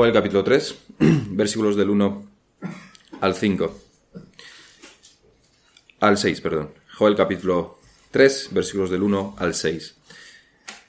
Joel 0.00 0.14
capítulo 0.14 0.42
3, 0.42 0.78
versículos 1.32 1.76
del 1.76 1.90
1 1.90 2.30
al 3.20 3.34
5. 3.34 3.80
Al 6.00 6.16
6, 6.16 6.40
perdón. 6.40 6.70
Joel 6.94 7.14
capítulo 7.14 7.78
3, 8.10 8.48
versículos 8.52 8.88
del 8.88 9.02
1 9.02 9.36
al 9.38 9.54
6. 9.54 9.98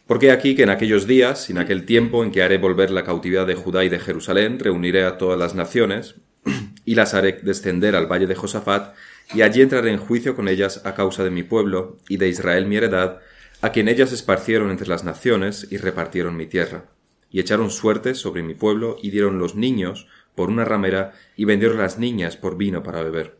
Porque 0.07 0.31
aquí 0.31 0.55
que 0.55 0.63
en 0.63 0.69
aquellos 0.69 1.07
días, 1.07 1.49
en 1.49 1.57
aquel 1.57 1.85
tiempo 1.85 2.23
en 2.23 2.31
que 2.31 2.41
haré 2.41 2.57
volver 2.57 2.89
la 2.89 3.03
cautividad 3.03 3.45
de 3.45 3.55
Judá 3.55 3.83
y 3.83 3.89
de 3.89 3.99
Jerusalén, 3.99 4.59
reuniré 4.59 5.03
a 5.03 5.17
todas 5.17 5.37
las 5.37 5.55
naciones 5.55 6.15
y 6.85 6.95
las 6.95 7.13
haré 7.13 7.33
descender 7.33 7.97
al 7.97 8.09
valle 8.09 8.27
de 8.27 8.35
Josafat, 8.35 8.95
y 9.33 9.41
allí 9.41 9.61
entraré 9.61 9.91
en 9.91 9.97
juicio 9.97 10.37
con 10.37 10.47
ellas 10.47 10.83
a 10.85 10.95
causa 10.95 11.25
de 11.25 11.31
mi 11.31 11.43
pueblo 11.43 11.97
y 12.07 12.15
de 12.15 12.29
Israel 12.29 12.65
mi 12.65 12.77
heredad, 12.77 13.19
a 13.61 13.73
quien 13.73 13.89
ellas 13.89 14.13
esparcieron 14.13 14.71
entre 14.71 14.87
las 14.87 15.03
naciones 15.03 15.67
y 15.69 15.75
repartieron 15.75 16.37
mi 16.37 16.45
tierra. 16.45 16.85
Y 17.31 17.39
echaron 17.39 17.71
suerte 17.71 18.13
sobre 18.13 18.43
mi 18.43 18.53
pueblo 18.53 18.97
y 19.01 19.09
dieron 19.09 19.39
los 19.39 19.55
niños 19.55 20.07
por 20.35 20.49
una 20.49 20.65
ramera 20.65 21.13
y 21.35 21.45
vendieron 21.45 21.77
las 21.77 21.97
niñas 21.97 22.37
por 22.37 22.57
vino 22.57 22.83
para 22.83 23.03
beber. 23.03 23.37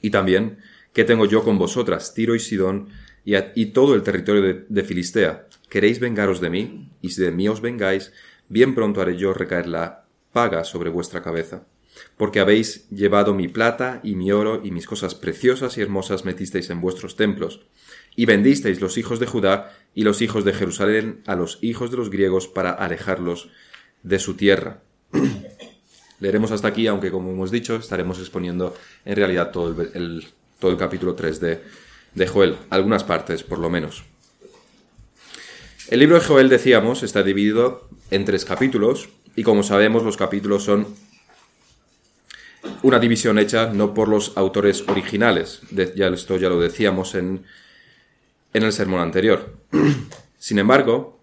Y 0.00 0.10
también, 0.10 0.58
¿qué 0.92 1.04
tengo 1.04 1.26
yo 1.26 1.44
con 1.44 1.58
vosotras, 1.58 2.14
Tiro 2.14 2.34
y 2.34 2.40
Sidón, 2.40 2.88
y, 3.24 3.66
todo 3.66 3.94
el 3.94 4.02
territorio 4.02 4.64
de 4.68 4.84
Filistea? 4.84 5.46
¿Queréis 5.68 6.00
vengaros 6.00 6.40
de 6.40 6.50
mí? 6.50 6.90
Y 7.02 7.10
si 7.10 7.22
de 7.22 7.32
mí 7.32 7.48
os 7.48 7.60
vengáis, 7.60 8.12
bien 8.48 8.74
pronto 8.74 9.00
haré 9.00 9.16
yo 9.16 9.34
recaer 9.34 9.66
la 9.66 10.06
paga 10.32 10.64
sobre 10.64 10.90
vuestra 10.90 11.22
cabeza 11.22 11.66
porque 12.16 12.40
habéis 12.40 12.88
llevado 12.90 13.34
mi 13.34 13.48
plata 13.48 14.00
y 14.02 14.14
mi 14.14 14.32
oro 14.32 14.60
y 14.64 14.70
mis 14.70 14.86
cosas 14.86 15.14
preciosas 15.14 15.76
y 15.78 15.82
hermosas 15.82 16.24
metisteis 16.24 16.70
en 16.70 16.80
vuestros 16.80 17.16
templos, 17.16 17.66
y 18.16 18.24
vendisteis 18.24 18.80
los 18.80 18.96
hijos 18.96 19.20
de 19.20 19.26
Judá 19.26 19.72
y 19.94 20.02
los 20.02 20.22
hijos 20.22 20.44
de 20.44 20.54
Jerusalén 20.54 21.22
a 21.26 21.36
los 21.36 21.58
hijos 21.60 21.90
de 21.90 21.98
los 21.98 22.10
griegos 22.10 22.48
para 22.48 22.70
alejarlos 22.70 23.50
de 24.02 24.18
su 24.18 24.34
tierra. 24.34 24.80
Leeremos 26.20 26.50
hasta 26.50 26.68
aquí, 26.68 26.86
aunque 26.86 27.10
como 27.10 27.30
hemos 27.30 27.50
dicho, 27.50 27.76
estaremos 27.76 28.18
exponiendo 28.18 28.74
en 29.04 29.16
realidad 29.16 29.50
todo 29.52 29.82
el, 29.82 30.26
todo 30.58 30.70
el 30.70 30.78
capítulo 30.78 31.14
3 31.14 31.40
de, 31.40 31.60
de 32.14 32.26
Joel, 32.26 32.56
algunas 32.70 33.04
partes 33.04 33.42
por 33.42 33.58
lo 33.58 33.68
menos. 33.68 34.02
El 35.88 36.00
libro 36.00 36.18
de 36.18 36.24
Joel, 36.24 36.48
decíamos, 36.48 37.02
está 37.02 37.22
dividido 37.22 37.88
en 38.10 38.24
tres 38.24 38.44
capítulos, 38.44 39.10
y 39.36 39.42
como 39.42 39.62
sabemos, 39.62 40.02
los 40.02 40.16
capítulos 40.16 40.64
son 40.64 40.88
una 42.82 42.98
división 42.98 43.38
hecha 43.38 43.72
no 43.72 43.94
por 43.94 44.08
los 44.08 44.36
autores 44.36 44.84
originales, 44.88 45.60
ya 45.70 46.08
esto 46.08 46.38
ya 46.38 46.48
lo 46.48 46.58
decíamos 46.58 47.14
en, 47.14 47.44
en 48.56 48.62
el 48.62 48.72
sermón 48.72 49.00
anterior. 49.00 49.54
Sin 50.38 50.58
embargo, 50.58 51.20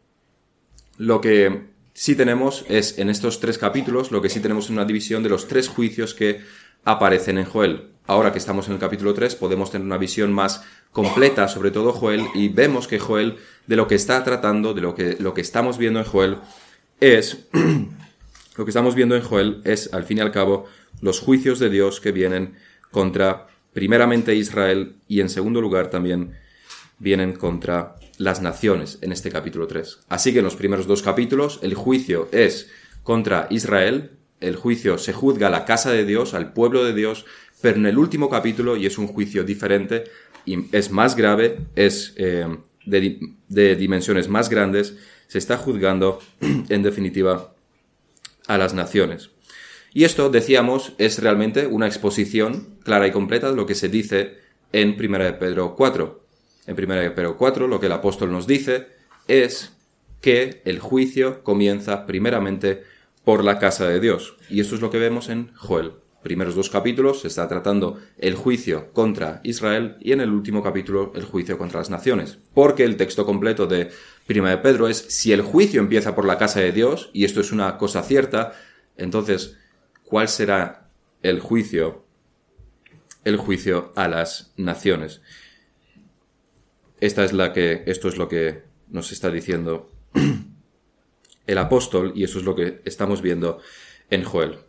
lo 0.98 1.20
que 1.20 1.64
sí 1.94 2.16
tenemos 2.16 2.64
es 2.70 3.00
en 3.00 3.10
estos 3.10 3.40
tres 3.40 3.58
capítulos, 3.58 4.12
lo 4.12 4.22
que 4.22 4.30
sí 4.30 4.40
tenemos 4.40 4.66
es 4.66 4.70
una 4.70 4.86
división 4.86 5.24
de 5.24 5.30
los 5.30 5.48
tres 5.48 5.68
juicios 5.68 6.14
que 6.14 6.42
aparecen 6.86 7.40
en 7.40 7.46
Joel. 7.46 7.90
Ahora 8.06 8.32
que 8.32 8.38
estamos 8.38 8.68
en 8.68 8.74
el 8.74 8.80
capítulo 8.80 9.14
3, 9.14 9.36
podemos 9.36 9.72
tener 9.72 9.86
una 9.86 9.98
visión 9.98 10.32
más 10.34 10.64
completa 10.92 11.48
sobre 11.48 11.72
todo 11.72 11.94
Joel 11.94 12.24
y 12.36 12.50
vemos 12.50 12.88
que 12.88 13.00
Joel, 13.00 13.38
de 13.66 13.78
lo 13.78 13.88
que 13.88 13.96
está 13.96 14.24
tratando, 14.24 14.74
de 14.74 14.82
lo 14.82 14.94
que, 14.94 15.18
lo 15.20 15.34
que 15.34 15.42
estamos 15.42 15.78
viendo 15.78 16.00
en 16.00 16.06
Joel, 16.06 16.38
es, 17.00 17.48
lo 18.58 18.66
que 18.66 18.70
estamos 18.70 18.94
viendo 18.94 19.16
en 19.16 19.24
Joel 19.24 19.62
es, 19.64 19.92
al 19.94 20.04
fin 20.04 20.20
y 20.20 20.22
al 20.22 20.32
cabo, 20.32 20.66
los 21.02 21.20
juicios 21.20 21.58
de 21.60 21.70
Dios 21.70 22.00
que 22.00 22.12
vienen 22.12 22.56
contra 22.92 23.48
primeramente 23.72 24.36
Israel 24.36 24.98
y 25.08 25.22
en 25.22 25.30
segundo 25.30 25.62
lugar 25.62 25.90
también 25.90 26.43
vienen 27.04 27.34
contra 27.34 27.96
las 28.18 28.42
naciones 28.42 28.98
en 29.02 29.12
este 29.12 29.30
capítulo 29.30 29.68
3. 29.68 30.00
Así 30.10 30.32
que 30.32 30.40
en 30.40 30.46
los 30.46 30.56
primeros 30.56 30.88
dos 30.88 31.04
capítulos 31.04 31.60
el 31.62 31.76
juicio 31.76 32.30
es 32.32 32.72
contra 33.04 33.48
Israel, 33.50 34.12
el 34.40 34.56
juicio 34.56 34.98
se 34.98 35.14
juzga 35.14 35.48
a 35.48 35.52
la 35.52 35.66
casa 35.66 35.92
de 35.92 36.06
Dios, 36.06 36.34
al 36.34 36.54
pueblo 36.54 36.84
de 36.84 36.94
Dios, 36.94 37.26
pero 37.62 37.78
en 37.78 37.86
el 37.86 37.98
último 37.98 38.30
capítulo, 38.30 38.78
y 38.78 38.86
es 38.86 38.98
un 38.98 39.08
juicio 39.08 39.44
diferente, 39.44 40.06
y 40.46 40.76
es 40.76 40.92
más 40.92 41.16
grave, 41.16 41.60
es 41.76 42.14
eh, 42.18 42.48
de, 42.86 43.20
de 43.48 43.76
dimensiones 43.76 44.28
más 44.28 44.50
grandes, 44.50 44.96
se 45.28 45.38
está 45.38 45.58
juzgando 45.58 46.20
en 46.70 46.84
definitiva 46.84 47.54
a 48.48 48.58
las 48.58 48.74
naciones. 48.74 49.32
Y 49.94 50.06
esto, 50.06 50.30
decíamos, 50.30 50.94
es 50.98 51.22
realmente 51.22 51.68
una 51.68 51.88
exposición 51.88 52.78
clara 52.84 53.08
y 53.08 53.12
completa 53.12 53.50
de 53.50 53.56
lo 53.56 53.66
que 53.66 53.76
se 53.76 53.90
dice 53.90 54.38
en 54.72 54.98
1 55.00 55.20
de 55.20 55.34
Pedro 55.34 55.76
4. 55.76 56.23
En 56.66 56.76
1 56.82 56.96
de 56.96 57.12
Pedro 57.12 57.38
4 57.38 57.68
lo 57.68 57.80
que 57.80 57.88
el 57.88 57.92
apóstol 57.92 58.32
nos 58.32 58.48
dice 58.48 58.88
es 59.28 59.74
que 60.22 60.62
el 60.66 60.80
juicio 60.80 61.44
comienza 61.44 62.06
primeramente 62.06 62.84
por 63.24 63.44
la 63.44 63.60
casa 63.60 63.88
de 63.88 64.00
Dios. 64.00 64.38
Y 64.50 64.62
esto 64.62 64.76
es 64.76 64.82
lo 64.82 64.90
que 64.90 65.00
vemos 65.00 65.30
en 65.30 65.54
Joel. 65.56 65.94
Primeros 66.24 66.56
dos 66.56 66.70
capítulos 66.70 67.22
se 67.22 67.28
está 67.28 67.50
tratando 67.50 68.00
el 68.18 68.36
juicio 68.36 68.94
contra 68.94 69.42
Israel 69.44 69.98
y 70.00 70.14
en 70.14 70.22
el 70.22 70.30
último 70.30 70.64
capítulo 70.64 71.12
el 71.16 71.26
juicio 71.26 71.58
contra 71.58 71.80
las 71.80 71.90
naciones. 71.90 72.40
Porque 72.54 72.86
el 72.86 72.96
texto 72.96 73.26
completo 73.26 73.68
de 73.68 73.90
1 74.30 74.48
de 74.48 74.58
Pedro 74.58 74.88
es 74.88 75.00
si 75.00 75.34
el 75.34 75.42
juicio 75.42 75.82
empieza 75.82 76.16
por 76.16 76.24
la 76.24 76.38
casa 76.38 76.62
de 76.62 76.72
Dios, 76.72 77.10
y 77.12 77.26
esto 77.26 77.42
es 77.42 77.52
una 77.52 77.78
cosa 77.78 78.04
cierta, 78.04 78.54
entonces 78.96 79.58
cuál 80.06 80.30
será 80.30 80.88
el 81.24 81.42
juicio, 81.42 82.06
el 83.26 83.36
juicio 83.36 83.92
a 83.98 84.08
las 84.08 84.54
naciones. 84.56 85.22
Esta 87.04 87.26
es 87.26 87.34
la 87.34 87.52
que, 87.52 87.84
esto 87.86 88.08
es 88.08 88.16
lo 88.16 88.30
que 88.30 88.62
nos 88.90 89.12
está 89.12 89.30
diciendo 89.30 89.92
el 91.48 91.58
apóstol 91.58 92.14
y 92.16 92.24
eso 92.24 92.40
es 92.40 92.46
lo 92.46 92.56
que 92.56 92.80
estamos 92.86 93.22
viendo 93.22 93.60
en 94.10 94.24
Joel. 94.24 94.60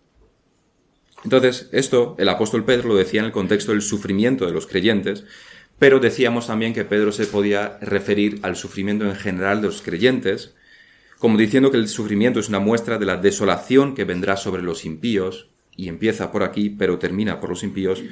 Entonces, 1.22 1.68
esto 1.70 2.16
el 2.18 2.28
apóstol 2.28 2.64
Pedro 2.64 2.88
lo 2.88 2.96
decía 2.96 3.20
en 3.20 3.26
el 3.26 3.30
contexto 3.30 3.70
del 3.70 3.82
sufrimiento 3.82 4.46
de 4.46 4.52
los 4.52 4.66
creyentes, 4.66 5.24
pero 5.78 6.00
decíamos 6.00 6.48
también 6.48 6.74
que 6.74 6.84
Pedro 6.84 7.12
se 7.12 7.26
podía 7.26 7.78
referir 7.80 8.40
al 8.42 8.56
sufrimiento 8.56 9.04
en 9.04 9.14
general 9.14 9.60
de 9.60 9.68
los 9.68 9.80
creyentes, 9.80 10.56
como 11.20 11.38
diciendo 11.38 11.70
que 11.70 11.76
el 11.76 11.86
sufrimiento 11.86 12.40
es 12.40 12.48
una 12.48 12.58
muestra 12.58 12.98
de 12.98 13.06
la 13.06 13.16
desolación 13.16 13.94
que 13.94 14.02
vendrá 14.02 14.36
sobre 14.36 14.62
los 14.62 14.84
impíos, 14.84 15.50
y 15.76 15.86
empieza 15.86 16.32
por 16.32 16.42
aquí, 16.42 16.68
pero 16.68 16.98
termina 16.98 17.38
por 17.38 17.50
los 17.50 17.62
impíos, 17.62 18.02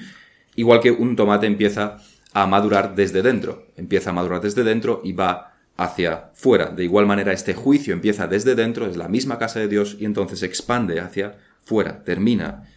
igual 0.55 0.78
que 0.78 0.93
un 0.93 1.16
tomate 1.16 1.49
empieza 1.49 1.99
a 2.34 2.47
madurar 2.47 2.94
desde 2.94 3.22
dentro, 3.22 3.66
empieza 3.76 4.10
a 4.10 4.12
madurar 4.12 4.41
desde 4.41 4.65
dentro 4.65 5.00
y 5.04 5.12
va 5.12 5.54
hacia 5.76 6.31
fuera. 6.34 6.66
De 6.66 6.84
igual 6.84 7.06
manera, 7.06 7.32
este 7.32 7.54
juicio 7.54 7.93
empieza 7.93 8.26
desde 8.26 8.54
dentro, 8.54 8.87
es 8.87 8.97
la 8.97 9.09
misma 9.09 9.38
casa 9.38 9.60
de 9.60 9.69
Dios, 9.69 9.97
y 9.98 10.04
entonces 10.04 10.43
expande 10.43 11.00
hacia 11.00 11.37
fuera, 11.65 12.04
termina 12.04 12.69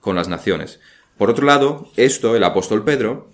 con 0.00 0.16
las 0.16 0.28
naciones. 0.28 0.80
Por 1.18 1.30
otro 1.30 1.46
lado, 1.46 1.90
esto 1.96 2.36
el 2.36 2.44
apóstol 2.44 2.84
Pedro 2.84 3.30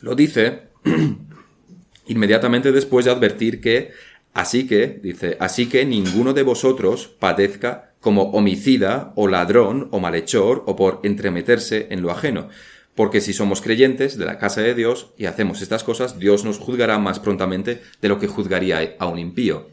lo 0.00 0.14
dice 0.14 0.68
inmediatamente 2.06 2.72
después 2.72 3.04
de 3.04 3.10
advertir 3.10 3.60
que 3.60 3.92
Así 4.34 4.66
que, 4.66 4.98
dice, 5.02 5.36
así 5.40 5.68
que 5.68 5.84
ninguno 5.84 6.32
de 6.32 6.42
vosotros 6.42 7.06
padezca 7.18 7.92
como 8.00 8.30
homicida 8.30 9.12
o 9.14 9.28
ladrón 9.28 9.88
o 9.90 10.00
malhechor 10.00 10.64
o 10.66 10.74
por 10.74 11.00
entremeterse 11.02 11.88
en 11.90 12.00
lo 12.00 12.10
ajeno. 12.10 12.48
Porque 12.94 13.20
si 13.20 13.32
somos 13.32 13.60
creyentes 13.60 14.18
de 14.18 14.26
la 14.26 14.38
casa 14.38 14.60
de 14.60 14.74
Dios 14.74 15.12
y 15.16 15.26
hacemos 15.26 15.62
estas 15.62 15.84
cosas, 15.84 16.18
Dios 16.18 16.44
nos 16.44 16.58
juzgará 16.58 16.98
más 16.98 17.20
prontamente 17.20 17.82
de 18.00 18.08
lo 18.08 18.18
que 18.18 18.26
juzgaría 18.26 18.96
a 18.98 19.06
un 19.06 19.18
impío. 19.18 19.70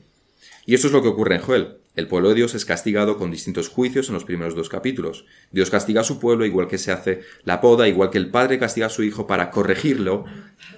Y 0.66 0.76
eso 0.76 0.88
es 0.88 0.94
lo 0.94 1.02
que 1.02 1.10
ocurre 1.10 1.36
en 1.36 1.42
Joel. 1.42 1.76
El 1.96 2.08
pueblo 2.08 2.30
de 2.30 2.36
Dios 2.36 2.56
es 2.56 2.64
castigado 2.64 3.18
con 3.18 3.32
distintos 3.32 3.68
juicios 3.68 4.08
en 4.08 4.14
los 4.14 4.24
primeros 4.24 4.56
dos 4.56 4.70
capítulos. 4.70 5.26
Dios 5.52 5.70
castiga 5.70 6.02
a 6.02 6.06
su 6.06 6.20
pueblo 6.20 6.46
igual 6.46 6.68
que 6.68 6.78
se 6.78 6.92
hace 6.94 7.22
la 7.44 7.60
poda, 7.60 7.90
igual 7.90 8.10
que 8.10 8.20
el 8.20 8.30
padre 8.30 8.58
castiga 8.58 8.88
a 8.88 8.92
su 8.92 9.04
hijo 9.04 9.28
para 9.28 9.52
corregirlo, 9.52 10.24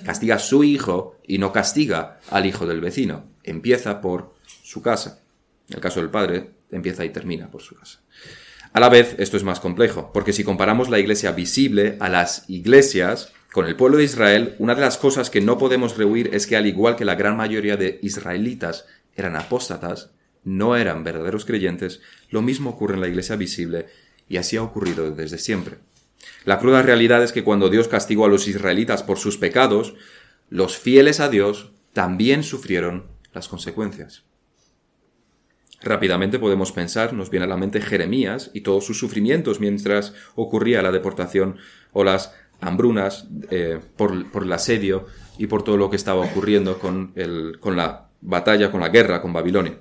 castiga 0.03 0.35
a 0.35 0.39
su 0.39 0.63
hijo 0.63 1.17
y 1.27 1.37
no 1.37 1.51
castiga 1.51 2.19
al 2.31 2.47
hijo 2.47 2.65
del 2.65 2.81
vecino 2.81 3.31
empieza 3.43 4.01
por 4.01 4.33
su 4.63 4.81
casa. 4.81 5.19
En 5.69 5.75
el 5.75 5.81
caso 5.81 5.99
del 5.99 6.09
padre, 6.09 6.51
empieza 6.71 7.05
y 7.05 7.09
termina 7.09 7.49
por 7.49 7.61
su 7.61 7.75
casa. 7.75 7.99
A 8.73 8.79
la 8.79 8.89
vez, 8.89 9.15
esto 9.19 9.37
es 9.37 9.43
más 9.43 9.59
complejo, 9.59 10.11
porque 10.13 10.33
si 10.33 10.43
comparamos 10.43 10.89
la 10.89 10.99
iglesia 10.99 11.31
visible 11.31 11.97
a 11.99 12.09
las 12.09 12.49
iglesias, 12.49 13.33
con 13.51 13.65
el 13.65 13.75
pueblo 13.75 13.97
de 13.97 14.05
Israel, 14.05 14.55
una 14.59 14.75
de 14.75 14.81
las 14.81 14.97
cosas 14.97 15.29
que 15.29 15.41
no 15.41 15.57
podemos 15.57 15.97
rehuir 15.97 16.29
es 16.33 16.47
que 16.47 16.55
al 16.55 16.67
igual 16.67 16.95
que 16.95 17.03
la 17.03 17.15
gran 17.15 17.35
mayoría 17.35 17.75
de 17.75 17.99
israelitas 18.01 18.85
eran 19.15 19.35
apóstatas, 19.35 20.11
no 20.43 20.77
eran 20.77 21.03
verdaderos 21.03 21.45
creyentes, 21.45 22.01
lo 22.29 22.41
mismo 22.41 22.69
ocurre 22.69 22.95
en 22.95 23.01
la 23.01 23.09
iglesia 23.09 23.35
visible 23.35 23.87
y 24.29 24.37
así 24.37 24.55
ha 24.55 24.63
ocurrido 24.63 25.11
desde 25.11 25.37
siempre. 25.37 25.79
La 26.45 26.59
cruda 26.59 26.81
realidad 26.81 27.23
es 27.23 27.33
que 27.33 27.43
cuando 27.43 27.69
Dios 27.69 27.87
castigó 27.87 28.25
a 28.25 28.29
los 28.29 28.47
israelitas 28.47 29.03
por 29.03 29.19
sus 29.19 29.37
pecados, 29.37 29.95
los 30.49 30.77
fieles 30.77 31.19
a 31.19 31.29
Dios 31.29 31.71
también 31.93 32.43
sufrieron 32.43 33.07
las 33.33 33.47
consecuencias. 33.47 34.23
Rápidamente 35.83 36.39
podemos 36.39 36.71
pensar, 36.71 37.13
nos 37.13 37.29
viene 37.29 37.45
a 37.45 37.49
la 37.49 37.57
mente 37.57 37.81
Jeremías 37.81 38.51
y 38.53 38.61
todos 38.61 38.85
sus 38.85 38.99
sufrimientos 38.99 39.59
mientras 39.59 40.13
ocurría 40.35 40.81
la 40.81 40.91
deportación 40.91 41.57
o 41.91 42.03
las 42.03 42.33
hambrunas 42.59 43.27
eh, 43.49 43.79
por, 43.97 44.31
por, 44.31 44.43
el 44.43 44.53
asedio 44.53 45.07
y 45.39 45.47
por 45.47 45.63
todo 45.63 45.77
lo 45.77 45.89
que 45.89 45.95
estaba 45.95 46.21
ocurriendo 46.21 46.77
con, 46.77 47.11
el, 47.15 47.57
con 47.59 47.75
la 47.75 48.09
batalla, 48.21 48.71
con 48.71 48.81
la 48.81 48.89
guerra 48.89 49.21
con 49.21 49.33
Babilonia. 49.33 49.79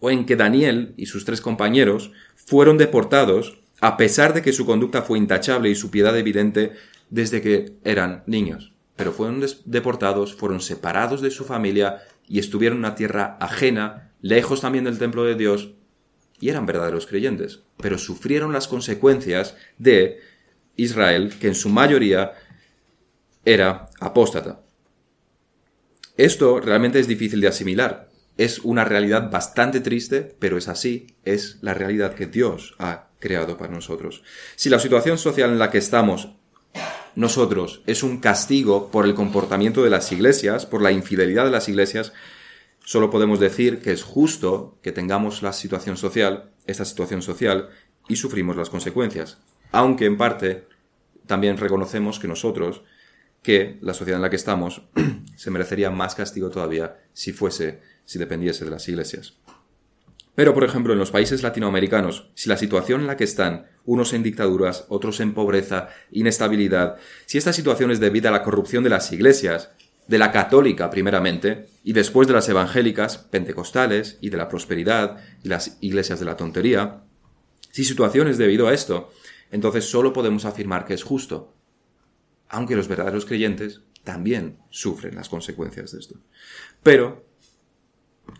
o 0.00 0.10
en 0.10 0.26
que 0.26 0.34
Daniel 0.34 0.92
y 0.96 1.06
sus 1.06 1.24
tres 1.24 1.40
compañeros 1.40 2.10
fueron 2.34 2.76
deportados 2.76 3.60
a 3.80 3.96
pesar 3.96 4.34
de 4.34 4.42
que 4.42 4.52
su 4.52 4.66
conducta 4.66 5.02
fue 5.02 5.18
intachable 5.18 5.70
y 5.70 5.74
su 5.74 5.90
piedad 5.90 6.16
evidente 6.16 6.72
desde 7.10 7.40
que 7.40 7.74
eran 7.84 8.22
niños. 8.26 8.72
Pero 8.96 9.12
fueron 9.12 9.44
deportados, 9.66 10.34
fueron 10.34 10.60
separados 10.60 11.20
de 11.20 11.30
su 11.30 11.44
familia 11.44 12.02
y 12.26 12.38
estuvieron 12.38 12.78
en 12.78 12.84
una 12.84 12.94
tierra 12.94 13.36
ajena, 13.40 14.05
lejos 14.20 14.60
también 14.60 14.84
del 14.84 14.98
templo 14.98 15.24
de 15.24 15.34
Dios, 15.34 15.72
y 16.40 16.50
eran 16.50 16.66
verdaderos 16.66 17.06
creyentes, 17.06 17.60
pero 17.78 17.98
sufrieron 17.98 18.52
las 18.52 18.68
consecuencias 18.68 19.56
de 19.78 20.20
Israel, 20.76 21.34
que 21.40 21.48
en 21.48 21.54
su 21.54 21.68
mayoría 21.68 22.32
era 23.44 23.88
apóstata. 24.00 24.60
Esto 26.16 26.60
realmente 26.60 26.98
es 26.98 27.06
difícil 27.06 27.40
de 27.40 27.48
asimilar. 27.48 28.08
Es 28.36 28.58
una 28.58 28.84
realidad 28.84 29.30
bastante 29.30 29.80
triste, 29.80 30.36
pero 30.38 30.58
es 30.58 30.68
así, 30.68 31.16
es 31.24 31.58
la 31.62 31.74
realidad 31.74 32.14
que 32.14 32.26
Dios 32.26 32.74
ha 32.78 33.08
creado 33.18 33.56
para 33.56 33.72
nosotros. 33.72 34.22
Si 34.56 34.68
la 34.68 34.78
situación 34.78 35.16
social 35.16 35.50
en 35.50 35.58
la 35.58 35.70
que 35.70 35.78
estamos 35.78 36.30
nosotros 37.14 37.80
es 37.86 38.02
un 38.02 38.18
castigo 38.18 38.90
por 38.90 39.06
el 39.06 39.14
comportamiento 39.14 39.82
de 39.82 39.90
las 39.90 40.12
iglesias, 40.12 40.66
por 40.66 40.82
la 40.82 40.92
infidelidad 40.92 41.46
de 41.46 41.50
las 41.50 41.68
iglesias, 41.68 42.12
solo 42.86 43.10
podemos 43.10 43.40
decir 43.40 43.82
que 43.82 43.90
es 43.90 44.04
justo 44.04 44.78
que 44.80 44.92
tengamos 44.92 45.42
la 45.42 45.52
situación 45.52 45.96
social, 45.96 46.52
esta 46.66 46.84
situación 46.84 47.20
social, 47.20 47.68
y 48.08 48.14
sufrimos 48.14 48.56
las 48.56 48.70
consecuencias. 48.70 49.38
Aunque 49.72 50.06
en 50.06 50.16
parte 50.16 50.68
también 51.26 51.56
reconocemos 51.56 52.20
que 52.20 52.28
nosotros, 52.28 52.82
que 53.42 53.76
la 53.80 53.92
sociedad 53.92 54.18
en 54.18 54.22
la 54.22 54.30
que 54.30 54.36
estamos, 54.36 54.82
se 55.36 55.50
merecería 55.50 55.90
más 55.90 56.14
castigo 56.14 56.48
todavía 56.48 56.96
si 57.12 57.32
fuese, 57.32 57.80
si 58.04 58.20
dependiese 58.20 58.64
de 58.64 58.70
las 58.70 58.88
iglesias. 58.88 59.34
Pero, 60.36 60.54
por 60.54 60.62
ejemplo, 60.62 60.92
en 60.92 61.00
los 61.00 61.10
países 61.10 61.42
latinoamericanos, 61.42 62.30
si 62.34 62.48
la 62.48 62.56
situación 62.56 63.00
en 63.00 63.08
la 63.08 63.16
que 63.16 63.24
están, 63.24 63.66
unos 63.84 64.12
en 64.12 64.22
dictaduras, 64.22 64.84
otros 64.90 65.18
en 65.18 65.34
pobreza, 65.34 65.88
inestabilidad, 66.12 66.98
si 67.24 67.36
esta 67.36 67.52
situación 67.52 67.90
es 67.90 67.98
debida 67.98 68.28
a 68.28 68.32
la 68.32 68.44
corrupción 68.44 68.84
de 68.84 68.90
las 68.90 69.10
iglesias, 69.12 69.72
de 70.06 70.18
la 70.18 70.32
católica 70.32 70.90
primeramente, 70.90 71.68
y 71.82 71.92
después 71.92 72.28
de 72.28 72.34
las 72.34 72.48
evangélicas, 72.48 73.18
pentecostales, 73.18 74.18
y 74.20 74.30
de 74.30 74.36
la 74.36 74.48
prosperidad, 74.48 75.18
y 75.42 75.48
las 75.48 75.78
iglesias 75.80 76.20
de 76.20 76.26
la 76.26 76.36
tontería, 76.36 77.02
si 77.70 77.84
situación 77.84 78.28
es 78.28 78.38
debido 78.38 78.68
a 78.68 78.74
esto, 78.74 79.10
entonces 79.50 79.84
solo 79.84 80.12
podemos 80.12 80.44
afirmar 80.44 80.84
que 80.84 80.94
es 80.94 81.02
justo, 81.02 81.54
aunque 82.48 82.76
los 82.76 82.88
verdaderos 82.88 83.26
creyentes 83.26 83.82
también 84.04 84.58
sufren 84.70 85.16
las 85.16 85.28
consecuencias 85.28 85.92
de 85.92 85.98
esto. 85.98 86.14
Pero 86.82 87.26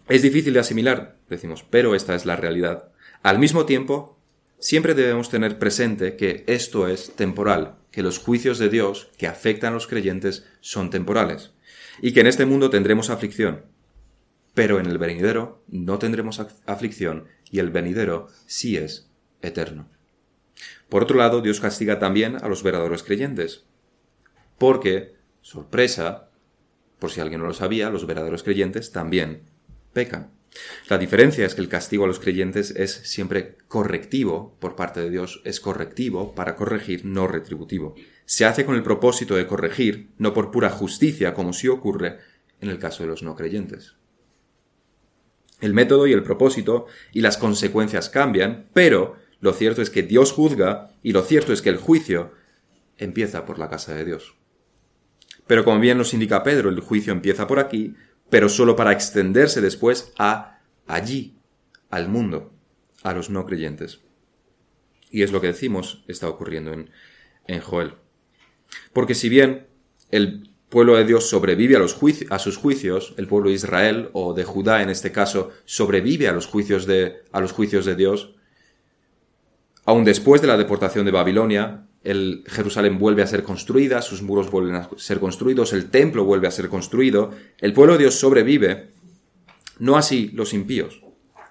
es 0.09 0.23
difícil 0.23 0.55
de 0.55 0.61
asimilar, 0.61 1.19
decimos, 1.29 1.65
pero 1.69 1.95
esta 1.95 2.15
es 2.15 2.25
la 2.25 2.37
realidad. 2.37 2.93
Al 3.23 3.39
mismo 3.39 3.67
tiempo, 3.67 4.19
siempre 4.59 4.95
debemos 4.95 5.29
tener 5.29 5.59
presente 5.59 6.17
que 6.17 6.45
esto 6.47 6.89
es 6.89 7.13
temporal, 7.17 7.77
que 7.91 8.03
los 8.03 8.19
juicios 8.19 8.59
de 8.59 8.69
Dios 8.69 9.11
que 9.19 9.27
afectan 9.27 9.73
a 9.73 9.75
los 9.75 9.87
creyentes 9.87 10.47
son 10.61 10.91
temporales, 10.91 11.53
y 12.01 12.13
que 12.13 12.21
en 12.21 12.27
este 12.27 12.47
mundo 12.47 12.71
tendremos 12.71 13.11
aflicción, 13.11 13.65
pero 14.55 14.81
en 14.81 14.87
el 14.87 14.99
venidero 14.99 15.63
no 15.69 15.99
tendremos 15.99 16.41
aflicción 16.67 17.27
y 17.51 17.59
el 17.59 17.71
venidero 17.71 18.29
sí 18.47 18.77
es 18.77 19.11
eterno. 19.43 19.89
Por 20.89 21.03
otro 21.03 21.17
lado, 21.17 21.43
Dios 21.43 21.61
castiga 21.61 21.99
también 21.99 22.37
a 22.37 22.49
los 22.49 22.63
verdaderos 22.63 23.03
creyentes, 23.03 23.67
porque, 24.59 25.15
sorpresa, 25.43 26.31
por 26.99 27.11
si 27.11 27.21
alguien 27.21 27.41
no 27.41 27.47
lo 27.47 27.55
sabía, 27.55 27.91
los 27.91 28.07
verdaderos 28.07 28.43
creyentes 28.43 28.93
también 28.93 29.43
pecan. 29.93 30.31
La 30.89 30.99
diferencia 30.99 31.45
es 31.45 31.55
que 31.55 31.61
el 31.61 31.69
castigo 31.69 32.05
a 32.05 32.07
los 32.07 32.21
creyentes 32.21 32.71
es 32.71 32.93
siempre 32.93 33.56
correctivo 33.69 34.57
por 34.61 34.77
parte 34.77 35.01
de 35.01 35.11
Dios, 35.11 35.43
es 35.45 35.61
correctivo 35.61 36.35
para 36.35 36.57
corregir, 36.57 37.05
no 37.05 37.27
retributivo. 37.27 37.95
Se 38.25 38.45
hace 38.45 38.65
con 38.65 38.77
el 38.77 38.83
propósito 38.83 39.35
de 39.37 39.47
corregir, 39.47 40.11
no 40.19 40.33
por 40.33 40.51
pura 40.51 40.71
justicia, 40.71 41.35
como 41.35 41.53
sí 41.53 41.69
ocurre 41.69 42.19
en 42.61 42.71
el 42.71 42.79
caso 42.79 43.03
de 43.03 43.09
los 43.09 43.23
no 43.23 43.35
creyentes. 43.35 43.97
El 45.61 45.75
método 45.75 46.07
y 46.07 46.13
el 46.13 46.23
propósito 46.23 46.87
y 47.13 47.23
las 47.23 47.39
consecuencias 47.39 48.11
cambian, 48.11 48.69
pero 48.73 49.17
lo 49.41 49.53
cierto 49.53 49.83
es 49.83 49.91
que 49.91 50.03
Dios 50.03 50.33
juzga 50.33 50.91
y 51.03 51.13
lo 51.13 51.23
cierto 51.23 51.53
es 51.53 51.63
que 51.63 51.71
el 51.71 51.79
juicio 51.79 52.33
empieza 52.99 53.45
por 53.45 53.59
la 53.59 53.69
casa 53.69 53.95
de 53.95 54.05
Dios. 54.05 54.35
Pero 55.47 55.65
como 55.65 55.81
bien 55.81 55.99
nos 55.99 56.15
indica 56.15 56.43
Pedro, 56.43 56.69
el 56.69 56.81
juicio 56.81 57.13
empieza 57.13 57.47
por 57.47 57.59
aquí, 57.59 57.95
pero 58.31 58.49
solo 58.49 58.77
para 58.77 58.93
extenderse 58.93 59.61
después 59.61 60.13
a 60.19 60.61
allí, 60.87 61.39
al 61.91 62.09
mundo, 62.09 62.53
a 63.07 63.15
los 63.15 63.31
no 63.31 63.47
creyentes. 63.47 64.01
Y 65.11 65.23
es 65.23 65.31
lo 65.31 65.41
que 65.41 65.47
decimos 65.47 66.03
está 66.09 66.29
ocurriendo 66.29 66.73
en, 66.73 66.91
en 67.47 67.61
Joel. 67.61 67.95
Porque 68.93 69.15
si 69.15 69.29
bien 69.29 69.69
el 70.11 70.51
pueblo 70.69 70.97
de 70.97 71.05
Dios 71.05 71.29
sobrevive 71.29 71.77
a, 71.77 71.79
los 71.79 71.97
a 72.31 72.39
sus 72.41 72.57
juicios, 72.57 73.15
el 73.17 73.29
pueblo 73.29 73.49
de 73.49 73.55
Israel 73.55 74.11
o 74.13 74.35
de 74.35 74.43
Judá 74.43 74.83
en 74.83 74.91
este 74.91 75.13
caso 75.13 75.53
sobrevive 75.65 76.27
a 76.27 76.33
los 76.33 76.47
juicios 76.47 76.85
de, 76.87 77.23
a 77.31 77.41
los 77.41 77.53
juicios 77.53 77.87
de 77.87 77.95
Dios, 77.95 78.35
aun 79.85 80.05
después 80.05 80.41
de 80.43 80.49
la 80.49 80.57
deportación 80.57 81.07
de 81.07 81.13
Babilonia, 81.13 81.87
el 82.03 82.43
Jerusalén 82.49 82.99
vuelve 82.99 83.23
a 83.23 83.29
ser 83.29 83.45
construida, 83.45 84.03
sus 84.03 84.23
muros 84.23 84.51
vuelven 84.51 84.75
a 84.75 84.91
ser 84.97 85.21
construidos, 85.21 85.73
el 85.73 85.91
templo 85.91 86.25
vuelve 86.25 86.49
a 86.49 86.53
ser 86.53 86.69
construido, 86.69 87.31
el 87.61 87.73
pueblo 87.73 87.93
de 87.93 88.01
Dios 88.01 88.17
sobrevive, 88.17 88.91
no 89.79 89.97
así 89.97 90.31
los 90.35 90.53
impíos. 90.53 91.06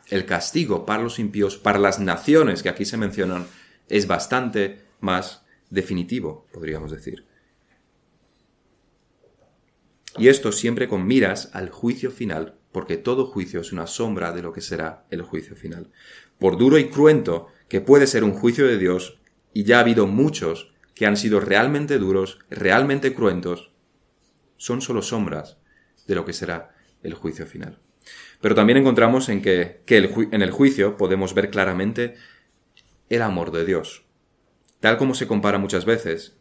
El 0.09 0.25
castigo 0.25 0.85
para 0.85 1.03
los 1.03 1.19
impíos, 1.19 1.57
para 1.57 1.79
las 1.79 1.99
naciones 1.99 2.61
que 2.61 2.69
aquí 2.69 2.85
se 2.85 2.97
mencionan, 2.97 3.47
es 3.89 4.07
bastante 4.07 4.81
más 4.99 5.43
definitivo, 5.69 6.45
podríamos 6.51 6.91
decir. 6.91 7.25
Y 10.17 10.29
esto 10.29 10.51
siempre 10.51 10.87
con 10.87 11.05
miras 11.05 11.49
al 11.53 11.69
juicio 11.69 12.11
final, 12.11 12.55
porque 12.71 12.97
todo 12.97 13.25
juicio 13.25 13.61
es 13.61 13.73
una 13.73 13.87
sombra 13.87 14.31
de 14.31 14.41
lo 14.41 14.53
que 14.53 14.61
será 14.61 15.05
el 15.09 15.21
juicio 15.21 15.55
final. 15.55 15.91
Por 16.39 16.57
duro 16.57 16.77
y 16.77 16.89
cruento 16.89 17.47
que 17.67 17.81
puede 17.81 18.07
ser 18.07 18.23
un 18.23 18.33
juicio 18.33 18.65
de 18.65 18.77
Dios, 18.77 19.19
y 19.53 19.63
ya 19.63 19.77
ha 19.77 19.81
habido 19.81 20.07
muchos 20.07 20.73
que 20.93 21.05
han 21.05 21.17
sido 21.17 21.39
realmente 21.39 21.97
duros, 21.97 22.39
realmente 22.49 23.13
cruentos, 23.13 23.71
son 24.57 24.81
solo 24.81 25.01
sombras 25.01 25.57
de 26.07 26.15
lo 26.15 26.25
que 26.25 26.33
será 26.33 26.75
el 27.03 27.13
juicio 27.13 27.45
final. 27.45 27.79
Pero 28.45 28.53
también 28.53 28.77
encontramos 28.77 29.27
en 29.29 29.41
que, 29.41 29.81
en 29.87 30.41
el 30.43 30.51
juicio 30.51 30.97
podemos 30.97 31.33
ver 31.33 31.49
claramente 31.49 32.13
el 33.09 33.23
amor 33.23 33.51
de 33.51 33.65
Dios. 33.65 34.03
Tal 34.79 34.99
como 34.99 35.15
se 35.15 35.25
compara 35.25 35.57
muchas 35.57 35.85
veces, 35.85 36.37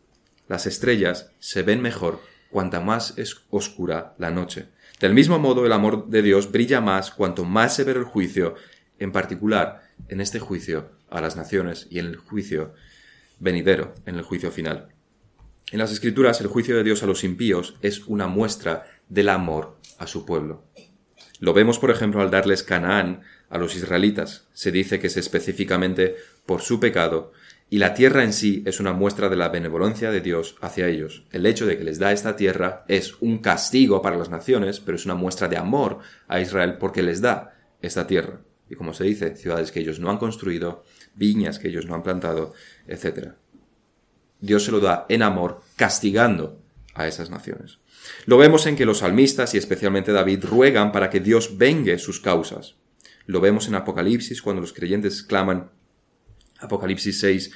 las 0.47 0.67
estrellas 0.67 1.31
se 1.38 1.62
ven 1.62 1.81
mejor 1.81 2.21
cuanta 2.50 2.81
más 2.81 3.17
es 3.17 3.47
oscura 3.49 4.14
la 4.19 4.31
noche. 4.31 4.67
Del 5.00 5.14
mismo 5.14 5.38
modo, 5.38 5.64
el 5.64 5.73
amor 5.73 6.11
de 6.11 6.21
Dios 6.21 6.52
brilla 6.52 6.83
más 6.83 7.11
cuanto 7.11 7.47
más 7.47 7.75
severo 7.75 8.00
el 8.00 8.05
juicio, 8.05 8.55
en 8.99 9.11
particular 9.11 9.85
en 10.11 10.21
este 10.21 10.40
juicio 10.40 10.90
a 11.09 11.23
las 11.23 11.37
naciones 11.37 11.87
y 11.88 12.00
en 12.00 12.05
el 12.09 12.17
juicio 12.17 12.75
venidero 13.40 13.95
en 14.05 14.17
el 14.17 14.25
juicio 14.25 14.50
final. 14.50 14.88
En 15.73 15.78
las 15.78 15.90
Escrituras, 15.90 16.38
el 16.43 16.49
juicio 16.49 16.76
de 16.76 16.85
Dios 16.85 17.02
a 17.02 17.07
los 17.07 17.25
impíos 17.25 17.76
es 17.81 18.00
una 18.00 18.26
muestra 18.26 18.85
del 19.09 19.31
amor 19.31 19.78
a 19.99 20.07
su 20.07 20.26
pueblo. 20.26 20.64
Lo 21.45 21.53
vemos, 21.53 21.79
por 21.79 21.91
ejemplo, 21.91 22.23
al 22.23 22.31
darles 22.31 22.63
Canaán 22.63 23.21
a 23.51 23.59
los 23.59 23.77
israelitas. 23.77 24.47
Se 24.55 24.73
dice 24.73 24.99
que 24.99 25.09
es 25.09 25.19
específicamente 25.19 26.17
por 26.47 26.63
su 26.63 26.81
pecado, 26.81 27.33
y 27.69 27.77
la 27.77 27.93
tierra 27.93 28.25
en 28.25 28.33
sí 28.33 28.63
es 28.65 28.81
una 28.81 28.95
muestra 28.95 29.29
de 29.29 29.37
la 29.37 29.51
benevolencia 29.51 30.11
de 30.11 30.23
Dios 30.23 30.57
hacia 30.63 30.89
ellos. 30.89 31.27
El 31.33 31.45
hecho 31.45 31.67
de 31.67 31.77
que 31.77 31.85
les 31.85 31.99
da 31.99 32.13
esta 32.13 32.35
tierra 32.35 32.87
es 32.89 33.21
un 33.21 33.41
castigo 33.41 34.01
para 34.01 34.17
las 34.17 34.31
naciones, 34.31 34.81
pero 34.81 34.97
es 34.97 35.05
una 35.05 35.17
muestra 35.17 35.47
de 35.49 35.59
amor 35.59 35.99
a 36.29 36.41
Israel 36.41 36.79
porque 36.79 37.03
les 37.03 37.21
da 37.21 37.55
esta 37.83 38.07
tierra. 38.07 38.41
Y 38.71 38.77
como 38.77 38.95
se 38.95 39.05
dice, 39.05 39.37
ciudades 39.37 39.71
que 39.71 39.81
ellos 39.81 40.01
no 40.01 40.09
han 40.09 40.17
construido, 40.17 40.83
viñas 41.15 41.59
que 41.59 41.69
ellos 41.69 41.85
no 41.85 41.95
han 41.95 42.03
plantado, 42.03 42.55
etc. 42.87 43.33
Dios 44.41 44.65
se 44.65 44.73
lo 44.73 44.81
da 44.81 45.05
en 45.11 45.21
amor, 45.21 45.61
castigando 45.77 46.59
a 46.95 47.07
esas 47.07 47.29
naciones. 47.29 47.81
Lo 48.26 48.37
vemos 48.38 48.66
en 48.66 48.76
que 48.76 48.84
los 48.84 48.99
salmistas 48.99 49.54
y 49.54 49.58
especialmente 49.58 50.12
David 50.12 50.44
ruegan 50.44 50.92
para 50.92 51.11
que 51.11 51.20
Dios 51.20 51.56
vengue 51.58 51.99
sus 51.99 52.20
causas. 52.20 52.76
Lo 53.26 53.40
vemos 53.40 53.68
en 53.68 53.75
Apocalipsis 53.75 54.42
cuando 54.42 54.61
los 54.61 54.73
creyentes 54.73 55.23
claman, 55.23 55.70
Apocalipsis 56.61 57.18
6, 57.20 57.50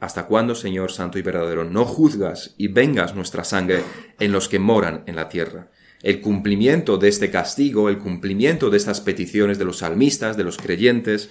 ¿Hasta 0.00 0.24
cuándo, 0.24 0.54
Señor 0.54 0.90
Santo 0.90 1.18
y 1.18 1.22
verdadero, 1.22 1.64
no 1.64 1.84
juzgas 1.84 2.54
y 2.56 2.68
vengas 2.68 3.14
nuestra 3.14 3.44
sangre 3.44 3.82
en 4.18 4.32
los 4.32 4.48
que 4.48 4.58
moran 4.58 5.04
en 5.06 5.14
la 5.14 5.28
tierra? 5.28 5.70
El 6.02 6.22
cumplimiento 6.22 6.96
de 6.96 7.08
este 7.08 7.30
castigo, 7.30 7.90
el 7.90 7.98
cumplimiento 7.98 8.70
de 8.70 8.78
estas 8.78 9.02
peticiones 9.02 9.58
de 9.58 9.66
los 9.66 9.78
salmistas, 9.78 10.38
de 10.38 10.44
los 10.44 10.56
creyentes, 10.56 11.30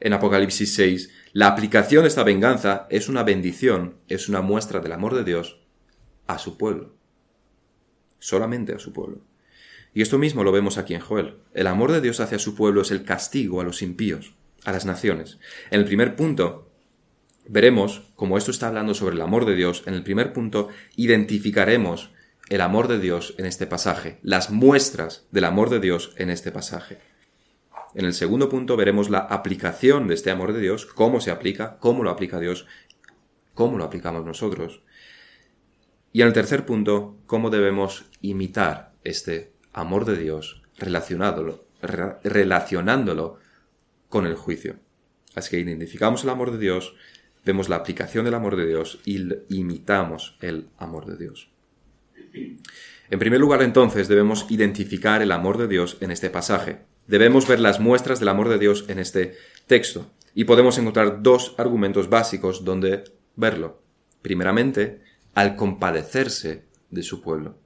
en 0.00 0.12
Apocalipsis 0.12 0.74
6, 0.74 1.10
la 1.32 1.46
aplicación 1.46 2.02
de 2.02 2.08
esta 2.08 2.22
venganza 2.22 2.86
es 2.90 3.08
una 3.08 3.22
bendición, 3.22 3.96
es 4.08 4.28
una 4.28 4.42
muestra 4.42 4.80
del 4.80 4.92
amor 4.92 5.14
de 5.14 5.24
Dios 5.24 5.58
a 6.26 6.38
su 6.38 6.58
pueblo. 6.58 6.99
Solamente 8.20 8.72
a 8.72 8.78
su 8.78 8.92
pueblo. 8.92 9.18
Y 9.92 10.02
esto 10.02 10.18
mismo 10.18 10.44
lo 10.44 10.52
vemos 10.52 10.78
aquí 10.78 10.94
en 10.94 11.00
Joel. 11.00 11.38
El 11.52 11.66
amor 11.66 11.90
de 11.90 12.00
Dios 12.00 12.20
hacia 12.20 12.38
su 12.38 12.54
pueblo 12.54 12.82
es 12.82 12.92
el 12.92 13.04
castigo 13.04 13.60
a 13.60 13.64
los 13.64 13.82
impíos, 13.82 14.34
a 14.64 14.70
las 14.70 14.86
naciones. 14.86 15.38
En 15.70 15.80
el 15.80 15.86
primer 15.86 16.14
punto, 16.14 16.70
veremos, 17.48 18.02
como 18.14 18.38
esto 18.38 18.52
está 18.52 18.68
hablando 18.68 18.94
sobre 18.94 19.16
el 19.16 19.22
amor 19.22 19.46
de 19.46 19.56
Dios, 19.56 19.82
en 19.86 19.94
el 19.94 20.04
primer 20.04 20.32
punto 20.32 20.68
identificaremos 20.94 22.12
el 22.48 22.60
amor 22.60 22.88
de 22.88 22.98
Dios 22.98 23.34
en 23.38 23.46
este 23.46 23.66
pasaje, 23.66 24.18
las 24.22 24.50
muestras 24.50 25.26
del 25.30 25.44
amor 25.44 25.70
de 25.70 25.80
Dios 25.80 26.14
en 26.16 26.30
este 26.30 26.52
pasaje. 26.52 26.98
En 27.94 28.04
el 28.04 28.14
segundo 28.14 28.48
punto 28.48 28.76
veremos 28.76 29.10
la 29.10 29.18
aplicación 29.18 30.06
de 30.06 30.14
este 30.14 30.30
amor 30.30 30.52
de 30.52 30.60
Dios, 30.60 30.86
cómo 30.86 31.20
se 31.20 31.32
aplica, 31.32 31.78
cómo 31.78 32.04
lo 32.04 32.10
aplica 32.10 32.38
Dios, 32.38 32.66
cómo 33.54 33.78
lo 33.78 33.84
aplicamos 33.84 34.24
nosotros. 34.24 34.82
Y 36.12 36.22
en 36.22 36.28
el 36.28 36.32
tercer 36.32 36.66
punto, 36.66 37.18
cómo 37.26 37.50
debemos 37.50 38.06
imitar 38.20 38.94
este 39.04 39.52
amor 39.72 40.04
de 40.04 40.16
Dios 40.16 40.62
relacionándolo, 40.76 43.38
con 44.08 44.26
el 44.26 44.34
juicio. 44.34 44.76
Así 45.36 45.50
que 45.50 45.60
identificamos 45.60 46.24
el 46.24 46.30
amor 46.30 46.50
de 46.50 46.58
Dios, 46.58 46.96
vemos 47.44 47.68
la 47.68 47.76
aplicación 47.76 48.24
del 48.24 48.34
amor 48.34 48.56
de 48.56 48.66
Dios 48.66 49.00
y 49.04 49.20
imitamos 49.48 50.36
el 50.40 50.68
amor 50.78 51.06
de 51.06 51.16
Dios. 51.16 51.50
En 53.10 53.18
primer 53.18 53.40
lugar, 53.40 53.62
entonces, 53.62 54.08
debemos 54.08 54.46
identificar 54.50 55.22
el 55.22 55.32
amor 55.32 55.58
de 55.58 55.68
Dios 55.68 55.96
en 56.00 56.10
este 56.10 56.30
pasaje. 56.30 56.80
Debemos 57.06 57.48
ver 57.48 57.60
las 57.60 57.80
muestras 57.80 58.20
del 58.20 58.28
amor 58.28 58.48
de 58.48 58.58
Dios 58.58 58.84
en 58.88 58.98
este 58.98 59.34
texto. 59.66 60.10
Y 60.34 60.44
podemos 60.44 60.78
encontrar 60.78 61.22
dos 61.22 61.54
argumentos 61.58 62.08
básicos 62.08 62.64
donde 62.64 63.04
verlo. 63.34 63.82
Primeramente, 64.22 65.02
al 65.34 65.56
compadecerse 65.56 66.64
de 66.90 67.02
su 67.02 67.20
pueblo. 67.20 67.56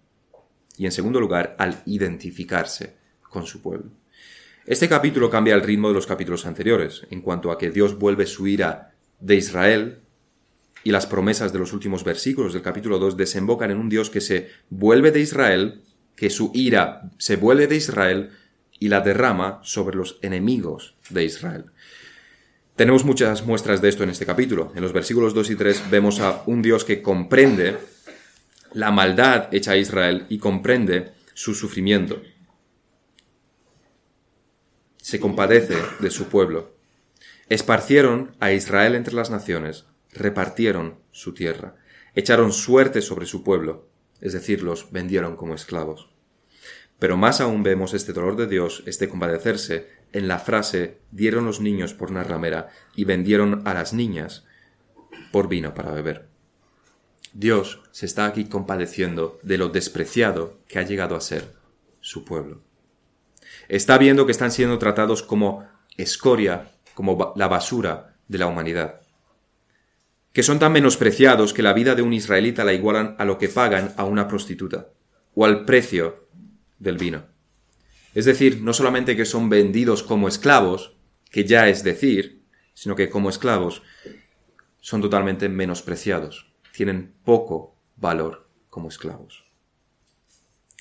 Y 0.77 0.87
en 0.87 0.93
segundo 0.93 1.21
lugar, 1.21 1.57
al 1.59 1.83
identificarse 1.87 2.97
con 3.23 3.47
su 3.47 3.63
pueblo. 3.63 3.91
Este 4.67 4.89
capítulo 4.89 5.29
cambia 5.29 5.55
el 5.55 5.63
ritmo 5.63 5.89
de 5.89 5.95
los 5.95 6.07
capítulos 6.07 6.47
anteriores, 6.47 7.07
en 7.11 7.21
cuanto 7.21 7.51
a 7.51 7.59
que 7.59 7.71
Dios 7.71 7.99
vuelve 7.99 8.27
su 8.27 8.47
ira 8.47 8.95
de 9.21 9.37
Israel 9.37 9.99
y 10.85 10.91
las 10.91 11.07
promesas 11.07 11.53
de 11.53 11.59
los 11.59 11.73
últimos 11.73 12.05
versículos 12.05 12.53
del 12.53 12.63
capítulo 12.63 12.99
2 12.99 13.17
desembocan 13.17 13.71
en 13.71 13.79
un 13.79 13.89
Dios 13.89 14.11
que 14.11 14.21
se 14.21 14.51
vuelve 14.71 15.11
de 15.11 15.21
Israel, 15.21 15.83
que 16.17 16.31
su 16.31 16.51
ira 16.55 17.11
se 17.19 17.37
vuelve 17.37 17.67
de 17.67 17.77
Israel 17.77 18.31
y 18.79 18.89
la 18.89 19.01
derrama 19.01 19.61
sobre 19.63 19.97
los 19.97 20.19
enemigos 20.23 20.95
de 21.11 21.25
Israel. 21.25 21.67
Tenemos 22.77 23.05
muchas 23.05 23.47
muestras 23.47 23.81
de 23.81 23.89
esto 23.89 24.03
en 24.03 24.11
este 24.11 24.27
capítulo. 24.27 24.73
En 24.75 24.83
los 24.83 24.93
versículos 24.93 25.33
2 25.33 25.51
y 25.51 25.57
3 25.57 25.91
vemos 25.91 26.19
a 26.19 26.43
un 26.47 26.61
Dios 26.61 26.85
que 26.85 27.03
comprende 27.03 27.77
la 28.73 28.91
maldad 28.91 29.55
hecha 29.55 29.73
a 29.73 29.77
Israel 29.77 30.27
y 30.29 30.39
comprende 30.39 31.13
su 31.35 31.55
sufrimiento. 31.55 32.21
Se 34.97 35.21
compadece 35.21 35.77
de 36.01 36.11
su 36.11 36.27
pueblo. 36.27 36.75
Esparcieron 37.49 38.35
a 38.41 38.51
Israel 38.51 38.97
entre 38.97 39.15
las 39.15 39.31
naciones, 39.31 39.85
repartieron 40.13 40.99
su 41.13 41.33
tierra, 41.33 41.77
echaron 42.17 42.53
suerte 42.53 43.03
sobre 43.03 43.27
su 43.27 43.45
pueblo, 43.45 43.89
es 44.21 44.33
decir, 44.33 44.65
los 44.65 44.91
vendieron 44.91 45.37
como 45.37 45.55
esclavos. 45.55 46.09
Pero 46.99 47.17
más 47.17 47.41
aún 47.41 47.63
vemos 47.63 47.95
este 47.95 48.13
dolor 48.13 48.35
de 48.35 48.49
Dios, 48.49 48.83
este 48.87 49.09
compadecerse, 49.09 50.04
en 50.15 50.29
la 50.29 50.39
frase 50.39 51.01
dieron 51.11 51.45
los 51.45 51.61
niños 51.61 51.93
por 51.93 52.11
una 52.11 52.23
ramera 52.23 52.71
y 52.95 53.05
vendieron 53.05 53.63
a 53.67 53.75
las 53.75 53.93
niñas 53.93 54.47
por 55.33 55.49
vino 55.49 55.75
para 55.75 55.93
beber. 55.93 56.29
Dios 57.33 57.83
se 57.91 58.07
está 58.07 58.25
aquí 58.25 58.45
compadeciendo 58.45 59.41
de 59.43 59.59
lo 59.59 59.69
despreciado 59.69 60.61
que 60.69 60.79
ha 60.79 60.83
llegado 60.83 61.17
a 61.17 61.21
ser 61.21 61.53
su 62.01 62.25
pueblo. 62.25 62.63
Está 63.69 63.99
viendo 63.99 64.25
que 64.25 64.33
están 64.33 64.53
siendo 64.53 64.79
tratados 64.79 65.25
como 65.25 65.69
escoria, 65.97 66.71
como 66.95 67.33
la 67.35 67.49
basura 67.49 68.15
de 68.29 68.39
la 68.39 68.47
humanidad. 68.47 69.01
Que 70.33 70.45
son 70.45 70.61
tan 70.61 70.73
menospreciados 70.73 71.53
que 71.53 71.63
la 71.63 71.73
vida 71.73 71.97
de 71.97 72.03
un 72.03 72.13
israelita 72.13 72.65
la 72.65 72.73
igualan 72.73 73.17
a 73.19 73.25
lo 73.25 73.37
que 73.37 73.49
pagan 73.49 73.93
a 73.97 74.05
una 74.05 74.29
prostituta, 74.29 74.91
o 75.35 75.45
al 75.45 75.65
precio 75.65 76.29
del 76.79 76.99
vino. 76.99 77.34
Es 78.15 78.25
decir, 78.25 78.63
no 78.63 78.73
solamente 78.73 79.17
que 79.17 79.25
son 79.25 79.49
vendidos 79.49 80.03
como 80.03 80.29
esclavos, 80.29 80.97
que 81.31 81.45
ya 81.45 81.69
es 81.69 81.83
decir, 81.83 82.45
sino 82.73 82.95
que 82.95 83.11
como 83.11 83.29
esclavos 83.29 83.83
son 84.81 85.01
totalmente 85.01 85.49
menospreciados, 85.49 86.53
tienen 86.73 87.15
poco 87.25 87.77
valor 87.97 88.49
como 88.71 88.89
esclavos. 88.89 89.45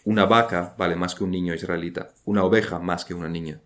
Una 0.05 0.25
vaca 0.25 0.75
vale 0.77 0.95
más 0.95 1.15
que 1.15 1.23
un 1.23 1.31
niño 1.31 1.55
israelita, 1.55 2.09
una 2.25 2.43
oveja 2.43 2.79
más 2.79 3.05
que 3.05 3.13
una 3.13 3.29
niña. 3.29 3.61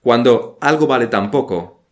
Cuando 0.00 0.56
algo 0.60 0.86
vale 0.86 1.08
tan 1.08 1.30
poco, 1.30 1.84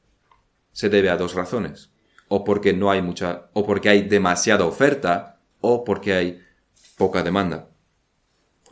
se 0.73 0.89
debe 0.89 1.11
a 1.11 1.17
dos 1.17 1.35
razones. 1.35 1.91
O 2.29 2.45
porque 2.45 2.73
no 2.73 2.91
hay 2.91 3.03
mucha, 3.03 3.51
o 3.53 3.67
porque 3.67 3.89
hay 3.89 4.03
demasiada 4.03 4.65
oferta, 4.65 5.41
o 5.61 5.85
porque 5.85 6.15
hay 6.15 6.43
poca 6.97 7.23
demanda. 7.23 7.69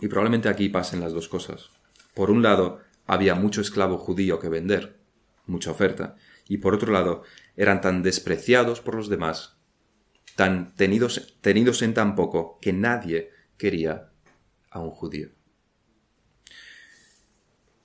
Y 0.01 0.09
probablemente 0.09 0.49
aquí 0.49 0.69
pasen 0.69 1.01
las 1.01 1.13
dos 1.13 1.29
cosas. 1.29 1.71
Por 2.15 2.31
un 2.31 2.43
lado, 2.43 2.81
había 3.07 3.35
mucho 3.35 3.61
esclavo 3.61 3.99
judío 3.99 4.39
que 4.39 4.49
vender, 4.49 4.99
mucha 5.47 5.71
oferta, 5.71 6.17
y 6.49 6.59
por 6.59 6.75
otro 6.75 6.93
lado, 6.93 7.23
eran 7.57 7.81
tan 7.81 8.03
despreciados 8.03 8.81
por 8.81 8.95
los 8.95 9.09
demás, 9.09 9.57
tan 10.37 10.75
tenidos, 10.75 11.37
tenidos 11.41 11.83
en 11.83 11.95
tan 11.95 12.15
poco, 12.15 12.59
que 12.61 12.73
nadie 12.73 13.31
quería 13.57 14.11
a 14.71 14.81
un 14.81 14.91
judío. 14.91 15.31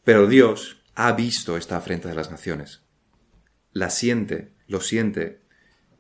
Pero 0.04 0.28
Dios 0.28 0.82
ha 0.96 1.12
visto 1.12 1.58
esta 1.58 1.78
afrenta 1.78 2.10
de 2.10 2.16
las 2.16 2.32
naciones. 2.32 2.84
La 3.74 3.90
siente, 3.90 4.54
lo 4.68 4.80
siente, 4.82 5.42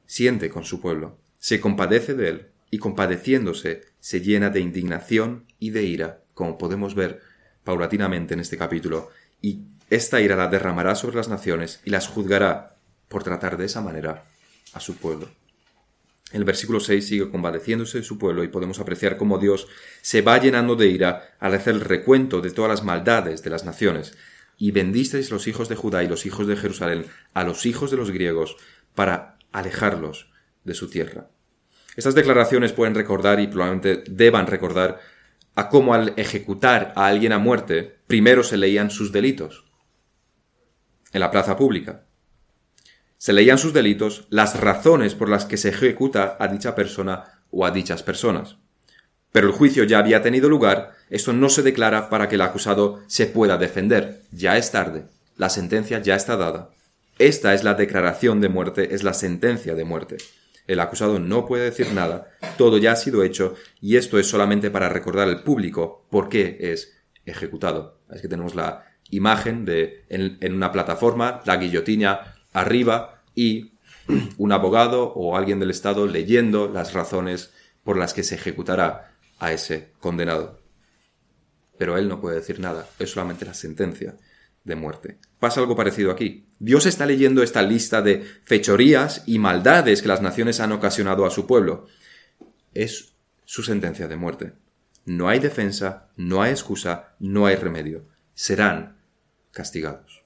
siente 0.05 0.49
con 0.49 0.63
su 0.63 0.81
pueblo, 0.81 1.19
se 1.39 1.59
compadece 1.59 2.15
de 2.15 2.29
él, 2.29 2.51
y 2.69 2.79
compadeciéndose 2.79 3.83
se 3.99 4.21
llena 4.21 4.49
de 4.49 4.59
indignación 4.59 5.45
y 5.59 5.69
de 5.71 5.83
ira, 5.83 6.23
como 6.33 6.57
podemos 6.57 6.95
ver 6.95 7.21
paulatinamente 7.67 8.33
en 8.33 8.39
este 8.39 8.57
capítulo, 8.57 9.09
y 9.41 9.59
esta 9.89 10.21
ira 10.21 10.37
la 10.37 10.47
derramará 10.47 10.95
sobre 10.95 11.17
las 11.17 11.27
naciones 11.27 11.81
y 11.83 11.89
las 11.89 12.07
juzgará 12.07 12.77
por 13.09 13.23
tratar 13.23 13.57
de 13.57 13.65
esa 13.65 13.81
manera 13.81 14.23
a 14.73 14.79
su 14.79 14.95
pueblo. 14.95 15.27
El 16.31 16.45
versículo 16.45 16.79
6 16.79 17.05
sigue 17.05 17.29
compadeciéndose 17.29 17.97
de 17.97 18.03
su 18.05 18.17
pueblo 18.17 18.45
y 18.45 18.47
podemos 18.47 18.79
apreciar 18.79 19.17
cómo 19.17 19.37
Dios 19.37 19.67
se 20.01 20.21
va 20.21 20.37
llenando 20.37 20.77
de 20.77 20.87
ira 20.87 21.35
al 21.39 21.55
hacer 21.55 21.75
el 21.75 21.81
recuento 21.81 22.39
de 22.39 22.51
todas 22.51 22.71
las 22.71 22.83
maldades 22.85 23.43
de 23.43 23.49
las 23.49 23.65
naciones. 23.65 24.17
Y 24.57 24.71
bendisteis 24.71 25.29
los 25.29 25.47
hijos 25.47 25.67
de 25.67 25.75
Judá 25.75 26.03
y 26.03 26.07
los 26.07 26.25
hijos 26.25 26.47
de 26.47 26.55
Jerusalén 26.55 27.05
a 27.33 27.43
los 27.43 27.65
hijos 27.65 27.91
de 27.91 27.97
los 27.97 28.11
griegos 28.11 28.55
para 28.95 29.37
alejarlos 29.51 30.29
de 30.63 30.73
su 30.73 30.89
tierra. 30.89 31.27
Estas 31.97 32.15
declaraciones 32.15 32.71
pueden 32.71 32.95
recordar 32.95 33.41
y 33.41 33.47
probablemente 33.47 34.03
deban 34.09 34.47
recordar 34.47 34.99
a 35.57 35.69
cómo 35.69 35.95
al 35.95 36.13
ejecutar 36.17 36.93
a 36.95 37.07
alguien 37.07 37.33
a 37.33 37.39
muerte, 37.39 37.97
primero 38.05 38.43
se 38.43 38.57
leían 38.57 38.91
sus 38.91 39.11
delitos 39.11 39.65
en 41.11 41.19
la 41.19 41.31
plaza 41.31 41.57
pública. 41.57 42.05
Se 43.17 43.33
leían 43.33 43.57
sus 43.57 43.73
delitos, 43.73 44.27
las 44.29 44.59
razones 44.59 45.15
por 45.15 45.29
las 45.29 45.45
que 45.45 45.57
se 45.57 45.69
ejecuta 45.69 46.37
a 46.39 46.47
dicha 46.47 46.75
persona 46.75 47.41
o 47.49 47.65
a 47.65 47.71
dichas 47.71 48.03
personas. 48.03 48.57
Pero 49.31 49.47
el 49.47 49.53
juicio 49.53 49.83
ya 49.83 49.97
había 49.97 50.21
tenido 50.21 50.47
lugar, 50.47 50.91
esto 51.09 51.33
no 51.33 51.49
se 51.49 51.63
declara 51.63 52.07
para 52.11 52.29
que 52.29 52.35
el 52.35 52.41
acusado 52.41 53.01
se 53.07 53.25
pueda 53.25 53.57
defender. 53.57 54.21
Ya 54.31 54.57
es 54.57 54.69
tarde, 54.69 55.05
la 55.37 55.49
sentencia 55.49 55.99
ya 55.99 56.15
está 56.15 56.37
dada. 56.37 56.69
Esta 57.17 57.55
es 57.55 57.63
la 57.63 57.73
declaración 57.73 58.41
de 58.41 58.49
muerte, 58.49 58.93
es 58.93 59.03
la 59.03 59.15
sentencia 59.15 59.73
de 59.73 59.85
muerte. 59.85 60.17
El 60.67 60.81
acusado 60.81 61.17
no 61.17 61.45
puede 61.45 61.63
decir 61.63 61.93
nada, 61.93 62.29
todo 62.57 62.77
ya 62.77 62.91
ha 62.91 62.95
sido 62.97 63.23
hecho 63.23 63.55
y 63.79 63.95
esto 63.95 64.19
es 64.19 64.27
solamente 64.27 64.69
para 64.69 64.89
recordar 64.89 65.27
al 65.27 65.43
público 65.43 66.05
por 66.09 66.27
qué 66.27 66.57
es 66.59 66.97
ejecutado. 67.25 68.01
Es 68.11 68.21
que 68.21 68.27
tenemos 68.27 68.53
la 68.53 68.85
imagen 69.09 69.63
de 69.63 70.05
en, 70.09 70.53
una 70.53 70.71
plataforma, 70.73 71.41
la 71.45 71.55
guillotina 71.55 72.35
arriba 72.51 73.23
y 73.33 73.73
un 74.37 74.51
abogado 74.51 75.13
o 75.13 75.37
alguien 75.37 75.59
del 75.59 75.71
Estado 75.71 76.05
leyendo 76.05 76.67
las 76.67 76.93
razones 76.93 77.53
por 77.83 77.97
las 77.97 78.13
que 78.13 78.23
se 78.23 78.35
ejecutará 78.35 79.13
a 79.39 79.53
ese 79.53 79.93
condenado. 80.01 80.59
Pero 81.77 81.97
él 81.97 82.09
no 82.09 82.19
puede 82.19 82.37
decir 82.37 82.59
nada, 82.59 82.87
es 82.99 83.11
solamente 83.11 83.45
la 83.45 83.53
sentencia 83.53 84.17
de 84.63 84.75
muerte. 84.75 85.17
Pasa 85.39 85.59
algo 85.59 85.75
parecido 85.75 86.11
aquí. 86.11 86.47
Dios 86.59 86.85
está 86.85 87.05
leyendo 87.05 87.43
esta 87.43 87.61
lista 87.61 88.01
de 88.01 88.23
fechorías 88.43 89.23
y 89.27 89.37
maldades 89.39 90.01
que 90.01 90.07
las 90.07 90.21
naciones 90.21 90.59
han 90.59 90.71
ocasionado 90.71 91.25
a 91.25 91.29
su 91.29 91.45
pueblo. 91.45 91.85
Es 92.73 93.13
su 93.45 93.63
sentencia 93.63 94.07
de 94.07 94.15
muerte. 94.15 94.53
No 95.05 95.29
hay 95.29 95.39
defensa, 95.39 96.09
no 96.15 96.41
hay 96.41 96.51
excusa, 96.51 97.15
no 97.19 97.45
hay 97.45 97.55
remedio. 97.55 98.05
Serán 98.33 98.97
castigados. 99.51 100.23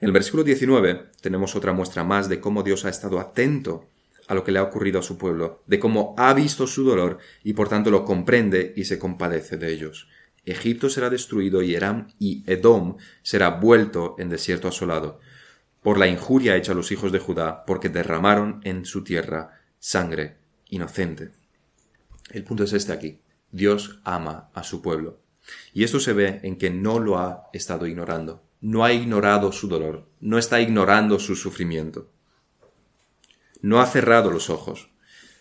En 0.00 0.06
el 0.06 0.12
versículo 0.12 0.44
19 0.44 1.10
tenemos 1.20 1.56
otra 1.56 1.72
muestra 1.72 2.04
más 2.04 2.28
de 2.28 2.40
cómo 2.40 2.62
Dios 2.62 2.84
ha 2.84 2.90
estado 2.90 3.18
atento 3.18 3.88
a 4.28 4.34
lo 4.34 4.44
que 4.44 4.52
le 4.52 4.58
ha 4.58 4.62
ocurrido 4.62 5.00
a 5.00 5.02
su 5.02 5.18
pueblo, 5.18 5.62
de 5.66 5.78
cómo 5.78 6.14
ha 6.16 6.32
visto 6.32 6.66
su 6.66 6.84
dolor 6.84 7.18
y 7.42 7.54
por 7.54 7.68
tanto 7.68 7.90
lo 7.90 8.04
comprende 8.04 8.72
y 8.76 8.84
se 8.84 8.98
compadece 8.98 9.56
de 9.56 9.72
ellos. 9.72 10.08
Egipto 10.46 10.90
será 10.90 11.10
destruido 11.10 11.62
y 11.62 11.74
Eram 11.74 12.08
y 12.18 12.44
Edom 12.46 12.96
será 13.22 13.50
vuelto 13.50 14.16
en 14.18 14.28
desierto 14.28 14.68
asolado, 14.68 15.20
por 15.82 15.98
la 15.98 16.06
injuria 16.06 16.56
hecha 16.56 16.72
a 16.72 16.74
los 16.74 16.92
hijos 16.92 17.12
de 17.12 17.18
Judá, 17.18 17.64
porque 17.66 17.88
derramaron 17.88 18.60
en 18.64 18.84
su 18.84 19.04
tierra 19.04 19.60
sangre 19.78 20.38
inocente. 20.70 21.30
El 22.30 22.44
punto 22.44 22.64
es 22.64 22.72
este 22.72 22.92
aquí. 22.92 23.20
Dios 23.52 24.00
ama 24.02 24.50
a 24.54 24.64
su 24.64 24.82
pueblo. 24.82 25.20
Y 25.72 25.84
esto 25.84 26.00
se 26.00 26.12
ve 26.12 26.40
en 26.42 26.56
que 26.56 26.70
no 26.70 26.98
lo 26.98 27.18
ha 27.18 27.48
estado 27.52 27.86
ignorando. 27.86 28.42
No 28.60 28.84
ha 28.84 28.92
ignorado 28.92 29.52
su 29.52 29.68
dolor. 29.68 30.08
No 30.20 30.38
está 30.38 30.60
ignorando 30.60 31.18
su 31.18 31.36
sufrimiento. 31.36 32.10
No 33.60 33.80
ha 33.80 33.86
cerrado 33.86 34.30
los 34.30 34.50
ojos. 34.50 34.90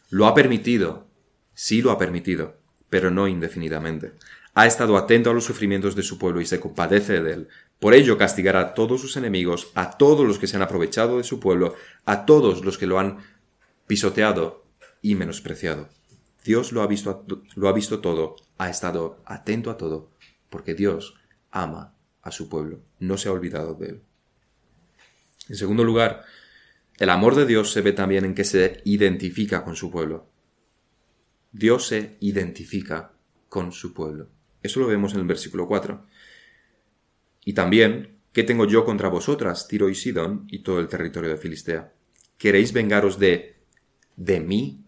Lo 0.10 0.27
ha 0.27 0.36
permitido. 0.36 1.07
Sí 1.53 1.81
lo 1.81 1.91
ha 1.91 1.98
permitido, 1.98 2.57
pero 2.89 3.12
no 3.12 3.27
indefinidamente. 3.27 4.13
Ha 4.55 4.67
estado 4.67 4.98
atento 4.98 5.31
a 5.31 5.33
los 5.33 5.45
sufrimientos 5.45 5.95
de 5.95 6.03
su 6.03 6.19
pueblo 6.19 6.39
y 6.39 6.45
se 6.45 6.60
compadece 6.60 7.22
de 7.22 7.33
él. 7.33 7.48
Por 7.79 7.93
ello 7.93 8.17
castigará 8.17 8.60
a 8.60 8.74
todos 8.74 9.01
sus 9.01 9.17
enemigos, 9.17 9.72
a 9.74 9.98
todos 9.98 10.27
los 10.27 10.38
que 10.38 10.48
se 10.48 10.55
han 10.55 10.62
aprovechado 10.62 11.17
de 11.17 11.24
su 11.24 11.39
pueblo, 11.39 11.75
a 12.05 12.25
todos 12.25 12.63
los 12.63 12.77
que 12.77 12.86
lo 12.86 13.00
han 13.00 13.17
pisoteado 13.88 14.65
y 15.01 15.15
menospreciado. 15.15 15.89
Dios 16.43 16.72
lo 16.72 16.81
ha 16.81 16.88
visto, 16.88 17.25
lo 17.55 17.67
ha 17.67 17.74
visto 17.74 18.00
todo, 18.00 18.36
ha 18.57 18.69
estado 18.69 19.22
atento 19.25 19.72
a 19.72 19.77
todo, 19.77 20.12
porque 20.50 20.74
Dios 20.75 21.15
ama 21.51 21.95
a 22.22 22.31
su 22.31 22.50
pueblo, 22.50 22.81
no 23.00 23.17
se 23.17 23.29
ha 23.29 23.31
olvidado 23.31 23.74
de 23.75 23.88
él. 23.88 24.01
En 25.50 25.55
segundo 25.55 25.83
lugar, 25.83 26.24
el 27.00 27.10
amor 27.10 27.36
de 27.36 27.45
Dios 27.45 27.72
se 27.72 27.81
ve 27.81 27.91
también 27.91 28.24
en 28.24 28.36
que 28.36 28.43
se 28.43 28.81
identifica 28.86 29.63
con 29.63 29.75
su 29.75 29.89
pueblo. 29.89 30.29
Dios 31.51 31.88
se 31.88 32.17
identifica 32.19 33.13
con 33.50 33.72
su 33.72 33.93
pueblo. 33.93 34.29
Eso 34.63 34.79
lo 34.79 34.88
vemos 34.88 35.13
en 35.13 35.20
el 35.20 35.27
versículo 35.27 35.67
4. 35.67 36.05
Y 37.46 37.53
también, 37.53 38.17
¿qué 38.32 38.43
tengo 38.43 38.65
yo 38.65 38.86
contra 38.86 39.10
vosotras, 39.10 39.67
Tiro 39.67 39.89
y 39.89 39.96
Sidón 39.96 40.48
y 40.50 40.60
todo 40.60 40.79
el 40.79 40.88
territorio 40.88 41.29
de 41.29 41.38
Filistea? 41.38 41.93
¿Queréis 42.38 42.74
vengaros 42.74 43.20
de 43.20 43.53
de 44.15 44.39
mí? 44.39 44.86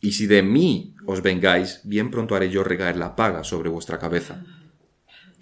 Y 0.00 0.12
si 0.12 0.26
de 0.26 0.42
mí 0.42 0.94
os 1.04 1.22
vengáis, 1.22 1.80
bien 1.84 2.10
pronto 2.10 2.34
haré 2.34 2.50
yo 2.50 2.62
recaer 2.62 2.96
la 2.96 3.16
paga 3.16 3.44
sobre 3.44 3.68
vuestra 3.68 3.98
cabeza. 3.98 4.44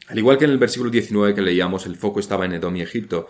Al 0.06 0.18
igual 0.18 0.38
que 0.38 0.44
en 0.44 0.50
el 0.50 0.58
versículo 0.58 0.90
19 0.90 1.34
que 1.34 1.42
leíamos, 1.42 1.86
el 1.86 1.96
foco 1.96 2.20
estaba 2.20 2.44
en 2.44 2.52
Edom 2.52 2.76
y 2.76 2.82
Egipto, 2.82 3.26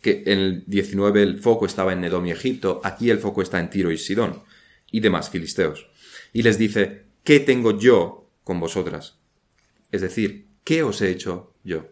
que 0.00 0.22
en 0.26 0.38
el 0.38 0.64
19 0.66 1.22
el 1.22 1.38
foco 1.38 1.66
estaba 1.66 1.92
en 1.92 2.04
Edom 2.04 2.26
y 2.26 2.30
Egipto, 2.30 2.80
aquí 2.84 3.10
el 3.10 3.18
foco 3.18 3.42
está 3.42 3.58
en 3.58 3.70
Tiro 3.70 3.90
y 3.90 3.98
Sidón 3.98 4.42
y 4.90 5.00
demás 5.00 5.30
filisteos. 5.30 5.88
Y 6.32 6.42
les 6.42 6.58
dice, 6.58 7.06
¿qué 7.24 7.40
tengo 7.40 7.78
yo 7.78 8.30
con 8.44 8.60
vosotras? 8.60 9.17
Es 9.90 10.00
decir, 10.00 10.46
¿qué 10.64 10.82
os 10.82 11.00
he 11.00 11.10
hecho 11.10 11.54
yo? 11.64 11.88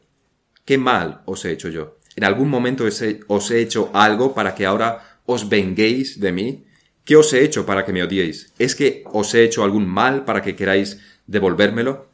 ¿Qué 0.65 0.79
mal 0.79 1.23
os 1.27 1.45
he 1.45 1.53
hecho 1.53 1.69
yo? 1.69 1.99
¿En 2.17 2.25
algún 2.25 2.49
momento 2.49 2.85
os 2.85 3.51
he 3.51 3.61
hecho 3.61 3.91
algo 3.95 4.35
para 4.35 4.55
que 4.55 4.67
ahora 4.67 5.21
os 5.27 5.49
venguéis 5.49 6.21
de 6.21 6.33
mí? 6.33 6.67
¿Qué 7.05 7.17
os 7.17 7.33
he 7.33 7.45
hecho 7.45 7.65
para 7.65 7.85
que 7.85 7.93
me 7.93 8.03
odiéis? 8.03 8.53
¿Es 8.59 8.75
que 8.75 9.05
os 9.07 9.35
he 9.35 9.45
hecho 9.45 9.63
algún 9.63 9.87
mal 9.87 10.25
para 10.25 10.43
que 10.43 10.57
queráis 10.57 10.99
devolvérmelo? 11.27 12.09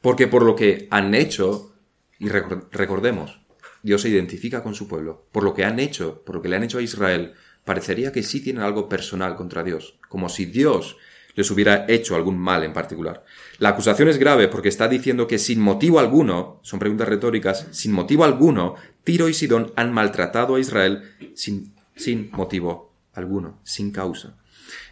Porque 0.00 0.26
por 0.26 0.44
lo 0.44 0.54
que 0.54 0.88
han 0.90 1.14
hecho, 1.14 1.74
y 2.18 2.28
recordemos, 2.28 3.40
Dios 3.82 4.02
se 4.02 4.08
identifica 4.08 4.62
con 4.62 4.74
su 4.74 4.86
pueblo, 4.86 5.26
por 5.32 5.42
lo 5.42 5.54
que 5.54 5.64
han 5.64 5.80
hecho, 5.80 6.22
por 6.24 6.36
lo 6.36 6.42
que 6.42 6.48
le 6.48 6.56
han 6.56 6.64
hecho 6.64 6.78
a 6.78 6.82
Israel, 6.82 7.34
parecería 7.64 8.12
que 8.12 8.22
sí 8.22 8.40
tienen 8.40 8.62
algo 8.62 8.88
personal 8.88 9.34
contra 9.36 9.64
Dios, 9.64 9.98
como 10.08 10.28
si 10.28 10.44
Dios 10.44 10.96
les 11.34 11.50
hubiera 11.50 11.86
hecho 11.88 12.14
algún 12.14 12.38
mal 12.38 12.64
en 12.64 12.72
particular. 12.72 13.24
La 13.58 13.70
acusación 13.70 14.08
es 14.08 14.18
grave 14.18 14.48
porque 14.48 14.68
está 14.68 14.88
diciendo 14.88 15.26
que 15.26 15.38
sin 15.38 15.60
motivo 15.60 15.98
alguno, 15.98 16.60
son 16.62 16.78
preguntas 16.78 17.08
retóricas, 17.08 17.68
sin 17.70 17.92
motivo 17.92 18.24
alguno, 18.24 18.74
Tiro 19.04 19.28
y 19.28 19.34
Sidón 19.34 19.72
han 19.76 19.92
maltratado 19.92 20.56
a 20.56 20.60
Israel 20.60 21.02
sin, 21.34 21.74
sin 21.96 22.30
motivo 22.32 22.94
alguno, 23.14 23.60
sin 23.64 23.90
causa. 23.90 24.36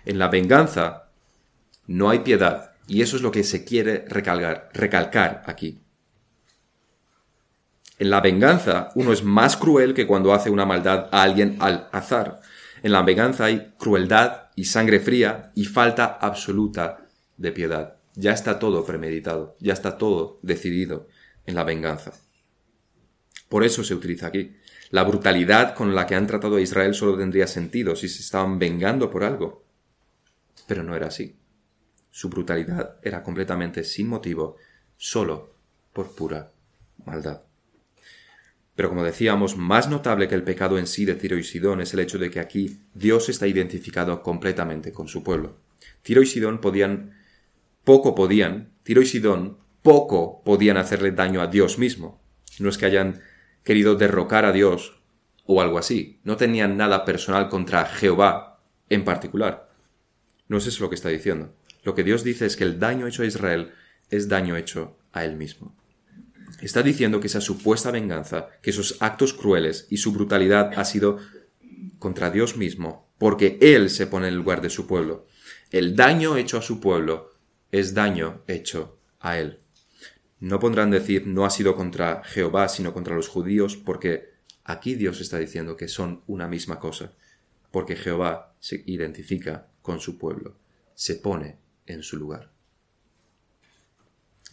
En 0.05 0.19
la 0.19 0.29
venganza 0.29 1.11
no 1.87 2.11
hay 2.11 2.21
piedad, 2.21 2.73
y 2.87 3.03
eso 3.03 3.17
es 3.17 3.23
lo 3.23 3.31
que 3.31 3.45
se 3.45 3.65
quiere 3.65 4.05
recalcar, 4.09 4.69
recalcar 4.73 5.43
aquí. 5.47 5.81
En 7.99 8.09
la 8.09 8.21
venganza 8.21 8.91
uno 8.95 9.13
es 9.13 9.23
más 9.23 9.57
cruel 9.57 9.93
que 9.93 10.07
cuando 10.07 10.33
hace 10.33 10.49
una 10.49 10.65
maldad 10.65 11.09
a 11.13 11.23
alguien 11.23 11.57
al 11.61 11.89
azar. 11.93 12.41
En 12.83 12.93
la 12.93 13.03
venganza 13.03 13.45
hay 13.45 13.75
crueldad 13.79 14.45
y 14.61 14.65
sangre 14.65 15.01
fría 15.01 15.53
y 15.55 15.65
falta 15.65 16.05
absoluta 16.05 17.09
de 17.39 17.51
piedad. 17.51 17.97
Ya 18.15 18.33
está 18.33 18.59
todo 18.59 18.85
premeditado, 18.85 19.57
ya 19.59 19.73
está 19.73 19.97
todo 19.97 20.39
decidido 20.43 21.09
en 21.47 21.55
la 21.55 21.65
venganza. 21.65 22.13
Por 23.49 23.65
eso 23.65 23.83
se 23.83 23.95
utiliza 23.95 24.27
aquí. 24.27 24.55
La 24.91 25.03
brutalidad 25.05 25.75
con 25.75 25.95
la 25.95 26.07
que 26.07 26.15
han 26.15 26.27
tratado 26.27 26.57
a 26.57 26.61
Israel 26.61 26.95
solo 26.95 27.17
tendría 27.17 27.47
sentido 27.47 27.97
si 27.97 28.07
se 28.07 28.21
estaban 28.21 28.59
vengando 28.59 29.11
por 29.11 29.25
algo. 29.25 29.65
Pero 30.67 30.83
no 30.83 30.95
era 30.95 31.07
así. 31.07 31.39
Su 32.11 32.29
brutalidad 32.29 32.99
era 33.03 33.23
completamente 33.23 33.83
sin 33.83 34.09
motivo, 34.09 34.57
solo 34.99 35.55
por 35.95 36.15
pura 36.15 36.53
maldad. 37.07 37.45
Pero 38.81 38.89
como 38.89 39.05
decíamos, 39.05 39.59
más 39.59 39.91
notable 39.91 40.27
que 40.27 40.35
el 40.35 40.43
pecado 40.43 40.79
en 40.79 40.87
sí 40.87 41.05
de 41.05 41.15
Tiro 41.15 41.37
y 41.37 41.45
Sidón 41.45 41.83
es 41.83 41.93
el 41.93 42.01
hecho 42.01 42.17
de 42.17 42.31
que 42.31 42.41
aquí 42.41 42.81
Dios 42.95 43.29
está 43.29 43.47
identificado 43.47 44.23
completamente 44.23 44.91
con 44.91 45.07
su 45.07 45.23
pueblo. 45.23 45.59
Tiro 46.01 46.23
y 46.23 46.27
Sidón 46.27 46.63
podían, 46.63 47.13
poco 47.85 48.15
podían, 48.15 48.73
Tiro 48.83 49.03
y 49.03 49.05
Sidón 49.05 49.59
poco 49.83 50.43
podían 50.45 50.79
hacerle 50.79 51.11
daño 51.13 51.43
a 51.43 51.49
Dios 51.49 51.77
mismo. 51.77 52.23
No 52.59 52.71
es 52.71 52.79
que 52.79 52.87
hayan 52.87 53.21
querido 53.65 53.97
derrocar 53.97 54.47
a 54.47 54.53
Dios 54.53 54.99
o 55.45 55.61
algo 55.61 55.77
así. 55.77 56.19
No 56.25 56.39
tenían 56.39 56.79
nada 56.79 57.05
personal 57.05 57.51
contra 57.51 57.85
Jehová 57.85 58.63
en 58.89 59.05
particular. 59.05 59.69
No 60.49 60.57
es 60.57 60.67
eso 60.67 60.85
lo 60.85 60.89
que 60.89 60.97
está 60.97 61.11
diciendo. 61.11 61.55
Lo 61.85 61.95
que 61.95 62.03
Dios 62.03 62.25
dice 62.25 62.47
es 62.47 62.57
que 62.57 62.65
el 62.65 62.79
daño 62.79 63.07
hecho 63.07 63.25
a 63.25 63.27
Israel 63.27 63.75
es 64.09 64.31
daño 64.31 64.57
hecho 64.57 64.97
a 65.13 65.27
él 65.27 65.37
mismo. 65.37 65.77
Está 66.61 66.83
diciendo 66.83 67.21
que 67.21 67.29
esa 67.29 67.41
supuesta 67.41 67.91
venganza, 67.91 68.49
que 68.63 68.71
esos 68.71 68.97
actos 69.01 69.33
crueles 69.33 69.87
y 69.91 69.99
su 69.99 70.13
brutalidad 70.13 70.73
ha 70.77 70.85
sido 70.85 71.19
contra 71.99 72.31
Dios 72.31 72.57
mismo, 72.57 73.09
porque 73.19 73.59
Él 73.61 73.91
se 73.91 74.07
pone 74.07 74.29
en 74.29 74.35
el 74.35 74.39
lugar 74.39 74.61
de 74.61 74.71
su 74.71 74.87
pueblo. 74.87 75.27
El 75.71 75.97
daño 75.97 76.37
hecho 76.37 76.59
a 76.59 76.63
su 76.63 76.81
pueblo 76.81 77.31
es 77.71 77.95
daño 77.95 78.43
hecho 78.47 78.99
a 79.21 79.39
Él. 79.39 79.61
No 80.41 80.59
pondrán 80.59 80.91
decir 80.91 81.27
no 81.27 81.45
ha 81.45 81.51
sido 81.51 81.77
contra 81.77 82.23
Jehová, 82.25 82.69
sino 82.69 82.93
contra 82.93 83.15
los 83.15 83.29
judíos, 83.29 83.77
porque 83.77 84.31
aquí 84.65 84.95
Dios 84.95 85.21
está 85.21 85.39
diciendo 85.39 85.77
que 85.77 85.89
son 85.89 86.23
una 86.27 86.49
misma 86.49 86.79
cosa, 86.79 87.13
porque 87.71 87.97
Jehová 87.97 88.55
se 88.59 88.83
identifica 88.87 89.69
con 89.83 90.01
su 90.01 90.19
pueblo, 90.19 90.57
se 90.95 91.17
pone 91.17 91.59
en 91.87 92.03
su 92.03 92.17
lugar. 92.17 92.50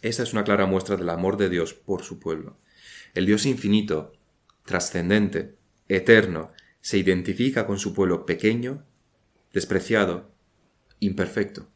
Esta 0.02 0.22
es 0.22 0.32
una 0.32 0.44
clara 0.44 0.66
muestra 0.66 0.96
del 0.96 1.08
amor 1.08 1.36
de 1.36 1.48
Dios 1.48 1.74
por 1.74 2.02
su 2.02 2.18
pueblo. 2.18 2.56
El 3.14 3.26
Dios 3.26 3.46
infinito, 3.46 4.12
trascendente, 4.64 5.56
eterno, 5.88 6.52
se 6.80 6.98
identifica 6.98 7.66
con 7.66 7.78
su 7.78 7.94
pueblo 7.94 8.26
pequeño, 8.26 8.84
despreciado, 9.52 10.30
imperfecto 11.00 11.68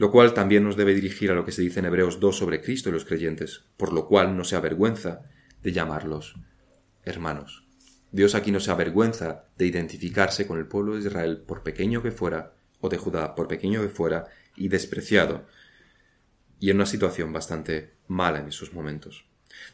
lo 0.00 0.10
cual 0.10 0.32
también 0.32 0.64
nos 0.64 0.78
debe 0.78 0.94
dirigir 0.94 1.30
a 1.30 1.34
lo 1.34 1.44
que 1.44 1.52
se 1.52 1.60
dice 1.60 1.80
en 1.80 1.84
Hebreos 1.84 2.20
2 2.20 2.34
sobre 2.34 2.62
Cristo 2.62 2.88
y 2.88 2.92
los 2.92 3.04
creyentes, 3.04 3.64
por 3.76 3.92
lo 3.92 4.08
cual 4.08 4.34
no 4.34 4.44
se 4.44 4.56
avergüenza 4.56 5.24
de 5.62 5.72
llamarlos 5.72 6.36
hermanos. 7.04 7.66
Dios 8.10 8.34
aquí 8.34 8.50
no 8.50 8.60
se 8.60 8.70
avergüenza 8.70 9.44
de 9.58 9.66
identificarse 9.66 10.46
con 10.46 10.58
el 10.58 10.66
pueblo 10.66 10.94
de 10.94 11.00
Israel, 11.00 11.42
por 11.46 11.62
pequeño 11.62 12.02
que 12.02 12.12
fuera, 12.12 12.54
o 12.80 12.88
de 12.88 12.96
Judá, 12.96 13.34
por 13.34 13.46
pequeño 13.46 13.82
que 13.82 13.90
fuera, 13.90 14.28
y 14.56 14.68
despreciado, 14.68 15.46
y 16.60 16.70
en 16.70 16.76
una 16.76 16.86
situación 16.86 17.32
bastante 17.32 17.94
mala 18.06 18.38
en 18.38 18.48
esos 18.48 18.72
momentos. 18.72 19.24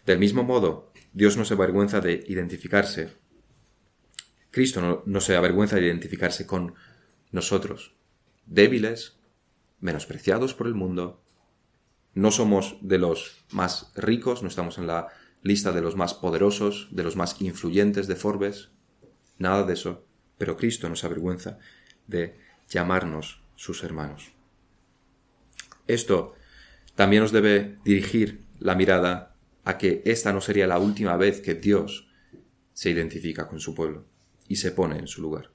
Del 0.06 0.18
mismo 0.18 0.44
modo, 0.44 0.92
Dios 1.12 1.36
no 1.36 1.44
se 1.44 1.54
avergüenza 1.54 2.00
de 2.00 2.24
identificarse, 2.28 3.12
Cristo 4.50 4.80
no, 4.80 5.02
no 5.04 5.20
se 5.20 5.36
avergüenza 5.36 5.76
de 5.76 5.86
identificarse 5.86 6.46
con 6.46 6.74
nosotros, 7.32 7.94
débiles, 8.46 9.18
menospreciados 9.80 10.54
por 10.54 10.68
el 10.68 10.74
mundo, 10.74 11.20
no 12.14 12.30
somos 12.30 12.78
de 12.80 12.98
los 12.98 13.44
más 13.50 13.92
ricos, 13.94 14.42
no 14.42 14.48
estamos 14.48 14.78
en 14.78 14.86
la 14.86 15.08
lista 15.42 15.72
de 15.72 15.82
los 15.82 15.96
más 15.96 16.14
poderosos, 16.14 16.88
de 16.90 17.02
los 17.02 17.16
más 17.16 17.40
influyentes 17.42 18.06
de 18.06 18.16
Forbes, 18.16 18.70
nada 19.38 19.64
de 19.64 19.74
eso, 19.74 20.06
pero 20.38 20.56
Cristo 20.56 20.88
nos 20.88 21.04
avergüenza 21.04 21.58
de 22.06 22.38
llamarnos 22.68 23.42
sus 23.54 23.84
hermanos. 23.84 24.32
Esto 25.86 26.34
también 26.96 27.22
nos 27.22 27.30
debe 27.30 27.76
dirigir 27.84 28.40
la 28.58 28.74
mirada 28.74 29.36
a 29.64 29.78
que 29.78 30.02
esta 30.04 30.32
no 30.32 30.40
sería 30.40 30.66
la 30.66 30.78
última 30.78 31.16
vez 31.16 31.40
que 31.40 31.54
Dios 31.54 32.08
se 32.72 32.90
identifica 32.90 33.46
con 33.46 33.60
su 33.60 33.74
pueblo 33.74 34.06
y 34.48 34.56
se 34.56 34.72
pone 34.72 34.98
en 34.98 35.06
su 35.06 35.22
lugar. 35.22 35.50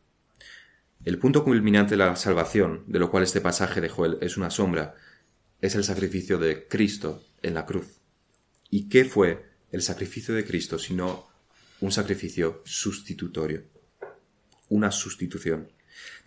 El 1.04 1.18
punto 1.18 1.44
culminante 1.44 1.92
de 1.92 1.98
la 1.98 2.16
salvación, 2.16 2.84
de 2.88 3.00
lo 3.00 3.10
cual 3.10 3.24
este 3.24 3.42
pasaje 3.42 3.82
de 3.82 3.90
Joel 3.90 4.18
es 4.22 4.38
una 4.38 4.52
sombra, 4.52 4.96
es 5.60 5.76
el 5.76 5.84
sacrificio 5.84 6.38
de 6.38 6.68
Cristo 6.68 7.24
en 7.42 7.56
la 7.56 7.66
cruz. 7.66 8.00
¿Y 8.70 8.88
qué 8.88 9.04
fue 9.06 9.46
el 9.72 9.82
sacrificio 9.82 10.36
de 10.36 10.46
Cristo 10.46 10.78
sino 10.78 11.28
un 11.80 11.92
sacrificio 11.92 12.62
sustitutorio? 12.66 13.64
Una 14.70 14.92
sustitución, 14.92 15.72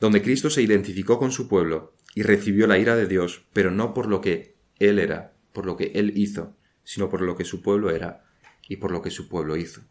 donde 0.01 0.23
Cristo 0.23 0.51
se 0.51 0.63
identificó 0.63 1.19
con 1.21 1.31
su 1.31 1.49
pueblo 1.49 1.95
y 2.15 2.23
recibió 2.23 2.67
la 2.67 2.79
ira 2.79 2.97
de 2.97 3.07
Dios, 3.07 3.45
pero 3.53 3.71
no 3.71 3.95
por 3.95 4.09
lo 4.09 4.21
que 4.21 4.54
Él 4.79 4.99
era, 4.99 5.35
por 5.53 5.67
lo 5.67 5.77
que 5.77 5.93
Él 5.95 6.17
hizo, 6.17 6.57
sino 6.83 7.09
por 7.09 7.21
lo 7.23 7.37
que 7.37 7.45
su 7.45 7.63
pueblo 7.63 7.91
era 7.91 8.25
y 8.69 8.77
por 8.77 8.91
lo 8.91 9.03
que 9.03 9.11
su 9.11 9.29
pueblo 9.29 9.57
hizo. 9.57 9.83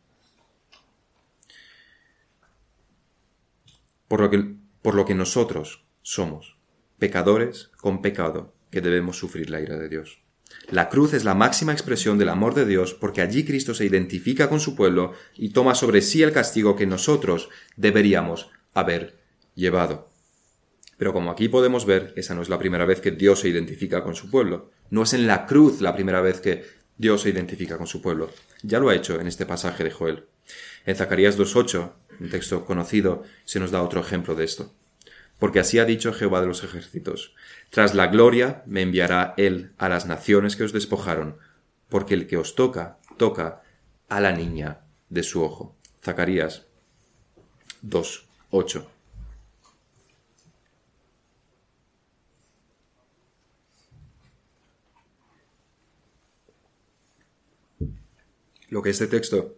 Por 4.07 4.21
lo 4.21 4.29
que, 4.29 4.55
por 4.81 4.95
lo 4.95 5.05
que 5.05 5.15
nosotros 5.15 5.85
somos, 6.01 6.57
pecadores 6.99 7.71
con 7.77 8.01
pecado, 8.01 8.53
que 8.69 8.81
debemos 8.81 9.17
sufrir 9.17 9.49
la 9.49 9.61
ira 9.61 9.77
de 9.77 9.89
Dios. 9.89 10.23
La 10.69 10.89
cruz 10.89 11.13
es 11.13 11.23
la 11.23 11.35
máxima 11.35 11.73
expresión 11.73 12.17
del 12.17 12.29
amor 12.29 12.53
de 12.53 12.65
Dios 12.65 12.93
porque 12.93 13.21
allí 13.21 13.43
Cristo 13.43 13.73
se 13.73 13.85
identifica 13.85 14.49
con 14.49 14.59
su 14.59 14.75
pueblo 14.75 15.13
y 15.35 15.49
toma 15.49 15.75
sobre 15.75 16.01
sí 16.01 16.23
el 16.23 16.31
castigo 16.31 16.75
que 16.75 16.85
nosotros 16.85 17.49
deberíamos 17.75 18.49
haber 18.73 19.19
llevado. 19.55 20.12
Pero 21.03 21.11
como 21.11 21.31
aquí 21.31 21.49
podemos 21.49 21.85
ver, 21.85 22.13
esa 22.15 22.33
no 22.33 22.41
es 22.41 22.47
la 22.47 22.57
primera 22.57 22.85
vez 22.85 23.01
que 23.01 23.11
Dios 23.11 23.41
se 23.41 23.49
identifica 23.49 24.05
con 24.05 24.15
su 24.15 24.31
pueblo. 24.31 24.71
No 24.89 25.03
es 25.03 25.11
en 25.11 25.27
la 25.27 25.45
cruz 25.45 25.81
la 25.81 25.93
primera 25.95 26.21
vez 26.21 26.39
que 26.39 26.63
Dios 26.95 27.23
se 27.23 27.29
identifica 27.29 27.77
con 27.77 27.87
su 27.87 28.01
pueblo. 28.01 28.29
Ya 28.61 28.79
lo 28.79 28.87
ha 28.87 28.95
hecho 28.95 29.19
en 29.19 29.27
este 29.27 29.45
pasaje 29.45 29.83
de 29.83 29.91
Joel. 29.91 30.27
En 30.85 30.95
Zacarías 30.95 31.37
2.8, 31.37 31.91
un 32.21 32.29
texto 32.29 32.63
conocido, 32.63 33.23
se 33.43 33.59
nos 33.59 33.71
da 33.71 33.83
otro 33.83 33.99
ejemplo 33.99 34.33
de 34.33 34.45
esto. 34.45 34.73
Porque 35.39 35.59
así 35.59 35.77
ha 35.77 35.83
dicho 35.83 36.13
Jehová 36.13 36.39
de 36.39 36.47
los 36.47 36.63
ejércitos, 36.63 37.35
tras 37.69 37.95
la 37.95 38.07
gloria 38.07 38.63
me 38.65 38.81
enviará 38.81 39.33
él 39.35 39.73
a 39.77 39.89
las 39.89 40.05
naciones 40.05 40.55
que 40.55 40.63
os 40.63 40.71
despojaron, 40.71 41.35
porque 41.89 42.13
el 42.13 42.27
que 42.27 42.37
os 42.37 42.55
toca, 42.55 42.99
toca 43.17 43.61
a 44.07 44.21
la 44.21 44.31
niña 44.31 44.85
de 45.09 45.23
su 45.23 45.43
ojo. 45.43 45.75
Zacarías 46.01 46.65
2.8. 47.85 48.85
Lo 58.73 58.81
que 58.81 58.89
este 58.89 59.05
texto 59.05 59.55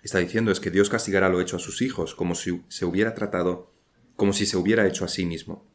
está 0.00 0.18
diciendo 0.20 0.52
es 0.52 0.60
que 0.60 0.70
Dios 0.70 0.88
castigará 0.88 1.28
lo 1.28 1.40
hecho 1.40 1.56
a 1.56 1.58
sus 1.58 1.82
hijos, 1.82 2.14
como 2.14 2.36
si 2.36 2.62
se 2.68 2.84
hubiera 2.84 3.12
tratado, 3.12 3.72
como 4.14 4.32
si 4.32 4.46
se 4.46 4.56
hubiera 4.56 4.86
hecho 4.86 5.04
a 5.04 5.08
sí 5.08 5.26
mismo. 5.26 5.66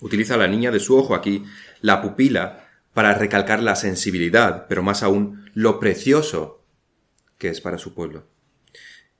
Utiliza 0.00 0.36
la 0.36 0.46
niña 0.46 0.70
de 0.70 0.78
su 0.78 0.96
ojo 0.96 1.16
aquí, 1.16 1.42
la 1.80 2.00
pupila, 2.00 2.68
para 2.94 3.14
recalcar 3.14 3.64
la 3.64 3.74
sensibilidad, 3.74 4.68
pero 4.68 4.84
más 4.84 5.02
aún 5.02 5.50
lo 5.54 5.80
precioso 5.80 6.62
que 7.36 7.48
es 7.48 7.60
para 7.60 7.78
su 7.78 7.94
pueblo. 7.94 8.28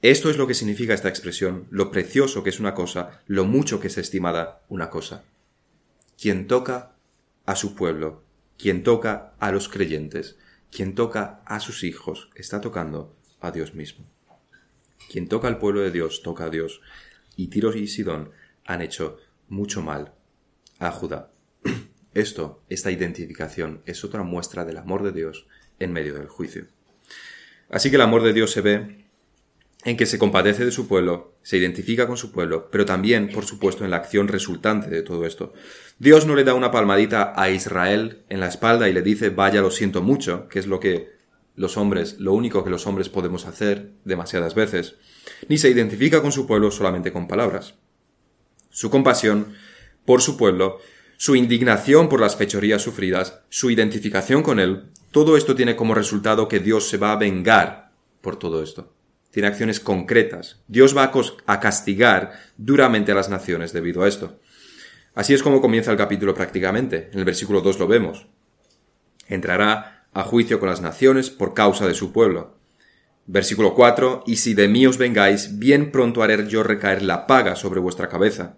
Esto 0.00 0.30
es 0.30 0.36
lo 0.36 0.46
que 0.46 0.54
significa 0.54 0.94
esta 0.94 1.08
expresión, 1.08 1.66
lo 1.70 1.90
precioso 1.90 2.44
que 2.44 2.50
es 2.50 2.60
una 2.60 2.74
cosa, 2.74 3.22
lo 3.26 3.44
mucho 3.44 3.80
que 3.80 3.88
es 3.88 3.98
estimada 3.98 4.62
una 4.68 4.88
cosa. 4.88 5.24
Quien 6.16 6.46
toca 6.46 6.94
a 7.44 7.56
su 7.56 7.74
pueblo, 7.74 8.22
quien 8.56 8.84
toca 8.84 9.34
a 9.40 9.50
los 9.50 9.68
creyentes, 9.68 10.36
quien 10.70 10.94
toca 10.94 11.42
a 11.46 11.60
sus 11.60 11.84
hijos 11.84 12.30
está 12.34 12.60
tocando 12.60 13.16
a 13.40 13.50
Dios 13.50 13.74
mismo. 13.74 14.06
Quien 15.10 15.28
toca 15.28 15.48
al 15.48 15.58
pueblo 15.58 15.80
de 15.80 15.90
Dios 15.90 16.22
toca 16.22 16.44
a 16.44 16.50
Dios. 16.50 16.80
Y 17.36 17.48
Tiro 17.48 17.74
y 17.74 17.86
Sidón 17.86 18.32
han 18.64 18.82
hecho 18.82 19.18
mucho 19.48 19.80
mal 19.80 20.12
a 20.78 20.90
Judá. 20.90 21.32
Esto, 22.14 22.62
esta 22.68 22.90
identificación, 22.90 23.82
es 23.86 24.04
otra 24.04 24.22
muestra 24.22 24.64
del 24.64 24.78
amor 24.78 25.02
de 25.02 25.12
Dios 25.12 25.46
en 25.78 25.92
medio 25.92 26.14
del 26.14 26.26
juicio. 26.26 26.66
Así 27.70 27.90
que 27.90 27.96
el 27.96 28.02
amor 28.02 28.22
de 28.22 28.32
Dios 28.32 28.50
se 28.50 28.60
ve 28.60 29.07
en 29.88 29.96
que 29.96 30.04
se 30.04 30.18
compadece 30.18 30.66
de 30.66 30.70
su 30.70 30.86
pueblo, 30.86 31.32
se 31.42 31.56
identifica 31.56 32.06
con 32.06 32.18
su 32.18 32.30
pueblo, 32.30 32.68
pero 32.70 32.84
también, 32.84 33.30
por 33.30 33.46
supuesto, 33.46 33.84
en 33.84 33.90
la 33.90 33.96
acción 33.96 34.28
resultante 34.28 34.90
de 34.90 35.02
todo 35.02 35.24
esto. 35.24 35.54
Dios 35.98 36.26
no 36.26 36.34
le 36.34 36.44
da 36.44 36.52
una 36.52 36.70
palmadita 36.70 37.32
a 37.34 37.48
Israel 37.48 38.22
en 38.28 38.40
la 38.40 38.48
espalda 38.48 38.88
y 38.90 38.92
le 38.92 39.00
dice, 39.00 39.30
vaya, 39.30 39.62
lo 39.62 39.70
siento 39.70 40.02
mucho, 40.02 40.46
que 40.48 40.58
es 40.58 40.66
lo 40.66 40.78
que 40.78 41.08
los 41.56 41.78
hombres, 41.78 42.18
lo 42.18 42.34
único 42.34 42.62
que 42.64 42.70
los 42.70 42.86
hombres 42.86 43.08
podemos 43.08 43.46
hacer 43.46 43.92
demasiadas 44.04 44.54
veces, 44.54 44.96
ni 45.48 45.56
se 45.56 45.70
identifica 45.70 46.20
con 46.20 46.32
su 46.32 46.46
pueblo 46.46 46.70
solamente 46.70 47.10
con 47.10 47.26
palabras. 47.26 47.74
Su 48.68 48.90
compasión 48.90 49.54
por 50.04 50.20
su 50.20 50.36
pueblo, 50.36 50.80
su 51.16 51.34
indignación 51.34 52.10
por 52.10 52.20
las 52.20 52.36
fechorías 52.36 52.82
sufridas, 52.82 53.40
su 53.48 53.70
identificación 53.70 54.42
con 54.42 54.60
él, 54.60 54.90
todo 55.12 55.38
esto 55.38 55.54
tiene 55.54 55.76
como 55.76 55.94
resultado 55.94 56.46
que 56.46 56.60
Dios 56.60 56.90
se 56.90 56.98
va 56.98 57.12
a 57.12 57.16
vengar 57.16 57.90
por 58.20 58.36
todo 58.36 58.62
esto 58.62 58.97
tiene 59.38 59.46
acciones 59.46 59.78
concretas. 59.78 60.64
Dios 60.66 60.96
va 60.96 61.12
a 61.46 61.60
castigar 61.60 62.32
duramente 62.56 63.12
a 63.12 63.14
las 63.14 63.28
naciones 63.28 63.72
debido 63.72 64.02
a 64.02 64.08
esto. 64.08 64.40
Así 65.14 65.32
es 65.32 65.44
como 65.44 65.60
comienza 65.60 65.92
el 65.92 65.96
capítulo 65.96 66.34
prácticamente. 66.34 67.08
En 67.12 67.20
el 67.20 67.24
versículo 67.24 67.60
2 67.60 67.78
lo 67.78 67.86
vemos. 67.86 68.26
Entrará 69.28 70.08
a 70.12 70.24
juicio 70.24 70.58
con 70.58 70.68
las 70.68 70.80
naciones 70.80 71.30
por 71.30 71.54
causa 71.54 71.86
de 71.86 71.94
su 71.94 72.10
pueblo. 72.12 72.58
Versículo 73.26 73.74
4. 73.76 74.24
Y 74.26 74.38
si 74.38 74.54
de 74.54 74.66
mí 74.66 74.88
os 74.88 74.98
vengáis, 74.98 75.60
bien 75.60 75.92
pronto 75.92 76.24
haré 76.24 76.48
yo 76.48 76.64
recaer 76.64 77.02
la 77.02 77.28
paga 77.28 77.54
sobre 77.54 77.78
vuestra 77.78 78.08
cabeza. 78.08 78.56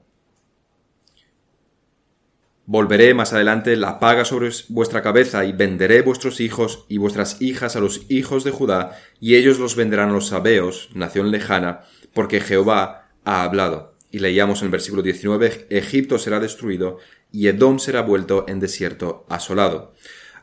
Volveré 2.73 3.15
más 3.15 3.33
adelante 3.33 3.75
la 3.75 3.99
paga 3.99 4.25
sobre 4.25 4.49
vuestra 4.69 5.03
cabeza 5.03 5.45
y 5.45 5.51
venderé 5.51 6.03
vuestros 6.03 6.39
hijos 6.39 6.85
y 6.87 6.99
vuestras 6.99 7.43
hijas 7.43 7.75
a 7.75 7.81
los 7.81 8.03
hijos 8.09 8.45
de 8.45 8.53
Judá, 8.53 8.97
y 9.19 9.35
ellos 9.35 9.59
los 9.59 9.75
venderán 9.75 10.11
a 10.11 10.13
los 10.13 10.29
sabeos, 10.29 10.89
nación 10.95 11.33
lejana, 11.33 11.81
porque 12.15 12.41
Jehová 12.41 13.09
ha 13.25 13.43
hablado. 13.43 13.97
Y 14.13 14.21
leíamos 14.21 14.61
en 14.61 14.67
el 14.67 14.71
versículo 14.71 15.03
19, 15.03 15.67
Egipto 15.69 16.17
será 16.17 16.39
destruido 16.39 16.99
y 17.33 17.49
Edom 17.49 17.81
será 17.81 18.03
vuelto 18.03 18.45
en 18.47 18.61
desierto 18.61 19.27
asolado. 19.29 19.93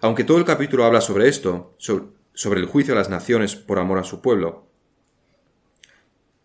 Aunque 0.02 0.26
todo 0.26 0.38
el 0.38 0.44
capítulo 0.44 0.84
habla 0.84 1.00
sobre 1.00 1.30
esto, 1.30 1.78
sobre 1.78 2.60
el 2.60 2.66
juicio 2.66 2.94
a 2.94 2.98
las 2.98 3.10
naciones 3.10 3.56
por 3.56 3.80
amor 3.80 4.00
a 4.00 4.04
su 4.04 4.20
pueblo, 4.20 4.68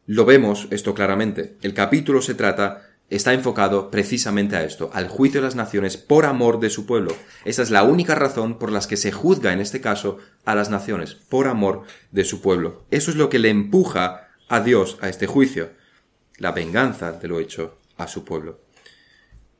lo 0.06 0.24
vemos 0.26 0.68
esto 0.70 0.94
claramente. 0.94 1.56
El 1.60 1.74
capítulo 1.74 2.22
se 2.22 2.34
trata 2.34 2.91
está 3.16 3.34
enfocado 3.34 3.90
precisamente 3.90 4.56
a 4.56 4.64
esto, 4.64 4.90
al 4.94 5.08
juicio 5.08 5.40
de 5.40 5.46
las 5.46 5.54
naciones 5.54 5.98
por 5.98 6.24
amor 6.24 6.60
de 6.60 6.70
su 6.70 6.86
pueblo. 6.86 7.14
Esa 7.44 7.62
es 7.62 7.70
la 7.70 7.82
única 7.82 8.14
razón 8.14 8.58
por 8.58 8.72
la 8.72 8.80
que 8.80 8.96
se 8.96 9.12
juzga 9.12 9.52
en 9.52 9.60
este 9.60 9.82
caso 9.82 10.18
a 10.46 10.54
las 10.54 10.70
naciones, 10.70 11.14
por 11.14 11.46
amor 11.46 11.82
de 12.10 12.24
su 12.24 12.40
pueblo. 12.40 12.84
Eso 12.90 13.10
es 13.10 13.16
lo 13.16 13.28
que 13.28 13.38
le 13.38 13.50
empuja 13.50 14.28
a 14.48 14.60
Dios 14.60 14.96
a 15.02 15.10
este 15.10 15.26
juicio, 15.26 15.70
la 16.38 16.52
venganza 16.52 17.12
de 17.12 17.28
lo 17.28 17.38
hecho 17.38 17.78
a 17.98 18.08
su 18.08 18.24
pueblo. 18.24 18.60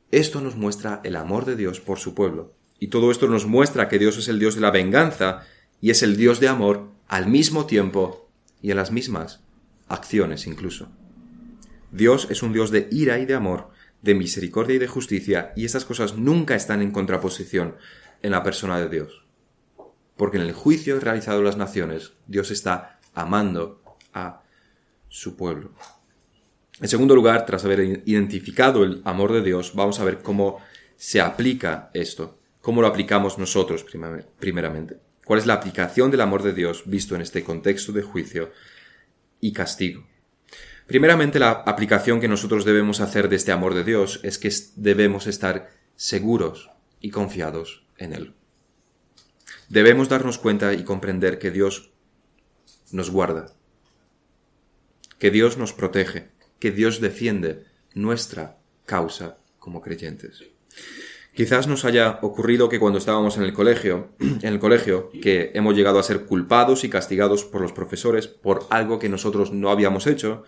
Esto 0.09 0.41
nos 0.41 0.55
muestra 0.55 1.01
el 1.03 1.15
amor 1.15 1.45
de 1.45 1.55
Dios 1.55 1.79
por 1.79 1.99
su 1.99 2.15
pueblo. 2.15 2.53
Y 2.79 2.87
todo 2.87 3.11
esto 3.11 3.27
nos 3.27 3.45
muestra 3.45 3.87
que 3.87 3.99
Dios 3.99 4.17
es 4.17 4.27
el 4.27 4.39
Dios 4.39 4.55
de 4.55 4.61
la 4.61 4.71
venganza 4.71 5.45
y 5.79 5.91
es 5.91 6.01
el 6.01 6.17
Dios 6.17 6.39
de 6.39 6.47
amor 6.47 6.89
al 7.07 7.27
mismo 7.27 7.65
tiempo 7.65 8.29
y 8.61 8.71
en 8.71 8.77
las 8.77 8.91
mismas 8.91 9.41
acciones 9.87 10.47
incluso. 10.47 10.89
Dios 11.93 12.27
es 12.31 12.41
un 12.41 12.53
Dios 12.53 12.71
de 12.71 12.87
ira 12.91 13.19
y 13.19 13.27
de 13.27 13.35
amor, 13.35 13.69
de 14.01 14.15
misericordia 14.15 14.77
y 14.77 14.79
de 14.79 14.87
justicia, 14.87 15.53
y 15.55 15.63
estas 15.63 15.85
cosas 15.85 16.17
nunca 16.17 16.55
están 16.55 16.81
en 16.81 16.89
contraposición 16.89 17.75
en 18.23 18.31
la 18.31 18.41
persona 18.41 18.79
de 18.79 18.89
Dios. 18.89 19.27
Porque 20.17 20.37
en 20.37 20.43
el 20.43 20.53
juicio 20.53 20.99
realizado 20.99 21.43
las 21.43 21.55
naciones, 21.55 22.13
Dios 22.25 22.49
está 22.49 22.99
amando 23.13 23.83
a 24.11 24.41
su 25.07 25.35
pueblo. 25.35 25.71
En 26.81 26.87
segundo 26.87 27.13
lugar, 27.13 27.45
tras 27.45 27.63
haber 27.63 28.01
identificado 28.05 28.83
el 28.83 29.03
amor 29.05 29.31
de 29.31 29.43
Dios, 29.43 29.73
vamos 29.75 29.99
a 29.99 30.03
ver 30.03 30.23
cómo 30.23 30.61
se 30.95 31.21
aplica 31.21 31.91
esto, 31.93 32.39
cómo 32.59 32.81
lo 32.81 32.87
aplicamos 32.87 33.37
nosotros 33.37 33.85
primeramente. 34.39 34.97
¿Cuál 35.23 35.39
es 35.39 35.45
la 35.45 35.53
aplicación 35.53 36.09
del 36.09 36.21
amor 36.21 36.41
de 36.41 36.53
Dios 36.53 36.83
visto 36.87 37.13
en 37.13 37.21
este 37.21 37.43
contexto 37.43 37.91
de 37.91 38.01
juicio 38.01 38.51
y 39.39 39.53
castigo? 39.53 40.07
Primeramente, 40.87 41.39
la 41.39 41.51
aplicación 41.51 42.19
que 42.19 42.27
nosotros 42.27 42.65
debemos 42.65 42.99
hacer 42.99 43.29
de 43.29 43.37
este 43.37 43.51
amor 43.51 43.73
de 43.73 43.83
Dios 43.83 44.19
es 44.23 44.37
que 44.37 44.51
debemos 44.75 45.27
estar 45.27 45.69
seguros 45.95 46.69
y 46.99 47.09
confiados 47.09 47.85
en 47.97 48.13
Él. 48.13 48.33
Debemos 49.69 50.09
darnos 50.09 50.37
cuenta 50.37 50.73
y 50.73 50.83
comprender 50.83 51.39
que 51.39 51.51
Dios 51.51 51.91
nos 52.91 53.09
guarda, 53.09 53.53
que 55.17 55.31
Dios 55.31 55.57
nos 55.57 55.73
protege, 55.73 56.29
que 56.59 56.71
Dios 56.71 57.01
defiende 57.01 57.65
nuestra 57.93 58.57
causa 58.85 59.37
como 59.59 59.81
creyentes. 59.81 60.43
Quizás 61.33 61.67
nos 61.67 61.83
haya 61.83 62.19
ocurrido 62.21 62.69
que 62.69 62.79
cuando 62.79 62.99
estábamos 62.99 63.37
en 63.37 63.43
el 63.43 63.53
colegio, 63.53 64.09
en 64.19 64.45
el 64.53 64.59
colegio, 64.59 65.09
que 65.21 65.51
hemos 65.55 65.75
llegado 65.75 65.97
a 65.97 66.03
ser 66.03 66.25
culpados 66.25 66.83
y 66.83 66.89
castigados 66.89 67.43
por 67.43 67.61
los 67.61 67.73
profesores 67.73 68.27
por 68.27 68.67
algo 68.69 68.99
que 68.99 69.09
nosotros 69.09 69.51
no 69.51 69.71
habíamos 69.71 70.05
hecho, 70.05 70.43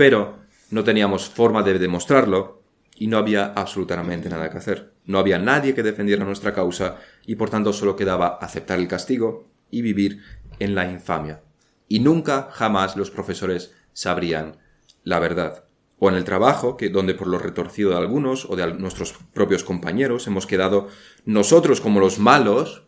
pero 0.00 0.38
no 0.70 0.82
teníamos 0.82 1.28
forma 1.28 1.62
de 1.62 1.78
demostrarlo 1.78 2.62
y 2.96 3.06
no 3.08 3.18
había 3.18 3.52
absolutamente 3.54 4.30
nada 4.30 4.48
que 4.48 4.56
hacer. 4.56 4.94
No 5.04 5.18
había 5.18 5.38
nadie 5.38 5.74
que 5.74 5.82
defendiera 5.82 6.24
nuestra 6.24 6.54
causa 6.54 6.96
y 7.26 7.34
por 7.34 7.50
tanto 7.50 7.74
solo 7.74 7.96
quedaba 7.96 8.38
aceptar 8.40 8.78
el 8.78 8.88
castigo 8.88 9.50
y 9.70 9.82
vivir 9.82 10.22
en 10.58 10.74
la 10.74 10.90
infamia. 10.90 11.42
Y 11.86 12.00
nunca, 12.00 12.48
jamás 12.50 12.96
los 12.96 13.10
profesores 13.10 13.74
sabrían 13.92 14.56
la 15.04 15.18
verdad. 15.18 15.64
O 15.98 16.08
en 16.08 16.14
el 16.14 16.24
trabajo, 16.24 16.78
que 16.78 16.88
donde 16.88 17.12
por 17.12 17.26
lo 17.26 17.38
retorcido 17.38 17.90
de 17.90 17.98
algunos 17.98 18.46
o 18.48 18.56
de 18.56 18.72
nuestros 18.72 19.12
propios 19.34 19.64
compañeros 19.64 20.26
hemos 20.26 20.46
quedado 20.46 20.88
nosotros 21.26 21.82
como 21.82 22.00
los 22.00 22.18
malos, 22.18 22.84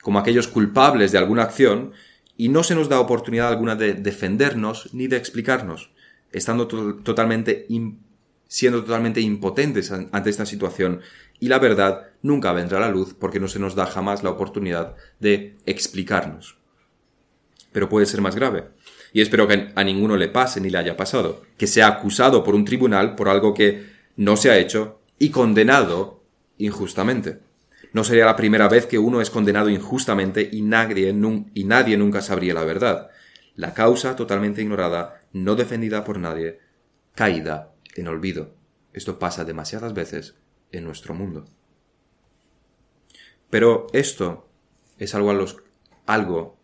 como 0.00 0.18
aquellos 0.18 0.48
culpables 0.48 1.12
de 1.12 1.18
alguna 1.18 1.42
acción, 1.42 1.92
y 2.34 2.48
no 2.48 2.62
se 2.62 2.74
nos 2.74 2.88
da 2.88 2.98
oportunidad 2.98 3.48
alguna 3.48 3.76
de 3.76 3.92
defendernos 3.92 4.94
ni 4.94 5.06
de 5.06 5.18
explicarnos, 5.18 5.90
estando 6.36 6.66
totalmente 6.68 7.66
siendo 8.48 8.84
totalmente 8.84 9.20
impotentes 9.20 9.90
ante 9.90 10.30
esta 10.30 10.46
situación 10.46 11.00
y 11.40 11.48
la 11.48 11.58
verdad 11.58 12.10
nunca 12.22 12.52
vendrá 12.52 12.78
a 12.78 12.82
la 12.82 12.90
luz 12.90 13.14
porque 13.18 13.40
no 13.40 13.48
se 13.48 13.58
nos 13.58 13.74
da 13.74 13.86
jamás 13.86 14.22
la 14.22 14.30
oportunidad 14.30 14.94
de 15.18 15.56
explicarnos. 15.66 16.58
Pero 17.72 17.88
puede 17.88 18.06
ser 18.06 18.20
más 18.20 18.36
grave. 18.36 18.68
Y 19.12 19.20
espero 19.20 19.48
que 19.48 19.72
a 19.74 19.84
ninguno 19.84 20.16
le 20.16 20.28
pase 20.28 20.60
ni 20.60 20.70
le 20.70 20.78
haya 20.78 20.96
pasado. 20.96 21.42
Que 21.58 21.66
sea 21.66 21.88
acusado 21.88 22.42
por 22.44 22.54
un 22.54 22.64
tribunal 22.64 23.16
por 23.16 23.28
algo 23.28 23.52
que 23.52 23.86
no 24.16 24.36
se 24.36 24.50
ha 24.50 24.58
hecho 24.58 25.00
y 25.18 25.30
condenado 25.30 26.22
injustamente. 26.58 27.38
No 27.92 28.04
sería 28.04 28.26
la 28.26 28.36
primera 28.36 28.68
vez 28.68 28.86
que 28.86 28.98
uno 28.98 29.20
es 29.20 29.30
condenado 29.30 29.68
injustamente 29.68 30.48
y 30.50 30.62
nadie, 30.62 31.14
y 31.54 31.64
nadie 31.64 31.96
nunca 31.96 32.22
sabría 32.22 32.54
la 32.54 32.64
verdad. 32.64 33.10
La 33.54 33.72
causa 33.72 34.16
totalmente 34.16 34.62
ignorada, 34.62 35.15
no 35.32 35.54
defendida 35.54 36.04
por 36.04 36.18
nadie, 36.18 36.60
caída 37.14 37.74
en 37.94 38.08
olvido. 38.08 38.54
Esto 38.92 39.18
pasa 39.18 39.44
demasiadas 39.44 39.92
veces 39.94 40.36
en 40.72 40.84
nuestro 40.84 41.14
mundo. 41.14 41.46
Pero 43.50 43.86
esto 43.92 44.48
es 44.98 45.14
algo, 45.14 45.30
a 45.30 45.34
los, 45.34 45.62
algo 46.06 46.58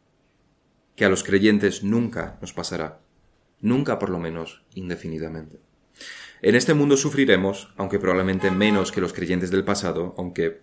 que 0.96 1.05
a 1.05 1.09
los 1.09 1.22
creyentes 1.22 1.83
nunca 1.83 2.38
nos 2.40 2.53
pasará, 2.53 3.01
nunca 3.61 3.98
por 3.98 4.11
lo 4.11 4.18
menos 4.18 4.64
indefinidamente. 4.75 5.61
En 6.42 6.57
este 6.57 6.75
mundo 6.75 6.96
sufriremos, 6.96 7.72
aunque 7.77 8.01
probablemente 8.01 8.51
menos 8.51 8.90
que 8.90 9.01
los 9.01 9.12
creyentes 9.12 9.51
del 9.51 9.64
pasado, 9.64 10.14
aunque... 10.18 10.62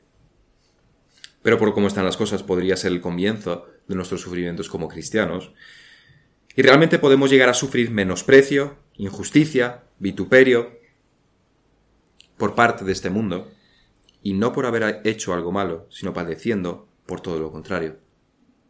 Pero 1.42 1.58
por 1.58 1.74
cómo 1.74 1.88
están 1.88 2.04
las 2.04 2.18
cosas 2.18 2.44
podría 2.44 2.76
ser 2.76 2.92
el 2.92 3.00
comienzo 3.00 3.66
de 3.88 3.96
nuestros 3.96 4.20
sufrimientos 4.20 4.68
como 4.68 4.90
cristianos. 4.90 5.54
Y 6.60 6.62
realmente 6.62 7.00
podemos 7.00 7.30
llegar 7.30 7.48
a 7.48 7.54
sufrir 7.54 7.89
menosprecio, 7.89 8.76
injusticia, 8.98 9.86
vituperio 9.98 10.78
por 12.36 12.54
parte 12.54 12.84
de 12.84 12.91
este 12.91 13.10
mundo, 13.10 13.50
y 14.24 14.34
no 14.34 14.52
por 14.52 14.65
haber 14.65 15.00
hecho 15.06 15.34
algo 15.34 15.54
malo, 15.54 15.88
sino 15.89 16.13
padeciendo 16.13 16.89
por 17.06 17.22
todo 17.22 17.39
lo 17.39 17.54
contrario, 17.54 18.00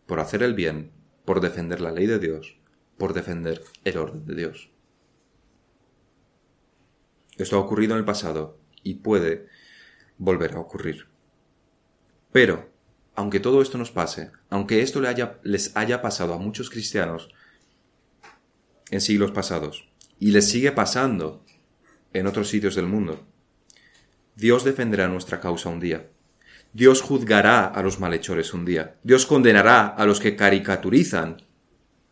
por 0.06 0.19
hacer 0.19 0.43
el 0.43 0.54
bien, 0.54 0.91
por 1.25 1.41
defender 1.41 1.82
la 1.82 1.91
ley 1.91 2.06
de 2.06 2.19
Dios, 2.19 2.60
por 2.99 3.13
defender 3.13 3.63
el 3.84 3.97
orden 3.97 4.23
de 4.28 4.36
Dios. 4.36 4.69
Esto 7.39 7.58
ha 7.58 7.60
ocurrido 7.60 7.93
en 7.93 7.99
el 8.02 8.06
pasado 8.06 8.60
y 8.84 8.97
puede 8.97 9.47
volver 10.19 10.54
a 10.54 10.60
ocurrir. 10.60 11.08
Pero, 12.32 12.69
aunque 13.15 13.39
todo 13.39 13.63
esto 13.63 13.80
nos 13.80 13.89
pase, 13.89 14.30
aunque 14.52 14.84
esto 14.84 15.02
les 15.41 15.75
haya 15.75 16.02
pasado 16.04 16.36
a 16.36 16.38
muchos 16.38 16.69
cristianos 16.69 17.34
en 18.91 19.02
siglos 19.02 19.32
pasados, 19.32 19.89
y 20.19 20.32
les 20.32 20.49
sigue 20.49 20.71
pasando 20.71 21.43
en 22.13 22.28
otros 22.28 22.49
sitios 22.49 22.75
del 22.75 22.88
mundo. 22.88 23.25
Dios 24.36 24.63
defenderá 24.63 25.08
nuestra 25.08 25.39
causa 25.39 25.69
un 25.69 25.80
día. 25.80 26.10
Dios 26.73 27.02
juzgará 27.02 27.65
a 27.65 27.82
los 27.84 27.99
malhechores 27.99 28.54
un 28.54 28.65
día. 28.65 28.95
Dios 29.04 29.25
condenará 29.25 29.88
a 29.88 30.06
los 30.06 30.19
que 30.19 30.36
caricaturizan 30.36 31.43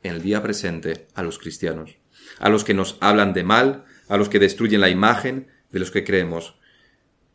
en 0.04 0.16
el 0.16 0.22
día 0.22 0.42
presente 0.42 1.08
a 1.14 1.24
los 1.24 1.38
cristianos, 1.38 1.98
a 2.40 2.50
los 2.50 2.64
que 2.64 2.74
nos 2.74 2.98
hablan 3.02 3.34
de 3.34 3.44
mal, 3.44 3.86
a 4.08 4.18
los 4.18 4.30
que 4.30 4.40
destruyen 4.40 4.82
la 4.82 4.90
imagen 4.90 5.48
de 5.72 5.80
los 5.80 5.92
que 5.92 6.04
creemos 6.04 6.60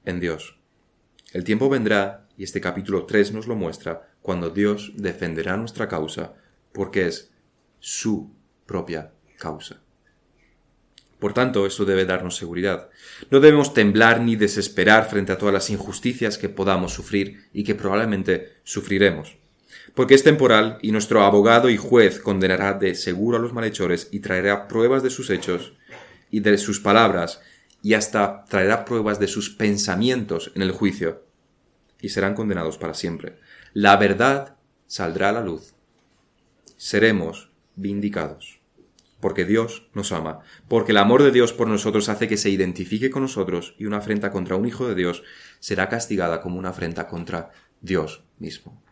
en 0.04 0.20
Dios. 0.20 0.58
El 1.32 1.44
tiempo 1.44 1.68
vendrá, 1.68 2.28
y 2.36 2.44
este 2.44 2.60
capítulo 2.60 3.06
3 3.06 3.32
nos 3.32 3.46
lo 3.46 3.56
muestra, 3.56 4.10
cuando 4.20 4.50
Dios 4.50 4.92
defenderá 4.96 5.56
nuestra 5.56 5.88
causa, 5.88 6.34
porque 6.72 7.06
es 7.06 7.32
su 7.78 8.34
propia 8.66 9.12
causa. 9.42 9.80
Por 11.18 11.34
tanto, 11.34 11.66
esto 11.66 11.84
debe 11.84 12.04
darnos 12.04 12.36
seguridad. 12.36 12.90
No 13.30 13.38
debemos 13.40 13.74
temblar 13.74 14.20
ni 14.20 14.34
desesperar 14.36 15.08
frente 15.08 15.32
a 15.32 15.38
todas 15.38 15.54
las 15.54 15.70
injusticias 15.70 16.38
que 16.38 16.48
podamos 16.48 16.92
sufrir 16.92 17.48
y 17.52 17.64
que 17.64 17.74
probablemente 17.74 18.58
sufriremos. 18.64 19.36
Porque 19.94 20.14
es 20.14 20.24
temporal 20.24 20.78
y 20.82 20.90
nuestro 20.90 21.22
abogado 21.22 21.70
y 21.70 21.76
juez 21.76 22.18
condenará 22.18 22.74
de 22.74 22.94
seguro 22.94 23.36
a 23.36 23.40
los 23.40 23.52
malhechores 23.52 24.08
y 24.10 24.20
traerá 24.20 24.68
pruebas 24.68 25.02
de 25.02 25.10
sus 25.10 25.30
hechos 25.30 25.74
y 26.30 26.40
de 26.40 26.58
sus 26.58 26.80
palabras 26.80 27.40
y 27.82 27.94
hasta 27.94 28.44
traerá 28.46 28.84
pruebas 28.84 29.20
de 29.20 29.28
sus 29.28 29.50
pensamientos 29.50 30.50
en 30.54 30.62
el 30.62 30.72
juicio 30.72 31.24
y 32.00 32.08
serán 32.08 32.34
condenados 32.34 32.78
para 32.78 32.94
siempre. 32.94 33.38
La 33.74 33.96
verdad 33.96 34.56
saldrá 34.86 35.28
a 35.28 35.32
la 35.32 35.42
luz. 35.42 35.74
Seremos 36.76 37.50
vindicados 37.76 38.61
porque 39.22 39.44
Dios 39.44 39.86
nos 39.94 40.10
ama, 40.10 40.40
porque 40.66 40.90
el 40.90 40.98
amor 40.98 41.22
de 41.22 41.30
Dios 41.30 41.52
por 41.52 41.68
nosotros 41.68 42.08
hace 42.08 42.26
que 42.26 42.36
se 42.36 42.50
identifique 42.50 43.08
con 43.08 43.22
nosotros 43.22 43.76
y 43.78 43.86
una 43.86 43.98
afrenta 43.98 44.32
contra 44.32 44.56
un 44.56 44.66
hijo 44.66 44.88
de 44.88 44.96
Dios 44.96 45.22
será 45.60 45.88
castigada 45.88 46.40
como 46.40 46.58
una 46.58 46.70
afrenta 46.70 47.06
contra 47.06 47.50
Dios 47.80 48.24
mismo. 48.40 48.82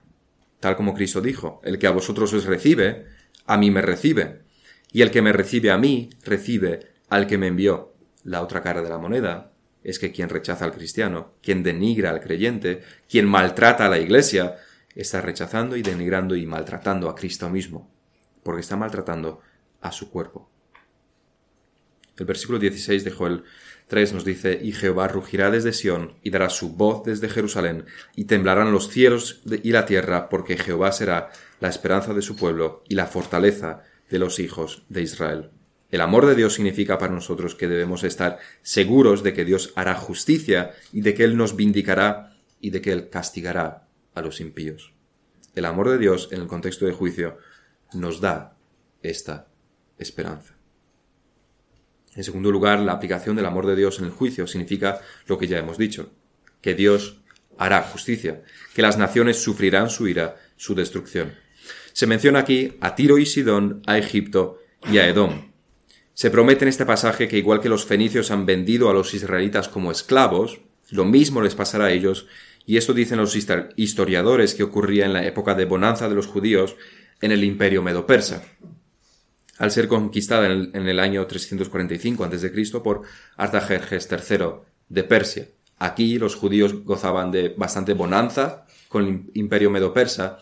Tal 0.61 0.77
como 0.77 0.95
Cristo 0.95 1.21
dijo, 1.21 1.61
el 1.65 1.81
que 1.81 1.89
a 1.89 1.91
vosotros 1.91 2.33
os 2.33 2.45
recibe, 2.45 3.07
a 3.45 3.59
mí 3.59 3.73
me 3.73 3.83
recibe, 3.83 4.43
y 4.93 5.03
el 5.03 5.11
que 5.11 5.21
me 5.21 5.33
recibe 5.33 5.73
a 5.73 5.79
mí, 5.79 6.11
recibe 6.25 6.93
al 7.09 7.27
que 7.27 7.37
me 7.37 7.49
envió. 7.49 7.93
La 8.23 8.41
otra 8.43 8.63
cara 8.63 8.83
de 8.83 8.89
la 8.89 8.99
moneda 8.99 9.51
es 9.83 9.99
que 9.99 10.13
quien 10.13 10.29
rechaza 10.29 10.65
al 10.65 10.73
cristiano, 10.73 11.35
quien 11.43 11.65
denigra 11.65 12.11
al 12.11 12.21
creyente, 12.21 12.83
quien 13.09 13.27
maltrata 13.27 13.87
a 13.87 13.91
la 13.91 13.99
iglesia, 13.99 14.59
está 14.95 15.21
rechazando 15.23 15.77
y 15.77 15.83
denigrando 15.83 16.37
y 16.37 16.47
maltratando 16.47 17.09
a 17.09 17.17
Cristo 17.17 17.51
mismo, 17.51 17.91
porque 18.45 18.61
está 18.61 18.77
maltratando 18.77 19.41
a 19.81 19.93
su 19.93 20.11
cuerpo. 20.11 20.49
El 22.17 22.27
versículo 22.27 22.59
16 22.59 23.05
de 23.05 23.11
Joel 23.11 23.45
3 23.89 24.13
nos 24.13 24.25
dice, 24.25 24.61
Y 24.63 24.73
Jehová 24.73 25.09
rugirá 25.09 25.51
desde 25.51 25.73
Sión, 25.73 26.15
y 26.23 26.31
dará 26.31 26.51
su 26.51 26.75
voz 26.75 27.03
desde 27.05 27.29
Jerusalén, 27.29 27.87
y 28.15 28.25
temblarán 28.25 28.73
los 28.73 28.89
cielos 28.89 29.43
y 29.45 29.73
la 29.73 29.87
tierra, 29.87 30.29
porque 30.29 30.57
Jehová 30.57 30.93
será 30.93 31.31
la 31.61 31.69
esperanza 31.69 32.15
de 32.15 32.23
su 32.23 32.37
pueblo 32.37 32.85
y 32.89 32.95
la 32.95 33.07
fortaleza 33.07 33.83
de 34.11 34.19
los 34.19 34.39
hijos 34.39 34.85
de 34.89 35.03
Israel. 35.03 35.51
El 35.91 36.03
amor 36.03 36.27
de 36.27 36.37
Dios 36.37 36.55
significa 36.55 36.99
para 36.99 37.13
nosotros 37.13 37.57
que 37.57 37.67
debemos 37.67 38.05
estar 38.05 38.39
seguros 38.63 39.25
de 39.25 39.33
que 39.33 39.45
Dios 39.45 39.73
hará 39.75 39.97
justicia 39.97 40.71
y 40.93 41.01
de 41.01 41.15
que 41.15 41.25
Él 41.25 41.37
nos 41.37 41.57
vindicará 41.57 42.37
y 42.61 42.71
de 42.71 42.81
que 42.81 42.93
Él 42.93 43.09
castigará 43.09 43.89
a 44.15 44.23
los 44.23 44.41
impíos. 44.41 44.93
El 45.57 45.65
amor 45.65 45.91
de 45.91 45.99
Dios 45.99 46.29
en 46.31 46.43
el 46.43 46.47
contexto 46.47 46.87
de 46.87 46.93
juicio 46.93 47.39
nos 47.93 48.21
da 48.21 48.57
esta 49.03 49.50
esperanza. 50.01 50.55
En 52.17 52.25
segundo 52.25 52.51
lugar, 52.51 52.81
la 52.81 52.93
aplicación 52.93 53.37
del 53.37 53.47
amor 53.47 53.67
de 53.67 53.77
Dios 53.77 53.99
en 54.01 54.07
el 54.07 54.11
juicio 54.11 54.47
significa 54.47 55.01
lo 55.27 55.39
que 55.39 55.47
ya 55.47 55.59
hemos 55.59 55.79
dicho, 55.79 56.11
que 56.61 56.75
Dios 56.75 57.21
hará 57.57 57.83
justicia, 57.83 58.43
que 58.75 58.83
las 58.83 58.99
naciones 58.99 59.43
sufrirán 59.43 59.91
su 59.91 60.09
ira, 60.09 60.37
su 60.57 60.75
destrucción. 60.75 61.35
Se 61.93 62.07
menciona 62.07 62.41
aquí 62.41 62.77
a 62.81 62.95
Tiro 62.95 63.19
y 63.19 63.27
Sidón, 63.27 63.83
a 63.87 63.99
Egipto 63.99 64.61
y 64.91 64.99
a 64.99 65.09
Edom. 65.09 65.53
Se 66.15 66.31
promete 66.31 66.65
en 66.65 66.69
este 66.69 66.87
pasaje 66.87 67.29
que 67.29 67.39
igual 67.39 67.61
que 67.61 67.69
los 67.69 67.85
fenicios 67.85 68.31
han 68.31 68.45
vendido 68.45 68.91
a 68.91 68.95
los 68.95 69.15
israelitas 69.15 69.69
como 69.69 69.93
esclavos, 69.93 70.61
lo 70.91 71.05
mismo 71.05 71.41
les 71.43 71.55
pasará 71.55 71.87
a 71.87 71.93
ellos, 71.93 72.27
y 72.67 72.77
esto 72.77 72.93
dicen 72.93 73.19
los 73.19 73.37
historiadores 73.77 74.55
que 74.55 74.63
ocurría 74.63 75.07
en 75.07 75.13
la 75.13 75.25
época 75.25 75.55
de 75.55 75.65
bonanza 75.65 76.09
de 76.09 76.15
los 76.15 76.27
judíos 76.27 76.77
en 77.21 77.33
el 77.33 77.45
imperio 77.45 77.83
medo-persa 77.83 78.43
al 79.61 79.71
ser 79.71 79.89
conquistada 79.89 80.47
en 80.47 80.89
el, 80.89 80.99
año 80.99 81.27
345 81.27 82.25
a.C. 82.25 82.81
por 82.83 83.03
Artajerjes 83.37 84.09
III 84.11 84.47
de 84.89 85.05
Persia. 85.05 85.49
Aquí 85.79 86.19
los 86.19 86.35
judíos 86.35 86.83
gozaban 86.83 87.31
de 87.31 87.51
bastante 87.51 87.93
bonanza 87.93 88.65
con 88.89 89.07
el 89.07 89.31
imperio 89.35 89.71
medo-persa, 89.71 90.39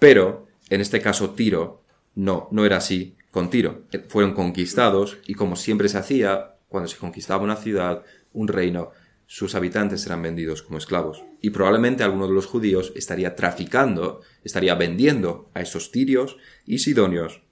pero 0.00 0.48
en 0.68 0.80
este 0.80 1.00
caso 1.00 1.30
Tiro 1.30 1.84
no, 2.16 2.48
no 2.50 2.66
era 2.66 2.78
así 2.78 3.14
con 3.30 3.48
Tiro. 3.48 3.84
Fueron 4.08 4.34
conquistados 4.34 5.18
y 5.28 5.34
como 5.34 5.54
siempre 5.54 5.88
se 5.88 5.98
hacía, 5.98 6.56
cuando 6.66 6.88
se 6.88 6.98
conquistaba 6.98 7.44
una 7.44 7.54
ciudad, 7.54 8.02
un 8.32 8.48
reino, 8.48 8.90
sus 9.26 9.54
habitantes 9.54 10.04
eran 10.04 10.22
vendidos 10.22 10.62
como 10.62 10.78
esclavos. 10.78 11.22
Y 11.42 11.50
probablemente 11.50 12.02
alguno 12.02 12.26
de 12.26 12.34
los 12.34 12.46
judíos 12.46 12.92
estaría 12.96 13.36
traficando, 13.36 14.22
estaría 14.42 14.74
vendiendo 14.74 15.48
a 15.54 15.60
esos 15.60 15.92
tirios 15.92 16.38
y 16.64 16.78
sidonios 16.78 17.45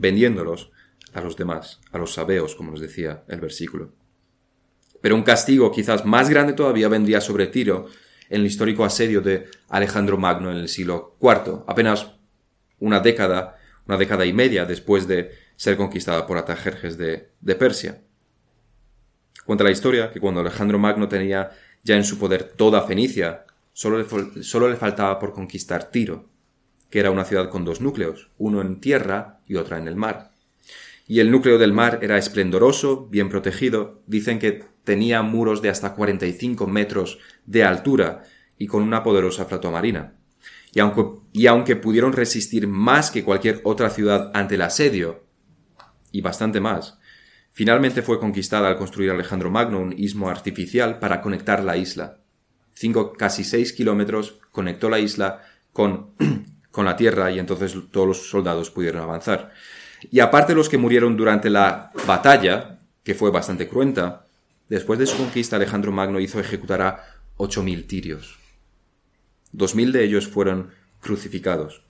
vendiéndolos 0.00 0.70
a 1.12 1.20
los 1.20 1.36
demás, 1.36 1.80
a 1.92 1.98
los 1.98 2.14
sabeos, 2.14 2.54
como 2.54 2.70
nos 2.70 2.80
decía 2.80 3.24
el 3.28 3.40
versículo. 3.40 3.92
Pero 5.00 5.14
un 5.14 5.22
castigo 5.22 5.70
quizás 5.70 6.04
más 6.04 6.28
grande 6.28 6.54
todavía 6.54 6.88
vendría 6.88 7.20
sobre 7.20 7.46
Tiro 7.46 7.86
en 8.28 8.40
el 8.40 8.46
histórico 8.46 8.84
asedio 8.84 9.20
de 9.20 9.48
Alejandro 9.68 10.16
Magno 10.16 10.50
en 10.50 10.56
el 10.56 10.68
siglo 10.68 11.16
IV, 11.20 11.64
apenas 11.66 12.12
una 12.78 13.00
década, 13.00 13.58
una 13.86 13.98
década 13.98 14.24
y 14.24 14.32
media 14.32 14.64
después 14.64 15.06
de 15.06 15.32
ser 15.56 15.76
conquistada 15.76 16.26
por 16.26 16.38
Atajerjes 16.38 16.96
de, 16.96 17.32
de 17.40 17.54
Persia. 17.54 18.00
Cuenta 19.44 19.64
la 19.64 19.70
historia 19.70 20.10
que 20.10 20.20
cuando 20.20 20.40
Alejandro 20.40 20.78
Magno 20.78 21.08
tenía 21.08 21.50
ya 21.82 21.96
en 21.96 22.04
su 22.04 22.18
poder 22.18 22.44
toda 22.56 22.82
Fenicia, 22.82 23.44
solo 23.72 23.98
le, 23.98 24.42
solo 24.42 24.68
le 24.68 24.76
faltaba 24.76 25.18
por 25.18 25.32
conquistar 25.32 25.90
Tiro, 25.90 26.30
que 26.90 27.00
era 27.00 27.10
una 27.10 27.24
ciudad 27.24 27.48
con 27.48 27.64
dos 27.64 27.80
núcleos, 27.80 28.30
uno 28.38 28.60
en 28.60 28.80
tierra 28.80 29.40
y 29.46 29.56
otra 29.56 29.78
en 29.78 29.88
el 29.88 29.96
mar. 29.96 30.32
Y 31.06 31.20
el 31.20 31.30
núcleo 31.30 31.58
del 31.58 31.72
mar 31.72 32.00
era 32.02 32.18
esplendoroso, 32.18 33.06
bien 33.08 33.28
protegido, 33.28 34.02
dicen 34.06 34.38
que 34.38 34.64
tenía 34.84 35.22
muros 35.22 35.62
de 35.62 35.68
hasta 35.68 35.94
45 35.94 36.66
metros 36.66 37.18
de 37.46 37.64
altura 37.64 38.22
y 38.58 38.66
con 38.66 38.82
una 38.82 39.02
poderosa 39.02 39.44
flota 39.44 39.70
marina. 39.70 40.14
Y 40.72 40.80
aunque, 40.80 41.04
y 41.32 41.46
aunque 41.46 41.76
pudieron 41.76 42.12
resistir 42.12 42.68
más 42.68 43.10
que 43.10 43.24
cualquier 43.24 43.60
otra 43.64 43.90
ciudad 43.90 44.30
ante 44.34 44.54
el 44.54 44.62
asedio, 44.62 45.24
y 46.12 46.20
bastante 46.20 46.60
más, 46.60 46.98
finalmente 47.52 48.02
fue 48.02 48.20
conquistada 48.20 48.68
al 48.68 48.76
construir 48.76 49.10
Alejandro 49.10 49.50
Magno 49.50 49.80
un 49.80 49.92
istmo 49.92 50.28
artificial 50.28 50.98
para 50.98 51.20
conectar 51.20 51.62
la 51.64 51.76
isla. 51.76 52.20
Cinco, 52.72 53.12
casi 53.12 53.44
seis 53.44 53.72
kilómetros 53.72 54.40
conectó 54.52 54.88
la 54.88 54.98
isla 54.98 55.42
con, 55.72 56.10
con 56.70 56.84
la 56.84 56.96
tierra 56.96 57.30
y 57.30 57.38
entonces 57.38 57.74
todos 57.90 58.06
los 58.06 58.30
soldados 58.30 58.70
pudieron 58.70 59.02
avanzar. 59.02 59.52
Y 60.10 60.20
aparte 60.20 60.54
los 60.54 60.68
que 60.68 60.78
murieron 60.78 61.16
durante 61.16 61.50
la 61.50 61.92
batalla, 62.06 62.80
que 63.02 63.14
fue 63.14 63.30
bastante 63.30 63.68
cruenta, 63.68 64.26
Después 64.70 65.00
de 65.00 65.06
su 65.06 65.16
conquista, 65.16 65.56
Alejandro 65.56 65.90
Magno 65.90 66.20
hizo 66.20 66.38
ejecutar 66.38 66.80
a 66.80 67.04
8.000 67.38 67.88
tirios. 67.88 68.38
2.000 69.52 69.90
de 69.90 70.04
ellos 70.04 70.28
fueron 70.28 70.70
crucificados. 71.00 71.82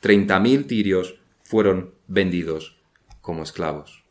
30.000 0.00 0.68
tirios 0.68 1.16
fueron 1.42 1.92
vendidos 2.06 2.80
como 3.20 3.42
esclavos. 3.42 4.04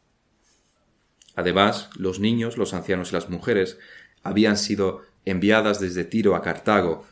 Además, 1.33 1.89
los 1.95 2.19
niños, 2.19 2.57
los 2.57 2.73
ancianos 2.73 3.11
y 3.11 3.13
las 3.13 3.29
mujeres 3.29 3.79
habían 4.21 4.57
sido 4.57 5.01
enviadas 5.23 5.79
desde 5.79 6.03
Tiro 6.03 6.35
a 6.35 6.41
Cartago 6.41 7.05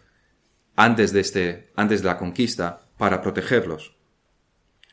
antes 0.76 1.14
de, 1.14 1.22
este, 1.22 1.72
antes 1.78 2.02
de 2.02 2.08
la 2.08 2.18
conquista 2.18 2.82
para 2.98 3.22
protegerlos, 3.22 3.96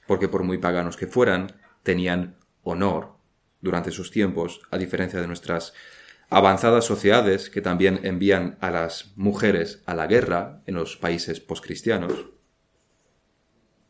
porque 0.06 0.28
por 0.28 0.42
muy 0.42 0.58
paganos 0.58 0.96
que 0.96 1.06
fueran, 1.06 1.52
tenían 1.82 2.36
honor 2.62 3.14
durante 3.60 3.90
sus 3.90 4.10
tiempos, 4.10 4.60
a 4.70 4.78
diferencia 4.78 5.20
de 5.20 5.26
nuestras 5.26 5.72
avanzadas 6.30 6.84
sociedades 6.84 7.50
que 7.50 7.60
también 7.60 8.00
envían 8.02 8.58
a 8.60 8.70
las 8.70 9.12
mujeres 9.16 9.82
a 9.86 9.94
la 9.94 10.06
guerra 10.06 10.62
en 10.66 10.74
los 10.74 10.96
países 10.96 11.40
poscristianos 11.40 12.26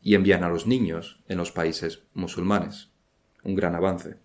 y 0.01 0.15
envían 0.15 0.43
a 0.43 0.49
los 0.49 0.67
niños 0.67 1.23
en 1.27 1.37
los 1.37 1.51
países 1.51 2.03
musulmanes. 2.13 2.91
Un 3.43 3.55
gran 3.55 3.75
avance. 3.75 4.24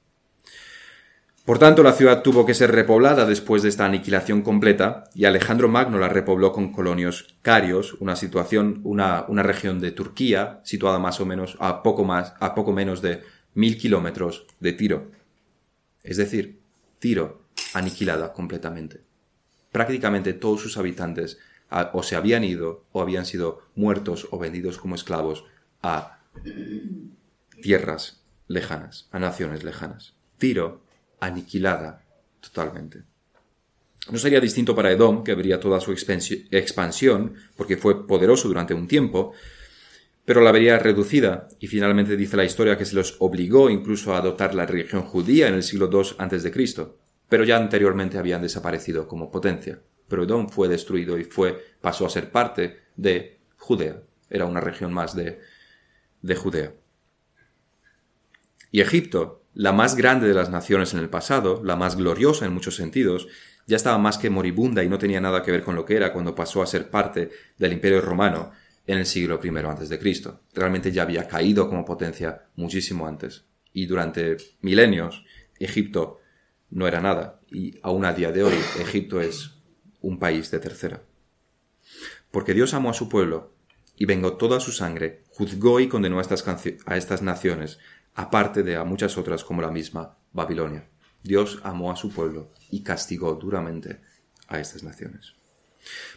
Por 1.50 1.58
tanto, 1.58 1.82
la 1.82 1.94
ciudad 1.94 2.22
tuvo 2.22 2.46
que 2.46 2.54
ser 2.54 2.70
repoblada 2.70 3.26
después 3.26 3.64
de 3.64 3.70
esta 3.70 3.84
aniquilación 3.84 4.42
completa 4.42 5.10
y 5.16 5.24
Alejandro 5.24 5.68
Magno 5.68 5.98
la 5.98 6.08
repobló 6.08 6.52
con 6.52 6.70
colonios 6.70 7.34
carios, 7.42 7.94
una 7.94 8.14
situación, 8.14 8.80
una, 8.84 9.24
una 9.26 9.42
región 9.42 9.80
de 9.80 9.90
Turquía 9.90 10.60
situada 10.62 11.00
más 11.00 11.18
o 11.18 11.26
menos 11.26 11.56
a 11.58 11.82
poco 11.82 12.04
más, 12.04 12.34
a 12.38 12.54
poco 12.54 12.70
menos 12.70 13.02
de 13.02 13.24
mil 13.54 13.78
kilómetros 13.78 14.46
de 14.60 14.74
Tiro. 14.74 15.10
Es 16.04 16.18
decir, 16.18 16.60
Tiro 17.00 17.42
aniquilada 17.74 18.32
completamente. 18.32 19.00
Prácticamente 19.72 20.34
todos 20.34 20.60
sus 20.60 20.78
habitantes 20.78 21.40
o 21.92 22.04
se 22.04 22.14
habían 22.14 22.44
ido 22.44 22.84
o 22.92 23.02
habían 23.02 23.26
sido 23.26 23.62
muertos 23.74 24.28
o 24.30 24.38
vendidos 24.38 24.78
como 24.78 24.94
esclavos 24.94 25.44
a 25.82 26.20
tierras 27.60 28.22
lejanas, 28.46 29.08
a 29.10 29.18
naciones 29.18 29.64
lejanas. 29.64 30.14
Tiro 30.38 30.88
aniquilada 31.20 32.04
totalmente. 32.40 33.02
No 34.10 34.18
sería 34.18 34.40
distinto 34.40 34.74
para 34.74 34.90
Edom, 34.90 35.22
que 35.22 35.34
vería 35.34 35.60
toda 35.60 35.80
su 35.80 35.92
expansión, 35.92 37.34
porque 37.56 37.76
fue 37.76 38.06
poderoso 38.06 38.48
durante 38.48 38.74
un 38.74 38.88
tiempo, 38.88 39.32
pero 40.24 40.40
la 40.40 40.52
vería 40.52 40.78
reducida, 40.78 41.48
y 41.58 41.66
finalmente 41.66 42.16
dice 42.16 42.36
la 42.36 42.44
historia 42.44 42.76
que 42.76 42.84
se 42.84 42.94
los 42.94 43.16
obligó 43.20 43.70
incluso 43.70 44.14
a 44.14 44.18
adoptar 44.18 44.54
la 44.54 44.66
religión 44.66 45.02
judía 45.02 45.48
en 45.48 45.54
el 45.54 45.62
siglo 45.62 45.90
II 45.92 46.16
a.C 46.18 46.50
pero 47.30 47.44
ya 47.44 47.56
anteriormente 47.56 48.18
habían 48.18 48.42
desaparecido 48.42 49.06
como 49.06 49.30
potencia. 49.30 49.80
Pero 50.08 50.24
Edom 50.24 50.48
fue 50.48 50.68
destruido 50.68 51.16
y 51.16 51.24
fue, 51.24 51.76
pasó 51.80 52.04
a 52.04 52.10
ser 52.10 52.32
parte 52.32 52.80
de 52.96 53.38
Judea. 53.56 54.02
Era 54.28 54.46
una 54.46 54.60
región 54.60 54.92
más 54.92 55.14
de, 55.14 55.38
de 56.20 56.34
Judea. 56.34 56.74
Y 58.72 58.80
Egipto, 58.80 59.39
la 59.54 59.72
más 59.72 59.96
grande 59.96 60.28
de 60.28 60.34
las 60.34 60.50
naciones 60.50 60.94
en 60.94 61.00
el 61.00 61.08
pasado, 61.08 61.62
la 61.64 61.76
más 61.76 61.96
gloriosa 61.96 62.46
en 62.46 62.54
muchos 62.54 62.76
sentidos, 62.76 63.28
ya 63.66 63.76
estaba 63.76 63.98
más 63.98 64.18
que 64.18 64.30
moribunda 64.30 64.82
y 64.82 64.88
no 64.88 64.98
tenía 64.98 65.20
nada 65.20 65.42
que 65.42 65.50
ver 65.50 65.62
con 65.62 65.74
lo 65.74 65.84
que 65.84 65.96
era 65.96 66.12
cuando 66.12 66.34
pasó 66.34 66.62
a 66.62 66.66
ser 66.66 66.90
parte 66.90 67.30
del 67.58 67.72
Imperio 67.72 68.00
Romano 68.00 68.52
en 68.86 68.98
el 68.98 69.06
siglo 69.06 69.40
I 69.42 69.98
Cristo. 69.98 70.40
Realmente 70.54 70.90
ya 70.90 71.02
había 71.02 71.28
caído 71.28 71.68
como 71.68 71.84
potencia 71.84 72.46
muchísimo 72.56 73.06
antes. 73.06 73.44
Y 73.72 73.86
durante 73.86 74.36
milenios, 74.62 75.24
Egipto 75.58 76.20
no 76.70 76.88
era 76.88 77.00
nada. 77.00 77.40
Y 77.50 77.78
aún 77.82 78.04
a 78.04 78.12
día 78.12 78.32
de 78.32 78.42
hoy 78.42 78.54
Egipto 78.80 79.20
es 79.20 79.52
un 80.00 80.18
país 80.18 80.50
de 80.50 80.58
tercera. 80.58 81.02
Porque 82.30 82.54
Dios 82.54 82.74
amó 82.74 82.90
a 82.90 82.94
su 82.94 83.08
pueblo 83.08 83.52
y 83.96 84.06
vengó 84.06 84.36
toda 84.36 84.60
su 84.60 84.72
sangre, 84.72 85.22
juzgó 85.28 85.78
y 85.78 85.88
condenó 85.88 86.18
a 86.18 86.22
estas, 86.22 86.44
a 86.86 86.96
estas 86.96 87.22
naciones, 87.22 87.78
aparte 88.14 88.62
de 88.62 88.76
a 88.76 88.84
muchas 88.84 89.16
otras 89.18 89.44
como 89.44 89.62
la 89.62 89.70
misma 89.70 90.18
Babilonia. 90.32 90.88
Dios 91.22 91.60
amó 91.62 91.90
a 91.90 91.96
su 91.96 92.10
pueblo 92.12 92.52
y 92.70 92.82
castigó 92.82 93.34
duramente 93.34 94.00
a 94.48 94.58
estas 94.60 94.82
naciones. 94.82 95.34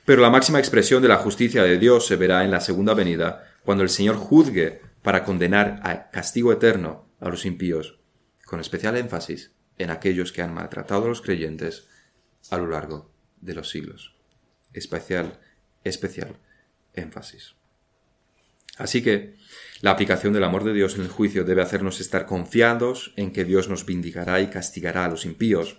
Pero 0.06 0.22
la 0.22 0.30
máxima 0.30 0.60
expresión 0.60 1.02
de 1.02 1.08
la 1.08 1.18
justicia 1.18 1.64
de 1.64 1.78
Dios 1.78 2.06
se 2.08 2.16
verá 2.16 2.44
en 2.44 2.52
la 2.52 2.60
segunda 2.60 2.94
venida, 2.94 3.56
cuando 3.64 3.84
el 3.84 3.90
Señor 3.90 4.16
juzgue 4.16 4.82
para 5.02 5.24
condenar 5.24 5.80
a 5.84 6.10
castigo 6.10 6.52
eterno 6.52 7.08
a 7.20 7.30
los 7.30 7.46
impíos, 7.46 8.00
con 8.46 8.60
especial 8.60 8.98
énfasis 8.98 9.52
en 9.78 9.90
aquellos 9.90 10.32
que 10.32 10.42
han 10.42 10.54
maltratado 10.54 11.06
a 11.06 11.08
los 11.08 11.22
creyentes 11.22 11.88
a 12.50 12.58
lo 12.58 12.68
largo 12.68 13.12
de 13.40 13.56
los 13.56 13.70
siglos. 13.70 14.16
Especial, 14.74 15.40
especial 15.84 16.38
énfasis. 16.94 17.56
Así 18.78 19.02
que 19.02 19.36
la 19.82 19.92
aplicación 19.92 20.34
del 20.34 20.44
amor 20.44 20.64
de 20.64 20.74
Dios 20.74 20.96
en 20.96 21.02
el 21.02 21.10
juicio 21.10 21.44
debe 21.44 21.62
hacernos 21.62 22.00
estar 22.00 22.26
confiados 22.26 23.14
en 23.18 23.32
que 23.32 23.46
Dios 23.46 23.70
nos 23.70 23.86
vindicará 23.86 24.42
y 24.42 24.48
castigará 24.48 25.06
a 25.06 25.10
los 25.10 25.26
impíos, 25.26 25.78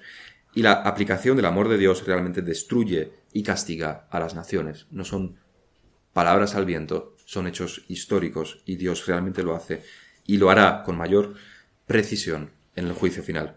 y 0.55 0.63
la 0.63 0.73
aplicación 0.73 1.37
del 1.37 1.47
amor 1.47 1.69
de 1.69 1.79
Dios 1.79 2.07
realmente 2.07 2.43
destruye 2.43 3.13
y 3.33 3.43
castiga 3.43 4.07
a 4.11 4.21
las 4.21 4.35
naciones. 4.35 4.87
No 4.91 5.05
son 5.05 5.37
palabras 6.13 6.55
al 6.55 6.65
viento, 6.65 7.17
son 7.25 7.47
hechos 7.47 7.85
históricos 7.89 8.63
y 8.65 8.77
Dios 8.77 9.07
realmente 9.07 9.43
lo 9.43 9.57
hace 9.57 9.83
y 10.27 10.37
lo 10.37 10.51
hará 10.51 10.83
con 10.85 10.97
mayor 10.97 11.35
precisión 11.87 12.51
en 12.77 12.87
el 12.87 12.93
juicio 12.93 13.23
final. 13.23 13.57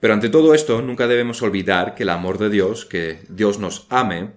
Pero 0.00 0.14
ante 0.14 0.28
todo 0.28 0.54
esto, 0.54 0.80
nunca 0.82 1.06
debemos 1.06 1.42
olvidar 1.42 1.94
que 1.94 2.04
el 2.04 2.10
amor 2.10 2.38
de 2.38 2.50
Dios, 2.50 2.84
que 2.84 3.20
Dios 3.28 3.58
nos 3.58 3.86
ame, 3.90 4.32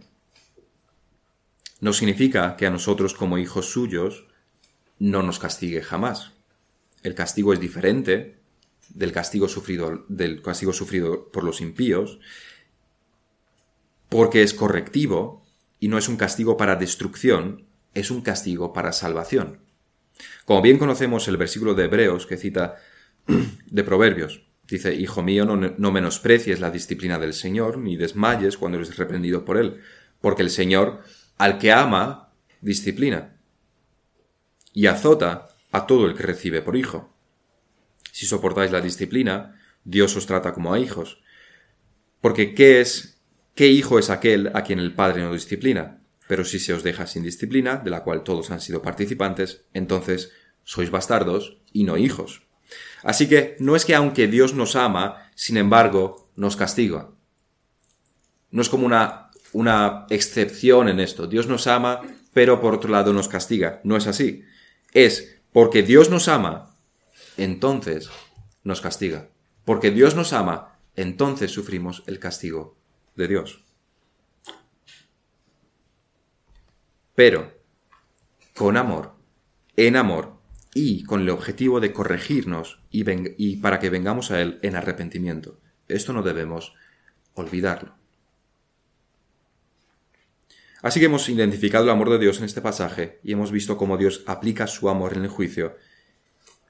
no 1.81 1.93
significa 1.93 2.55
que 2.55 2.65
a 2.65 2.69
nosotros 2.69 3.13
como 3.13 3.37
hijos 3.37 3.69
suyos 3.71 4.27
no 4.99 5.23
nos 5.23 5.39
castigue 5.39 5.81
jamás. 5.81 6.31
El 7.03 7.15
castigo 7.15 7.53
es 7.53 7.59
diferente 7.59 8.37
del 8.89 9.11
castigo 9.11 9.47
sufrido, 9.47 10.05
del 10.07 10.41
castigo 10.41 10.73
sufrido 10.73 11.29
por 11.29 11.43
los 11.43 11.59
impíos, 11.59 12.19
porque 14.09 14.43
es 14.43 14.53
correctivo 14.53 15.45
y 15.79 15.87
no 15.87 15.97
es 15.97 16.07
un 16.07 16.17
castigo 16.17 16.55
para 16.55 16.75
destrucción, 16.75 17.65
es 17.93 18.11
un 18.11 18.21
castigo 18.21 18.71
para 18.73 18.93
salvación. 18.93 19.59
Como 20.45 20.61
bien 20.61 20.77
conocemos 20.77 21.27
el 21.27 21.37
versículo 21.37 21.73
de 21.73 21.85
Hebreos 21.85 22.27
que 22.27 22.37
cita 22.37 22.75
de 23.65 23.83
Proverbios, 23.83 24.43
Dice, 24.71 24.95
Hijo 24.95 25.21
mío, 25.21 25.43
no, 25.45 25.91
menosprecies 25.91 26.61
la 26.61 26.71
disciplina 26.71 27.19
del 27.19 27.33
Señor, 27.33 27.77
ni 27.77 27.97
desmayes 27.97 28.55
cuando 28.55 28.77
eres 28.77 28.95
reprendido 28.95 29.43
por 29.43 29.57
Él, 29.57 29.81
porque 30.21 30.43
el 30.43 30.49
Señor, 30.49 31.01
al 31.41 31.57
que 31.57 31.71
ama, 31.71 32.29
disciplina 32.61 33.35
y 34.73 34.85
azota 34.85 35.47
a 35.71 35.87
todo 35.87 36.05
el 36.05 36.13
que 36.13 36.21
recibe 36.21 36.61
por 36.61 36.75
hijo. 36.75 37.11
Si 38.11 38.27
soportáis 38.27 38.71
la 38.71 38.79
disciplina, 38.79 39.59
Dios 39.83 40.15
os 40.15 40.27
trata 40.27 40.53
como 40.53 40.71
a 40.71 40.77
hijos. 40.77 41.23
Porque 42.21 42.53
¿qué 42.53 42.79
es, 42.79 43.23
qué 43.55 43.69
hijo 43.69 43.97
es 43.97 44.11
aquel 44.11 44.51
a 44.53 44.61
quien 44.63 44.77
el 44.77 44.93
Padre 44.93 45.23
no 45.23 45.33
disciplina? 45.33 46.03
Pero 46.27 46.45
si 46.45 46.59
se 46.59 46.73
os 46.73 46.83
deja 46.83 47.07
sin 47.07 47.23
disciplina, 47.23 47.77
de 47.77 47.89
la 47.89 48.03
cual 48.03 48.21
todos 48.21 48.51
han 48.51 48.61
sido 48.61 48.83
participantes, 48.83 49.65
entonces 49.73 50.31
sois 50.63 50.91
bastardos 50.91 51.57
y 51.73 51.85
no 51.85 51.97
hijos. 51.97 52.43
Así 53.01 53.27
que 53.27 53.55
no 53.57 53.75
es 53.75 53.85
que 53.85 53.95
aunque 53.95 54.27
Dios 54.27 54.53
nos 54.53 54.75
ama, 54.75 55.31
sin 55.33 55.57
embargo, 55.57 56.29
nos 56.35 56.55
castiga. 56.55 57.09
No 58.51 58.61
es 58.61 58.69
como 58.69 58.85
una, 58.85 59.20
una 59.53 60.05
excepción 60.09 60.87
en 60.87 60.99
esto. 60.99 61.27
Dios 61.27 61.47
nos 61.47 61.67
ama, 61.67 62.01
pero 62.33 62.61
por 62.61 62.73
otro 62.73 62.89
lado 62.89 63.13
nos 63.13 63.27
castiga. 63.27 63.81
No 63.83 63.97
es 63.97 64.07
así. 64.07 64.43
Es 64.93 65.41
porque 65.51 65.83
Dios 65.83 66.09
nos 66.09 66.27
ama, 66.27 66.75
entonces 67.37 68.09
nos 68.63 68.81
castiga. 68.81 69.29
Porque 69.65 69.91
Dios 69.91 70.15
nos 70.15 70.33
ama, 70.33 70.79
entonces 70.95 71.51
sufrimos 71.51 72.03
el 72.07 72.19
castigo 72.19 72.77
de 73.15 73.27
Dios. 73.27 73.63
Pero, 77.15 77.53
con 78.55 78.77
amor, 78.77 79.13
en 79.75 79.95
amor, 79.95 80.41
y 80.73 81.03
con 81.03 81.21
el 81.21 81.29
objetivo 81.29 81.79
de 81.79 81.91
corregirnos 81.91 82.79
y, 82.89 83.03
y, 83.37 83.57
para 83.57 83.79
que 83.79 83.89
vengamos 83.89 84.31
a 84.31 84.41
Él 84.41 84.59
en 84.61 84.75
arrepentimiento. 84.75 85.59
Esto 85.87 86.13
no 86.13 86.23
debemos 86.23 86.73
olvidarlo. 87.33 87.95
Así 90.81 90.99
que 90.99 91.05
hemos 91.05 91.29
identificado 91.29 91.83
el 91.83 91.91
amor 91.91 92.09
de 92.09 92.19
Dios 92.19 92.39
en 92.39 92.45
este 92.45 92.61
pasaje 92.61 93.19
y 93.23 93.33
hemos 93.33 93.51
visto 93.51 93.77
cómo 93.77 93.97
Dios 93.97 94.23
aplica 94.25 94.67
su 94.67 94.89
amor 94.89 95.15
en 95.15 95.23
el 95.23 95.29
juicio, 95.29 95.75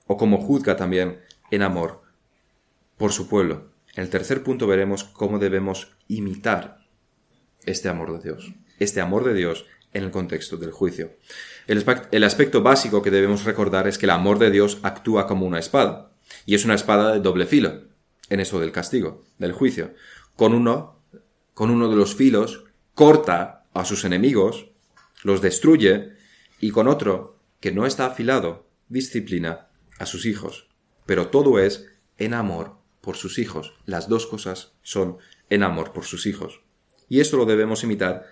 o 0.08 0.18
cómo 0.18 0.38
juzga 0.38 0.76
también 0.76 1.20
en 1.52 1.62
amor 1.62 2.02
por 2.98 3.14
su 3.14 3.30
pueblo. 3.30 3.72
En 3.96 4.04
el 4.04 4.10
tercer 4.10 4.44
punto 4.44 4.68
veremos 4.68 5.04
cómo 5.04 5.40
debemos 5.40 5.94
imitar 6.08 6.86
este 7.66 7.90
amor 7.90 8.14
de 8.14 8.24
Dios, 8.24 8.54
este 8.80 9.02
amor 9.02 9.24
de 9.24 9.34
Dios 9.34 9.66
en 9.94 10.04
el 10.04 10.12
contexto 10.12 10.58
del 10.58 10.72
juicio. 10.72 11.18
El, 11.68 12.24
aspecto 12.24 12.62
básico 12.62 13.02
que 13.02 13.12
debemos 13.12 13.44
recordar 13.44 13.88
es 13.88 13.98
que 13.98 14.06
el 14.06 14.12
amor 14.12 14.40
de 14.40 14.52
Dios 14.52 14.80
actúa 14.84 15.28
como 15.28 15.46
una 15.46 15.60
espada, 15.60 16.12
y 16.46 16.56
es 16.56 16.66
una 16.66 16.76
espada 16.76 17.14
de 17.14 17.20
doble 17.20 17.46
filo, 17.46 17.84
en 18.30 18.40
eso 18.40 18.60
del 18.60 18.72
castigo, 18.72 19.24
del 19.38 19.52
juicio. 19.52 19.94
Con 20.36 20.54
uno, 20.54 21.00
con 21.54 21.70
uno 21.70 21.90
de 21.90 21.96
los 21.96 22.16
filos, 22.16 22.64
corta 22.94 23.61
a 23.74 23.86
sus 23.86 24.06
enemigos, 24.06 24.68
los 25.24 25.42
destruye, 25.42 26.14
y 26.60 26.72
con 26.72 26.88
otro, 26.88 27.38
que 27.60 27.72
no 27.72 27.86
está 27.86 28.06
afilado, 28.06 28.68
disciplina 28.90 29.68
a 30.00 30.06
sus 30.06 30.26
hijos. 30.26 30.68
Pero 31.06 31.30
todo 31.30 31.60
es 31.60 31.88
en 32.18 32.34
amor 32.34 32.78
por 33.02 33.18
sus 33.18 33.40
hijos. 33.40 33.74
Las 33.86 34.08
dos 34.08 34.28
cosas 34.28 34.74
son 34.84 35.18
en 35.50 35.64
amor 35.64 35.94
por 35.94 36.06
sus 36.06 36.26
hijos. 36.26 36.62
Y 37.10 37.20
esto 37.20 37.38
lo 37.38 37.46
debemos 37.46 37.84
imitar 37.84 38.26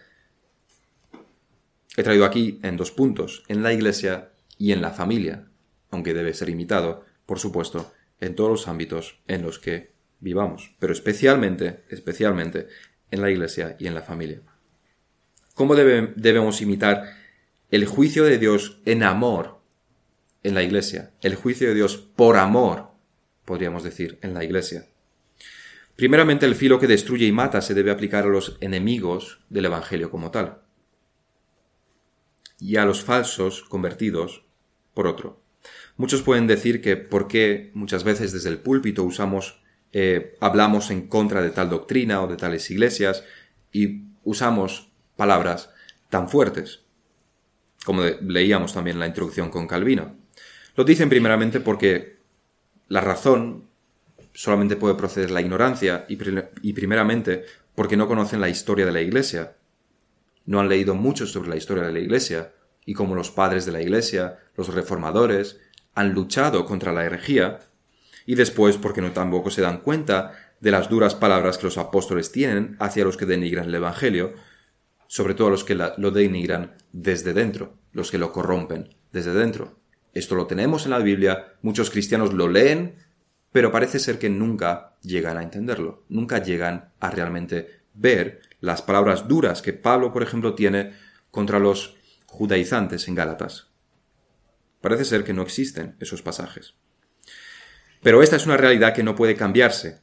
He 2.00 2.04
traído 2.04 2.24
aquí 2.24 2.62
en 2.64 2.78
dos 2.78 2.92
puntos, 2.92 3.44
en 3.50 3.62
la 3.62 3.74
iglesia 3.74 4.30
y 4.58 4.72
en 4.72 4.82
la 4.82 4.92
familia, 4.92 5.50
aunque 5.92 6.14
debe 6.14 6.34
ser 6.34 6.48
imitado, 6.50 7.04
por 7.26 7.40
supuesto, 7.40 7.92
en 8.22 8.36
todos 8.36 8.50
los 8.50 8.68
ámbitos 8.70 9.20
en 9.28 9.42
los 9.42 9.60
que 9.60 9.92
vivamos, 10.22 10.76
pero 10.80 10.94
especialmente, 10.94 11.84
especialmente 11.90 12.68
en 13.12 13.22
la 13.22 13.30
iglesia 13.30 13.76
y 13.80 13.88
en 13.88 13.96
la 13.96 14.02
familia. 14.02 14.42
¿Cómo 15.60 15.76
debemos 15.76 16.62
imitar 16.62 17.18
el 17.70 17.86
juicio 17.86 18.24
de 18.24 18.38
Dios 18.38 18.80
en 18.86 19.04
amor 19.04 19.60
en 20.42 20.56
la 20.56 20.64
iglesia? 20.64 21.12
El 21.22 21.36
juicio 21.36 21.68
de 21.68 21.74
Dios 21.74 21.98
por 21.98 22.38
amor, 22.38 22.92
podríamos 23.44 23.84
decir, 23.84 24.20
en 24.22 24.34
la 24.34 24.46
iglesia. 24.46 24.88
Primeramente, 25.98 26.46
el 26.46 26.56
filo 26.56 26.80
que 26.80 26.88
destruye 26.88 27.26
y 27.26 27.34
mata 27.34 27.62
se 27.62 27.74
debe 27.74 27.92
aplicar 27.92 28.24
a 28.24 28.30
los 28.30 28.56
enemigos 28.62 29.42
del 29.50 29.66
Evangelio 29.66 30.10
como 30.10 30.32
tal 30.32 30.62
y 32.58 32.78
a 32.78 32.86
los 32.86 33.04
falsos 33.04 33.64
convertidos 33.64 34.46
por 34.94 35.08
otro. 35.08 35.42
Muchos 35.98 36.22
pueden 36.22 36.48
decir 36.48 36.80
que 36.82 36.96
por 36.96 37.28
qué 37.28 37.72
muchas 37.74 38.06
veces 38.06 38.32
desde 38.32 38.48
el 38.48 38.60
púlpito 38.60 39.04
usamos, 39.04 39.62
eh, 39.92 40.38
hablamos 40.40 40.90
en 40.90 41.10
contra 41.10 41.42
de 41.42 41.50
tal 41.50 41.70
doctrina 41.70 42.22
o 42.22 42.28
de 42.28 42.38
tales 42.38 42.72
iglesias 42.72 43.26
y 43.74 44.04
usamos 44.24 44.89
palabras 45.20 45.70
tan 46.10 46.30
fuertes, 46.30 46.80
como 47.86 48.02
leíamos 48.22 48.74
también 48.74 48.96
en 48.96 49.02
la 49.02 49.08
introducción 49.08 49.52
con 49.52 49.68
Calvino. 49.68 50.16
Lo 50.76 50.84
dicen 50.84 51.10
primeramente 51.10 51.60
porque 51.60 52.18
la 52.88 53.02
razón 53.02 53.68
solamente 54.34 54.78
puede 54.78 54.96
proceder 54.96 55.30
la 55.30 55.42
ignorancia 55.42 56.06
y, 56.10 56.18
y 56.64 56.74
primeramente 56.74 57.46
porque 57.76 57.98
no 57.98 58.08
conocen 58.08 58.42
la 58.42 58.50
historia 58.50 58.88
de 58.88 58.92
la 58.92 59.02
iglesia 59.02 59.56
no 60.50 60.60
han 60.60 60.68
leído 60.68 60.96
mucho 60.96 61.28
sobre 61.28 61.48
la 61.48 61.58
historia 61.58 61.84
de 61.84 61.94
la 61.94 62.00
Iglesia 62.00 62.54
y 62.84 62.96
cómo 62.96 63.14
los 63.14 63.30
padres 63.30 63.68
de 63.68 63.72
la 63.72 63.84
Iglesia, 63.84 64.40
los 64.58 64.74
reformadores, 64.74 65.60
han 65.94 66.14
luchado 66.14 66.66
contra 66.66 66.92
la 66.92 67.06
herejía, 67.06 67.60
y 68.26 68.34
después 68.34 68.78
porque 68.78 69.00
no 69.00 69.12
tampoco 69.12 69.52
se 69.52 69.62
dan 69.62 69.82
cuenta 69.82 70.34
de 70.60 70.72
las 70.72 70.90
duras 70.90 71.14
palabras 71.14 71.60
que 71.60 71.66
los 71.66 71.78
apóstoles 71.78 72.32
tienen 72.32 72.78
hacia 72.80 73.04
los 73.04 73.16
que 73.16 73.28
denigran 73.28 73.68
el 73.68 73.76
Evangelio, 73.76 74.34
sobre 75.10 75.34
todo 75.34 75.50
los 75.50 75.64
que 75.64 75.74
lo 75.74 76.12
denigran 76.12 76.76
desde 76.92 77.34
dentro, 77.34 77.80
los 77.94 78.12
que 78.12 78.20
lo 78.20 78.32
corrompen 78.32 78.96
desde 79.12 79.34
dentro. 79.34 79.80
Esto 80.14 80.36
lo 80.36 80.46
tenemos 80.46 80.86
en 80.86 80.92
la 80.92 81.00
Biblia, 81.00 81.56
muchos 81.64 81.90
cristianos 81.90 82.32
lo 82.32 82.48
leen, 82.48 82.96
pero 83.52 83.72
parece 83.72 83.98
ser 83.98 84.20
que 84.20 84.30
nunca 84.30 84.98
llegan 85.02 85.38
a 85.38 85.42
entenderlo, 85.42 86.06
nunca 86.10 86.44
llegan 86.44 86.94
a 87.00 87.10
realmente 87.10 87.82
ver 87.96 88.42
las 88.60 88.84
palabras 88.84 89.28
duras 89.28 89.64
que 89.64 89.74
Pablo, 89.74 90.14
por 90.14 90.22
ejemplo, 90.22 90.54
tiene 90.54 90.94
contra 91.32 91.58
los 91.58 91.96
judaizantes 92.28 93.08
en 93.08 93.16
Gálatas. 93.16 93.72
Parece 94.80 95.06
ser 95.06 95.24
que 95.24 95.34
no 95.34 95.42
existen 95.42 95.96
esos 96.00 96.22
pasajes. 96.22 96.76
Pero 98.04 98.22
esta 98.22 98.36
es 98.36 98.46
una 98.46 98.58
realidad 98.58 98.94
que 98.94 99.04
no 99.04 99.16
puede 99.16 99.36
cambiarse. 99.36 100.02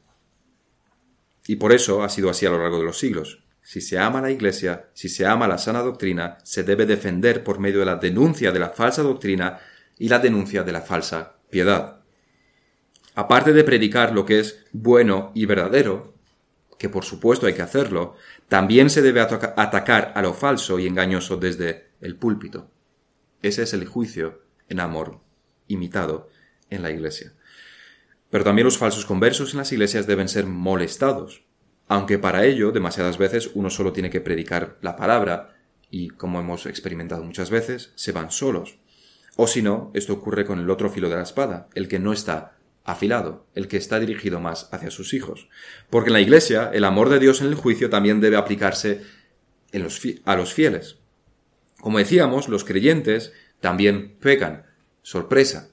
Y 1.46 1.56
por 1.56 1.72
eso 1.72 2.02
ha 2.02 2.08
sido 2.08 2.28
así 2.28 2.44
a 2.44 2.50
lo 2.50 2.58
largo 2.58 2.80
de 2.80 2.84
los 2.86 2.98
siglos. 2.98 3.45
Si 3.66 3.80
se 3.80 3.98
ama 3.98 4.20
la 4.20 4.30
Iglesia, 4.30 4.90
si 4.94 5.08
se 5.08 5.26
ama 5.26 5.48
la 5.48 5.58
sana 5.58 5.82
doctrina, 5.82 6.38
se 6.44 6.62
debe 6.62 6.86
defender 6.86 7.42
por 7.42 7.58
medio 7.58 7.80
de 7.80 7.86
la 7.86 7.96
denuncia 7.96 8.52
de 8.52 8.60
la 8.60 8.68
falsa 8.68 9.02
doctrina 9.02 9.58
y 9.98 10.08
la 10.08 10.20
denuncia 10.20 10.62
de 10.62 10.70
la 10.70 10.82
falsa 10.82 11.38
piedad. 11.50 11.98
Aparte 13.16 13.52
de 13.52 13.64
predicar 13.64 14.12
lo 14.12 14.24
que 14.24 14.38
es 14.38 14.64
bueno 14.70 15.32
y 15.34 15.46
verdadero, 15.46 16.14
que 16.78 16.88
por 16.88 17.04
supuesto 17.04 17.48
hay 17.48 17.54
que 17.54 17.62
hacerlo, 17.62 18.14
también 18.46 18.88
se 18.88 19.02
debe 19.02 19.20
atacar 19.20 20.12
a 20.14 20.22
lo 20.22 20.32
falso 20.32 20.78
y 20.78 20.86
engañoso 20.86 21.36
desde 21.36 21.88
el 22.00 22.14
púlpito. 22.14 22.70
Ese 23.42 23.64
es 23.64 23.74
el 23.74 23.84
juicio 23.84 24.42
en 24.68 24.78
amor 24.78 25.18
imitado 25.66 26.28
en 26.70 26.82
la 26.82 26.92
iglesia. 26.92 27.32
Pero 28.30 28.44
también 28.44 28.66
los 28.66 28.78
falsos 28.78 29.06
conversos 29.06 29.54
en 29.54 29.58
las 29.58 29.72
iglesias 29.72 30.06
deben 30.06 30.28
ser 30.28 30.46
molestados, 30.46 31.45
aunque 31.88 32.18
para 32.18 32.44
ello 32.44 32.72
demasiadas 32.72 33.18
veces 33.18 33.50
uno 33.54 33.70
solo 33.70 33.92
tiene 33.92 34.10
que 34.10 34.20
predicar 34.20 34.76
la 34.80 34.96
palabra 34.96 35.56
y, 35.90 36.08
como 36.08 36.40
hemos 36.40 36.66
experimentado 36.66 37.22
muchas 37.22 37.50
veces, 37.50 37.92
se 37.94 38.12
van 38.12 38.30
solos. 38.30 38.78
O 39.36 39.46
si 39.46 39.62
no, 39.62 39.90
esto 39.94 40.14
ocurre 40.14 40.44
con 40.44 40.58
el 40.58 40.70
otro 40.70 40.90
filo 40.90 41.08
de 41.08 41.16
la 41.16 41.22
espada, 41.22 41.68
el 41.74 41.88
que 41.88 41.98
no 41.98 42.12
está 42.12 42.56
afilado, 42.84 43.46
el 43.54 43.68
que 43.68 43.76
está 43.76 44.00
dirigido 44.00 44.40
más 44.40 44.68
hacia 44.72 44.90
sus 44.90 45.12
hijos. 45.12 45.48
Porque 45.90 46.08
en 46.08 46.14
la 46.14 46.20
Iglesia 46.20 46.70
el 46.72 46.84
amor 46.84 47.08
de 47.08 47.18
Dios 47.18 47.40
en 47.40 47.48
el 47.48 47.54
juicio 47.54 47.90
también 47.90 48.20
debe 48.20 48.36
aplicarse 48.36 49.02
a 50.24 50.36
los 50.36 50.54
fieles. 50.54 50.98
Como 51.80 51.98
decíamos, 51.98 52.48
los 52.48 52.64
creyentes 52.64 53.32
también 53.60 54.16
pecan. 54.18 54.64
Sorpresa. 55.02 55.70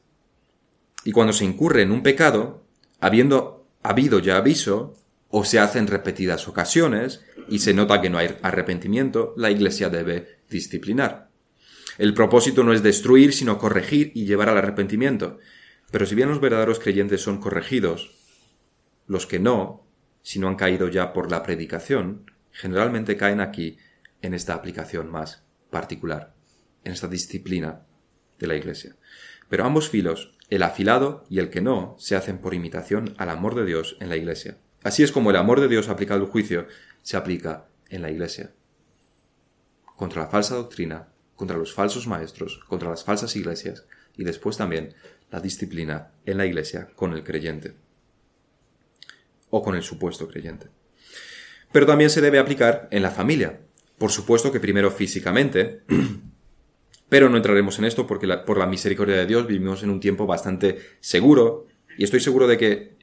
Y 1.05 1.11
cuando 1.11 1.33
se 1.33 1.45
incurre 1.45 1.81
en 1.81 1.91
un 1.91 2.03
pecado, 2.03 2.65
habiendo 2.99 3.65
habido 3.81 4.19
ya 4.19 4.37
aviso, 4.37 4.95
o 5.35 5.43
se 5.43 5.57
hace 5.57 5.79
en 5.79 5.87
repetidas 5.87 6.47
ocasiones, 6.47 7.25
y 7.49 7.57
se 7.57 7.73
nota 7.73 8.01
que 8.01 8.11
no 8.11 8.19
hay 8.19 8.37
arrepentimiento, 8.43 9.33
la 9.35 9.49
Iglesia 9.49 9.89
debe 9.89 10.37
disciplinar. 10.47 11.31
El 11.97 12.13
propósito 12.13 12.63
no 12.63 12.71
es 12.71 12.83
destruir, 12.83 13.33
sino 13.33 13.57
corregir 13.57 14.11
y 14.13 14.25
llevar 14.25 14.49
al 14.49 14.59
arrepentimiento. 14.59 15.39
Pero 15.89 16.05
si 16.05 16.13
bien 16.13 16.29
los 16.29 16.39
verdaderos 16.39 16.77
creyentes 16.77 17.21
son 17.21 17.39
corregidos, 17.39 18.11
los 19.07 19.25
que 19.25 19.39
no, 19.39 19.87
si 20.21 20.37
no 20.37 20.49
han 20.49 20.55
caído 20.55 20.87
ya 20.87 21.13
por 21.13 21.31
la 21.31 21.41
predicación, 21.41 22.29
generalmente 22.51 23.17
caen 23.17 23.41
aquí 23.41 23.79
en 24.21 24.35
esta 24.35 24.53
aplicación 24.53 25.09
más 25.09 25.47
particular, 25.71 26.35
en 26.83 26.93
esta 26.93 27.07
disciplina 27.07 27.87
de 28.37 28.45
la 28.45 28.55
Iglesia. 28.55 28.97
Pero 29.49 29.65
ambos 29.65 29.89
filos, 29.89 30.37
el 30.51 30.61
afilado 30.61 31.25
y 31.27 31.39
el 31.39 31.49
que 31.49 31.61
no, 31.61 31.95
se 31.97 32.15
hacen 32.15 32.37
por 32.37 32.53
imitación 32.53 33.15
al 33.17 33.31
amor 33.31 33.55
de 33.55 33.65
Dios 33.65 33.97
en 33.99 34.09
la 34.09 34.15
Iglesia. 34.15 34.59
Así 34.83 35.03
es 35.03 35.11
como 35.11 35.29
el 35.29 35.37
amor 35.37 35.61
de 35.61 35.67
Dios 35.67 35.89
aplicado 35.89 36.21
al 36.21 36.27
juicio 36.27 36.67
se 37.01 37.17
aplica 37.17 37.67
en 37.89 38.01
la 38.01 38.11
Iglesia. 38.11 38.53
Contra 39.95 40.23
la 40.23 40.29
falsa 40.29 40.55
doctrina, 40.55 41.07
contra 41.35 41.57
los 41.57 41.73
falsos 41.73 42.07
maestros, 42.07 42.59
contra 42.67 42.89
las 42.89 43.03
falsas 43.03 43.35
iglesias 43.35 43.85
y 44.15 44.23
después 44.23 44.57
también 44.57 44.93
la 45.31 45.39
disciplina 45.39 46.11
en 46.25 46.37
la 46.37 46.45
iglesia 46.45 46.89
con 46.95 47.13
el 47.13 47.23
creyente 47.23 47.73
o 49.49 49.61
con 49.61 49.75
el 49.75 49.83
supuesto 49.83 50.27
creyente. 50.27 50.67
Pero 51.71 51.85
también 51.85 52.09
se 52.09 52.21
debe 52.21 52.39
aplicar 52.39 52.87
en 52.91 53.03
la 53.03 53.11
familia. 53.11 53.59
Por 53.97 54.11
supuesto 54.11 54.51
que 54.51 54.59
primero 54.59 54.91
físicamente, 54.91 55.83
pero 57.09 57.29
no 57.29 57.37
entraremos 57.37 57.79
en 57.79 57.85
esto 57.85 58.07
porque 58.07 58.27
por 58.45 58.57
la 58.57 58.67
misericordia 58.67 59.15
de 59.15 59.25
Dios 59.25 59.47
vivimos 59.47 59.83
en 59.83 59.89
un 59.89 59.99
tiempo 59.99 60.25
bastante 60.25 60.79
seguro 60.99 61.67
y 61.97 62.03
estoy 62.03 62.19
seguro 62.19 62.47
de 62.47 62.57
que 62.57 62.97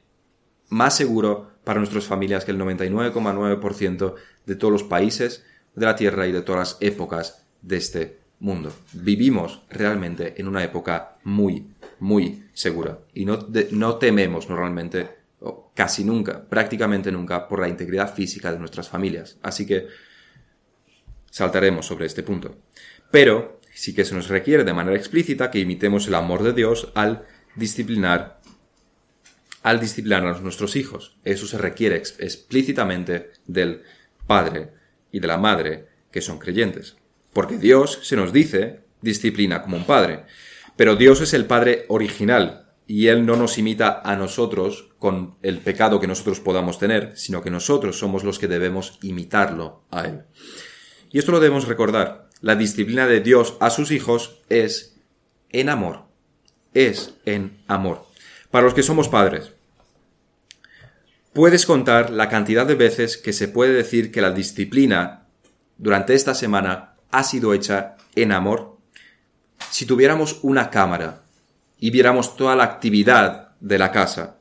más 0.69 0.95
seguro 0.95 1.50
para 1.63 1.79
nuestras 1.79 2.05
familias 2.05 2.45
que 2.45 2.51
el 2.51 2.59
99,9% 2.59 4.15
de 4.45 4.55
todos 4.55 4.71
los 4.71 4.83
países 4.83 5.43
de 5.75 5.85
la 5.85 5.95
Tierra 5.95 6.27
y 6.27 6.31
de 6.31 6.41
todas 6.41 6.59
las 6.59 6.77
épocas 6.81 7.45
de 7.61 7.77
este 7.77 8.19
mundo. 8.39 8.73
Vivimos 8.93 9.63
realmente 9.69 10.33
en 10.37 10.47
una 10.47 10.63
época 10.63 11.17
muy, 11.23 11.73
muy 11.99 12.45
segura 12.53 12.99
y 13.13 13.25
no, 13.25 13.47
no 13.71 13.95
tememos 13.95 14.49
normalmente, 14.49 15.09
o 15.39 15.71
casi 15.75 16.03
nunca, 16.03 16.43
prácticamente 16.43 17.11
nunca, 17.11 17.47
por 17.47 17.59
la 17.59 17.69
integridad 17.69 18.13
física 18.13 18.51
de 18.51 18.59
nuestras 18.59 18.89
familias. 18.89 19.37
Así 19.43 19.65
que 19.65 19.87
saltaremos 21.29 21.85
sobre 21.85 22.07
este 22.07 22.23
punto. 22.23 22.57
Pero 23.11 23.59
sí 23.73 23.93
que 23.93 24.05
se 24.05 24.15
nos 24.15 24.27
requiere 24.27 24.63
de 24.63 24.73
manera 24.73 24.97
explícita 24.97 25.51
que 25.51 25.59
imitemos 25.59 26.07
el 26.07 26.15
amor 26.15 26.43
de 26.43 26.53
Dios 26.53 26.91
al 26.95 27.25
disciplinar 27.55 28.40
al 29.63 29.79
disciplinar 29.79 30.25
a 30.25 30.39
nuestros 30.39 30.75
hijos. 30.75 31.17
Eso 31.23 31.47
se 31.47 31.57
requiere 31.57 31.95
explícitamente 31.95 33.31
del 33.45 33.83
padre 34.27 34.71
y 35.11 35.19
de 35.19 35.27
la 35.27 35.37
madre 35.37 35.87
que 36.11 36.21
son 36.21 36.39
creyentes. 36.39 36.95
Porque 37.33 37.57
Dios 37.57 37.99
se 38.03 38.15
nos 38.15 38.33
dice 38.33 38.81
disciplina 39.01 39.61
como 39.61 39.77
un 39.77 39.85
padre. 39.85 40.25
Pero 40.75 40.95
Dios 40.95 41.21
es 41.21 41.33
el 41.33 41.45
padre 41.45 41.85
original 41.89 42.73
y 42.87 43.07
Él 43.07 43.25
no 43.25 43.35
nos 43.35 43.57
imita 43.57 44.01
a 44.03 44.15
nosotros 44.15 44.89
con 44.99 45.35
el 45.41 45.59
pecado 45.59 45.99
que 45.99 46.07
nosotros 46.07 46.39
podamos 46.39 46.79
tener, 46.79 47.13
sino 47.15 47.41
que 47.41 47.49
nosotros 47.49 47.97
somos 47.97 48.23
los 48.23 48.39
que 48.39 48.47
debemos 48.47 48.99
imitarlo 49.01 49.83
a 49.91 50.05
Él. 50.05 50.23
Y 51.09 51.19
esto 51.19 51.31
lo 51.31 51.39
debemos 51.39 51.67
recordar. 51.67 52.29
La 52.41 52.55
disciplina 52.55 53.07
de 53.07 53.21
Dios 53.21 53.55
a 53.59 53.69
sus 53.69 53.91
hijos 53.91 54.41
es 54.49 54.97
en 55.49 55.69
amor. 55.69 56.05
Es 56.73 57.13
en 57.25 57.61
amor. 57.67 58.10
Para 58.51 58.65
los 58.65 58.73
que 58.73 58.83
somos 58.83 59.07
padres, 59.07 59.53
¿puedes 61.31 61.65
contar 61.65 62.09
la 62.09 62.27
cantidad 62.27 62.65
de 62.65 62.75
veces 62.75 63.15
que 63.15 63.31
se 63.31 63.47
puede 63.47 63.71
decir 63.71 64.11
que 64.11 64.21
la 64.21 64.31
disciplina 64.31 65.23
durante 65.77 66.13
esta 66.13 66.35
semana 66.35 66.95
ha 67.11 67.23
sido 67.23 67.53
hecha 67.53 67.95
en 68.13 68.33
amor? 68.33 68.77
Si 69.69 69.85
tuviéramos 69.85 70.39
una 70.41 70.69
cámara 70.69 71.23
y 71.79 71.91
viéramos 71.91 72.35
toda 72.35 72.57
la 72.57 72.65
actividad 72.65 73.51
de 73.61 73.79
la 73.79 73.93
casa, 73.93 74.35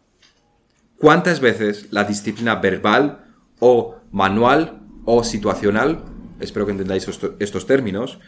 ¿cuántas 0.99 1.39
veces 1.39 1.87
la 1.93 2.03
disciplina 2.03 2.57
verbal 2.57 3.25
o 3.61 4.01
manual 4.11 4.81
o 5.05 5.23
situacional, 5.23 6.03
espero 6.41 6.67
que 6.67 6.73
entendáis 6.73 7.07
estos 7.39 7.67
términos, 7.67 8.19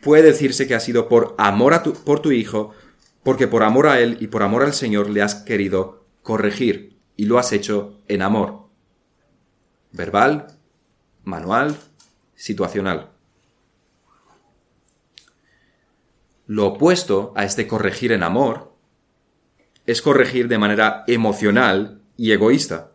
puede 0.00 0.22
decirse 0.22 0.68
que 0.68 0.76
ha 0.76 0.80
sido 0.80 1.08
por 1.08 1.34
amor 1.38 1.74
a 1.74 1.82
tu, 1.82 1.92
por 1.92 2.20
tu 2.20 2.30
hijo 2.30 2.72
porque 3.24 3.48
por 3.48 3.62
amor 3.62 3.88
a 3.88 4.00
Él 4.00 4.18
y 4.20 4.28
por 4.28 4.42
amor 4.42 4.62
al 4.62 4.74
Señor 4.74 5.10
le 5.10 5.22
has 5.22 5.34
querido 5.34 6.04
corregir 6.22 6.96
y 7.16 7.24
lo 7.24 7.38
has 7.38 7.52
hecho 7.52 8.00
en 8.06 8.22
amor. 8.22 8.68
Verbal, 9.92 10.58
manual, 11.24 11.76
situacional. 12.34 13.10
Lo 16.46 16.66
opuesto 16.66 17.32
a 17.34 17.44
este 17.44 17.66
corregir 17.66 18.12
en 18.12 18.22
amor 18.22 18.74
es 19.86 20.02
corregir 20.02 20.48
de 20.48 20.58
manera 20.58 21.04
emocional 21.06 22.02
y 22.16 22.32
egoísta. 22.32 22.92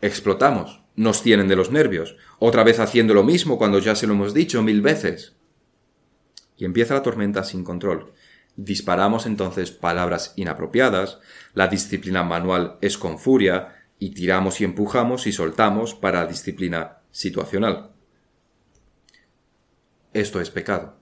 Explotamos, 0.00 0.82
nos 0.94 1.22
tienen 1.22 1.48
de 1.48 1.56
los 1.56 1.70
nervios, 1.70 2.16
otra 2.38 2.62
vez 2.62 2.78
haciendo 2.78 3.14
lo 3.14 3.24
mismo 3.24 3.58
cuando 3.58 3.80
ya 3.80 3.96
se 3.96 4.06
lo 4.06 4.14
hemos 4.14 4.34
dicho 4.34 4.62
mil 4.62 4.82
veces. 4.82 5.34
Y 6.56 6.64
empieza 6.64 6.94
la 6.94 7.02
tormenta 7.02 7.42
sin 7.42 7.64
control. 7.64 8.12
Disparamos 8.56 9.26
entonces 9.26 9.70
palabras 9.70 10.34
inapropiadas, 10.36 11.18
la 11.54 11.68
disciplina 11.68 12.22
manual 12.22 12.76
es 12.80 12.98
con 12.98 13.18
furia, 13.18 13.82
y 14.02 14.10
tiramos 14.10 14.60
y 14.60 14.64
empujamos 14.64 15.28
y 15.28 15.32
soltamos 15.32 15.94
para 15.94 16.26
disciplina 16.26 16.98
situacional. 17.12 17.92
Esto 20.12 20.40
es 20.40 20.50
pecado. 20.50 20.96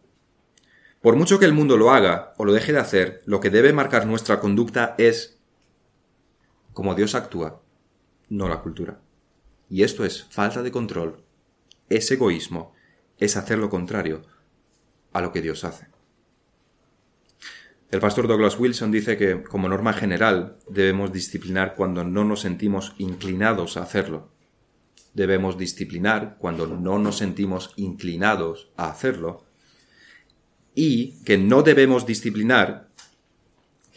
Por 1.01 1.17
mucho 1.17 1.39
que 1.39 1.47
el 1.47 1.55
mundo 1.55 1.79
lo 1.79 1.93
haga 1.93 2.35
o 2.37 2.45
lo 2.45 2.53
deje 2.53 2.75
de 2.75 2.79
hacer, 2.79 3.23
lo 3.25 3.41
que 3.41 3.49
debe 3.49 3.73
marcar 3.73 4.07
nuestra 4.07 4.39
conducta 4.39 4.95
es 4.99 5.39
como 6.75 6.95
Dios 6.95 7.15
actúa, 7.15 7.63
no 8.29 8.51
la 8.51 8.61
cultura. 8.61 9.01
Y 9.71 9.83
esto 9.83 10.05
es 10.05 10.25
falta 10.25 10.63
de 10.63 10.71
control, 10.71 11.25
es 11.89 12.11
egoísmo, 12.11 12.75
es 13.17 13.35
hacer 13.39 13.57
lo 13.57 13.71
contrario 13.71 14.21
a 15.15 15.23
lo 15.23 15.33
que 15.33 15.41
Dios 15.41 15.65
hace. 15.65 15.90
El 17.91 17.99
pastor 17.99 18.29
Douglas 18.29 18.57
Wilson 18.57 18.93
dice 18.93 19.17
que, 19.17 19.43
como 19.43 19.69
norma 19.69 19.93
general, 19.93 20.59
debemos 20.69 21.13
disciplinar 21.13 21.75
cuando 21.75 22.05
no 22.05 22.25
nos 22.25 22.41
sentimos 22.41 22.95
inclinados 22.99 23.77
a 23.77 23.83
hacerlo. 23.83 24.31
Debemos 25.13 25.59
disciplinar 25.59 26.37
cuando 26.39 26.69
no 26.69 27.01
nos 27.01 27.19
sentimos 27.19 27.73
inclinados 27.75 28.71
a 28.77 28.91
hacerlo. 28.91 29.45
Y 30.73 31.21
que 31.25 31.37
no 31.37 31.63
debemos 31.63 32.07
disciplinar 32.07 32.91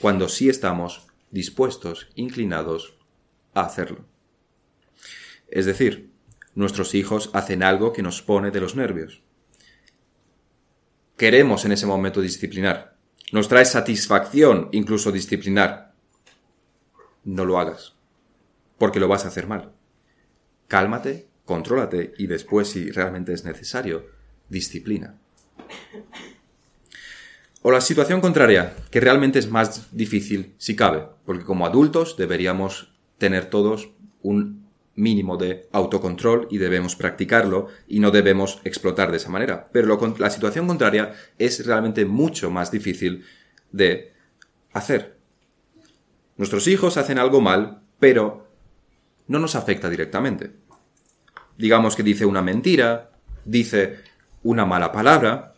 cuando 0.02 0.28
sí 0.28 0.50
estamos 0.50 1.06
dispuestos, 1.30 2.10
inclinados 2.16 2.96
a 3.54 3.62
hacerlo. 3.62 4.06
Es 5.48 5.68
decir, 5.68 6.10
nuestros 6.56 6.96
hijos 6.96 7.30
hacen 7.34 7.62
algo 7.62 7.94
que 7.94 8.02
nos 8.02 8.24
pone 8.24 8.50
de 8.50 8.60
los 8.60 8.76
nervios. 8.76 9.22
Queremos 11.16 11.64
en 11.66 11.74
ese 11.74 11.86
momento 11.86 12.22
disciplinar, 12.22 12.93
nos 13.34 13.48
trae 13.48 13.66
satisfacción 13.66 14.70
incluso 14.72 15.12
disciplinar. 15.12 15.92
No 17.24 17.46
lo 17.46 17.58
hagas, 17.58 17.96
porque 18.78 19.00
lo 19.00 19.08
vas 19.08 19.26
a 19.26 19.30
hacer 19.30 19.48
mal. 19.48 19.72
Cálmate, 20.68 21.28
contrólate 21.44 22.14
y 22.20 22.28
después, 22.28 22.68
si 22.70 22.92
realmente 22.92 23.34
es 23.34 23.44
necesario, 23.44 24.06
disciplina. 24.50 25.16
O 27.64 27.72
la 27.72 27.82
situación 27.82 28.22
contraria, 28.22 28.76
que 28.92 29.00
realmente 29.00 29.40
es 29.40 29.50
más 29.50 29.88
difícil 29.92 30.54
si 30.60 30.76
cabe, 30.76 31.08
porque 31.26 31.44
como 31.44 31.66
adultos 31.66 32.16
deberíamos 32.18 32.94
tener 33.18 33.50
todos 33.50 33.90
un 34.22 34.63
mínimo 34.96 35.38
de 35.38 35.68
autocontrol 35.72 36.48
y 36.52 36.58
debemos 36.58 36.96
practicarlo 36.96 37.68
y 37.88 38.00
no 38.00 38.12
debemos 38.12 38.62
explotar 38.64 39.12
de 39.12 39.18
esa 39.18 39.30
manera. 39.30 39.70
Pero 39.72 40.00
la 40.18 40.30
situación 40.30 40.68
contraria 40.68 41.14
es 41.38 41.66
realmente 41.66 42.06
mucho 42.06 42.52
más 42.52 42.72
difícil 42.72 43.26
de 43.72 44.14
hacer. 44.72 45.18
Nuestros 46.38 46.68
hijos 46.68 46.98
hacen 46.98 47.20
algo 47.20 47.42
mal, 47.42 47.82
pero 48.00 48.48
no 49.28 49.40
nos 49.40 49.56
afecta 49.56 49.90
directamente. 49.90 50.52
Digamos 51.58 51.96
que 51.96 52.04
dice 52.04 52.26
una 52.26 52.42
mentira, 52.42 53.12
dice 53.46 54.00
una 54.44 54.66
mala 54.66 54.92
palabra, 54.92 55.54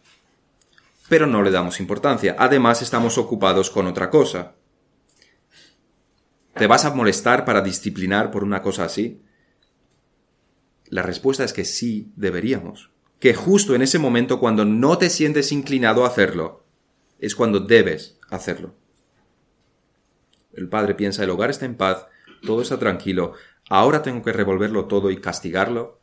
pero 1.09 1.27
no 1.27 1.41
le 1.41 1.51
damos 1.51 1.79
importancia. 1.79 2.36
Además, 2.38 2.81
estamos 2.81 3.17
ocupados 3.17 3.69
con 3.69 3.88
otra 3.88 4.09
cosa. 4.09 4.55
¿Te 6.56 6.68
vas 6.68 6.86
a 6.86 6.93
molestar 6.93 7.45
para 7.45 7.62
disciplinar 7.62 8.32
por 8.32 8.43
una 8.43 8.62
cosa 8.62 8.86
así? 8.86 9.22
La 10.88 11.01
respuesta 11.01 11.43
es 11.43 11.53
que 11.53 11.66
sí 11.66 12.14
deberíamos. 12.16 12.91
Que 13.20 13.34
justo 13.34 13.76
en 13.76 13.82
ese 13.82 13.99
momento 13.99 14.39
cuando 14.39 14.66
no 14.66 14.97
te 14.97 15.10
sientes 15.10 15.51
inclinado 15.51 16.06
a 16.06 16.08
hacerlo, 16.08 16.66
es 17.20 17.36
cuando 17.36 17.60
debes 17.60 18.18
hacerlo. 18.30 18.76
El 20.53 20.70
padre 20.70 20.95
piensa, 20.95 21.24
el 21.24 21.30
hogar 21.30 21.49
está 21.49 21.66
en 21.66 21.76
paz, 21.76 22.08
todo 22.45 22.62
está 22.62 22.80
tranquilo, 22.80 23.34
ahora 23.70 24.01
tengo 24.01 24.22
que 24.24 24.32
revolverlo 24.32 24.86
todo 24.86 25.12
y 25.12 25.20
castigarlo. 25.20 25.99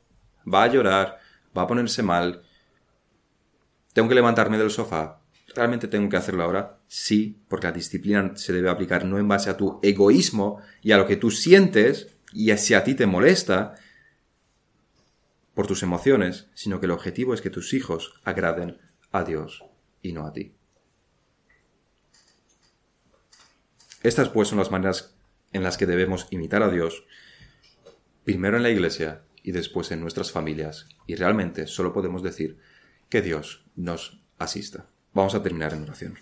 Va 0.52 0.64
a 0.64 0.66
llorar, 0.66 1.18
va 1.56 1.62
a 1.62 1.66
ponerse 1.66 2.02
mal, 2.02 2.42
tengo 3.92 4.08
que 4.08 4.14
levantarme 4.14 4.58
del 4.58 4.70
sofá, 4.70 5.22
¿Realmente 5.54 5.88
tengo 5.88 6.08
que 6.08 6.16
hacerlo 6.16 6.44
ahora? 6.44 6.78
Sí, 6.94 7.40
porque 7.48 7.68
la 7.68 7.72
disciplina 7.72 8.36
se 8.36 8.52
debe 8.52 8.68
aplicar 8.68 9.06
no 9.06 9.18
en 9.18 9.26
base 9.26 9.48
a 9.48 9.56
tu 9.56 9.80
egoísmo 9.82 10.60
y 10.82 10.92
a 10.92 10.98
lo 10.98 11.06
que 11.06 11.16
tú 11.16 11.30
sientes 11.30 12.14
y 12.34 12.54
si 12.58 12.74
a 12.74 12.84
ti 12.84 12.94
te 12.94 13.06
molesta 13.06 13.76
por 15.54 15.66
tus 15.66 15.82
emociones, 15.82 16.50
sino 16.52 16.80
que 16.80 16.84
el 16.84 16.92
objetivo 16.92 17.32
es 17.32 17.40
que 17.40 17.48
tus 17.48 17.72
hijos 17.72 18.20
agraden 18.24 18.76
a 19.10 19.24
Dios 19.24 19.64
y 20.02 20.12
no 20.12 20.26
a 20.26 20.34
ti. 20.34 20.52
Estas 24.02 24.28
pues 24.28 24.48
son 24.48 24.58
las 24.58 24.70
maneras 24.70 25.14
en 25.54 25.62
las 25.62 25.78
que 25.78 25.86
debemos 25.86 26.26
imitar 26.28 26.62
a 26.62 26.68
Dios, 26.68 27.06
primero 28.24 28.58
en 28.58 28.64
la 28.64 28.70
iglesia 28.70 29.22
y 29.42 29.52
después 29.52 29.92
en 29.92 30.02
nuestras 30.02 30.30
familias, 30.30 30.88
y 31.06 31.14
realmente 31.14 31.66
solo 31.68 31.94
podemos 31.94 32.22
decir 32.22 32.58
que 33.08 33.22
Dios 33.22 33.64
nos 33.76 34.20
asista. 34.38 34.90
Vamos 35.14 35.34
a 35.34 35.42
terminar 35.42 35.72
en 35.72 35.84
oración. 35.84 36.18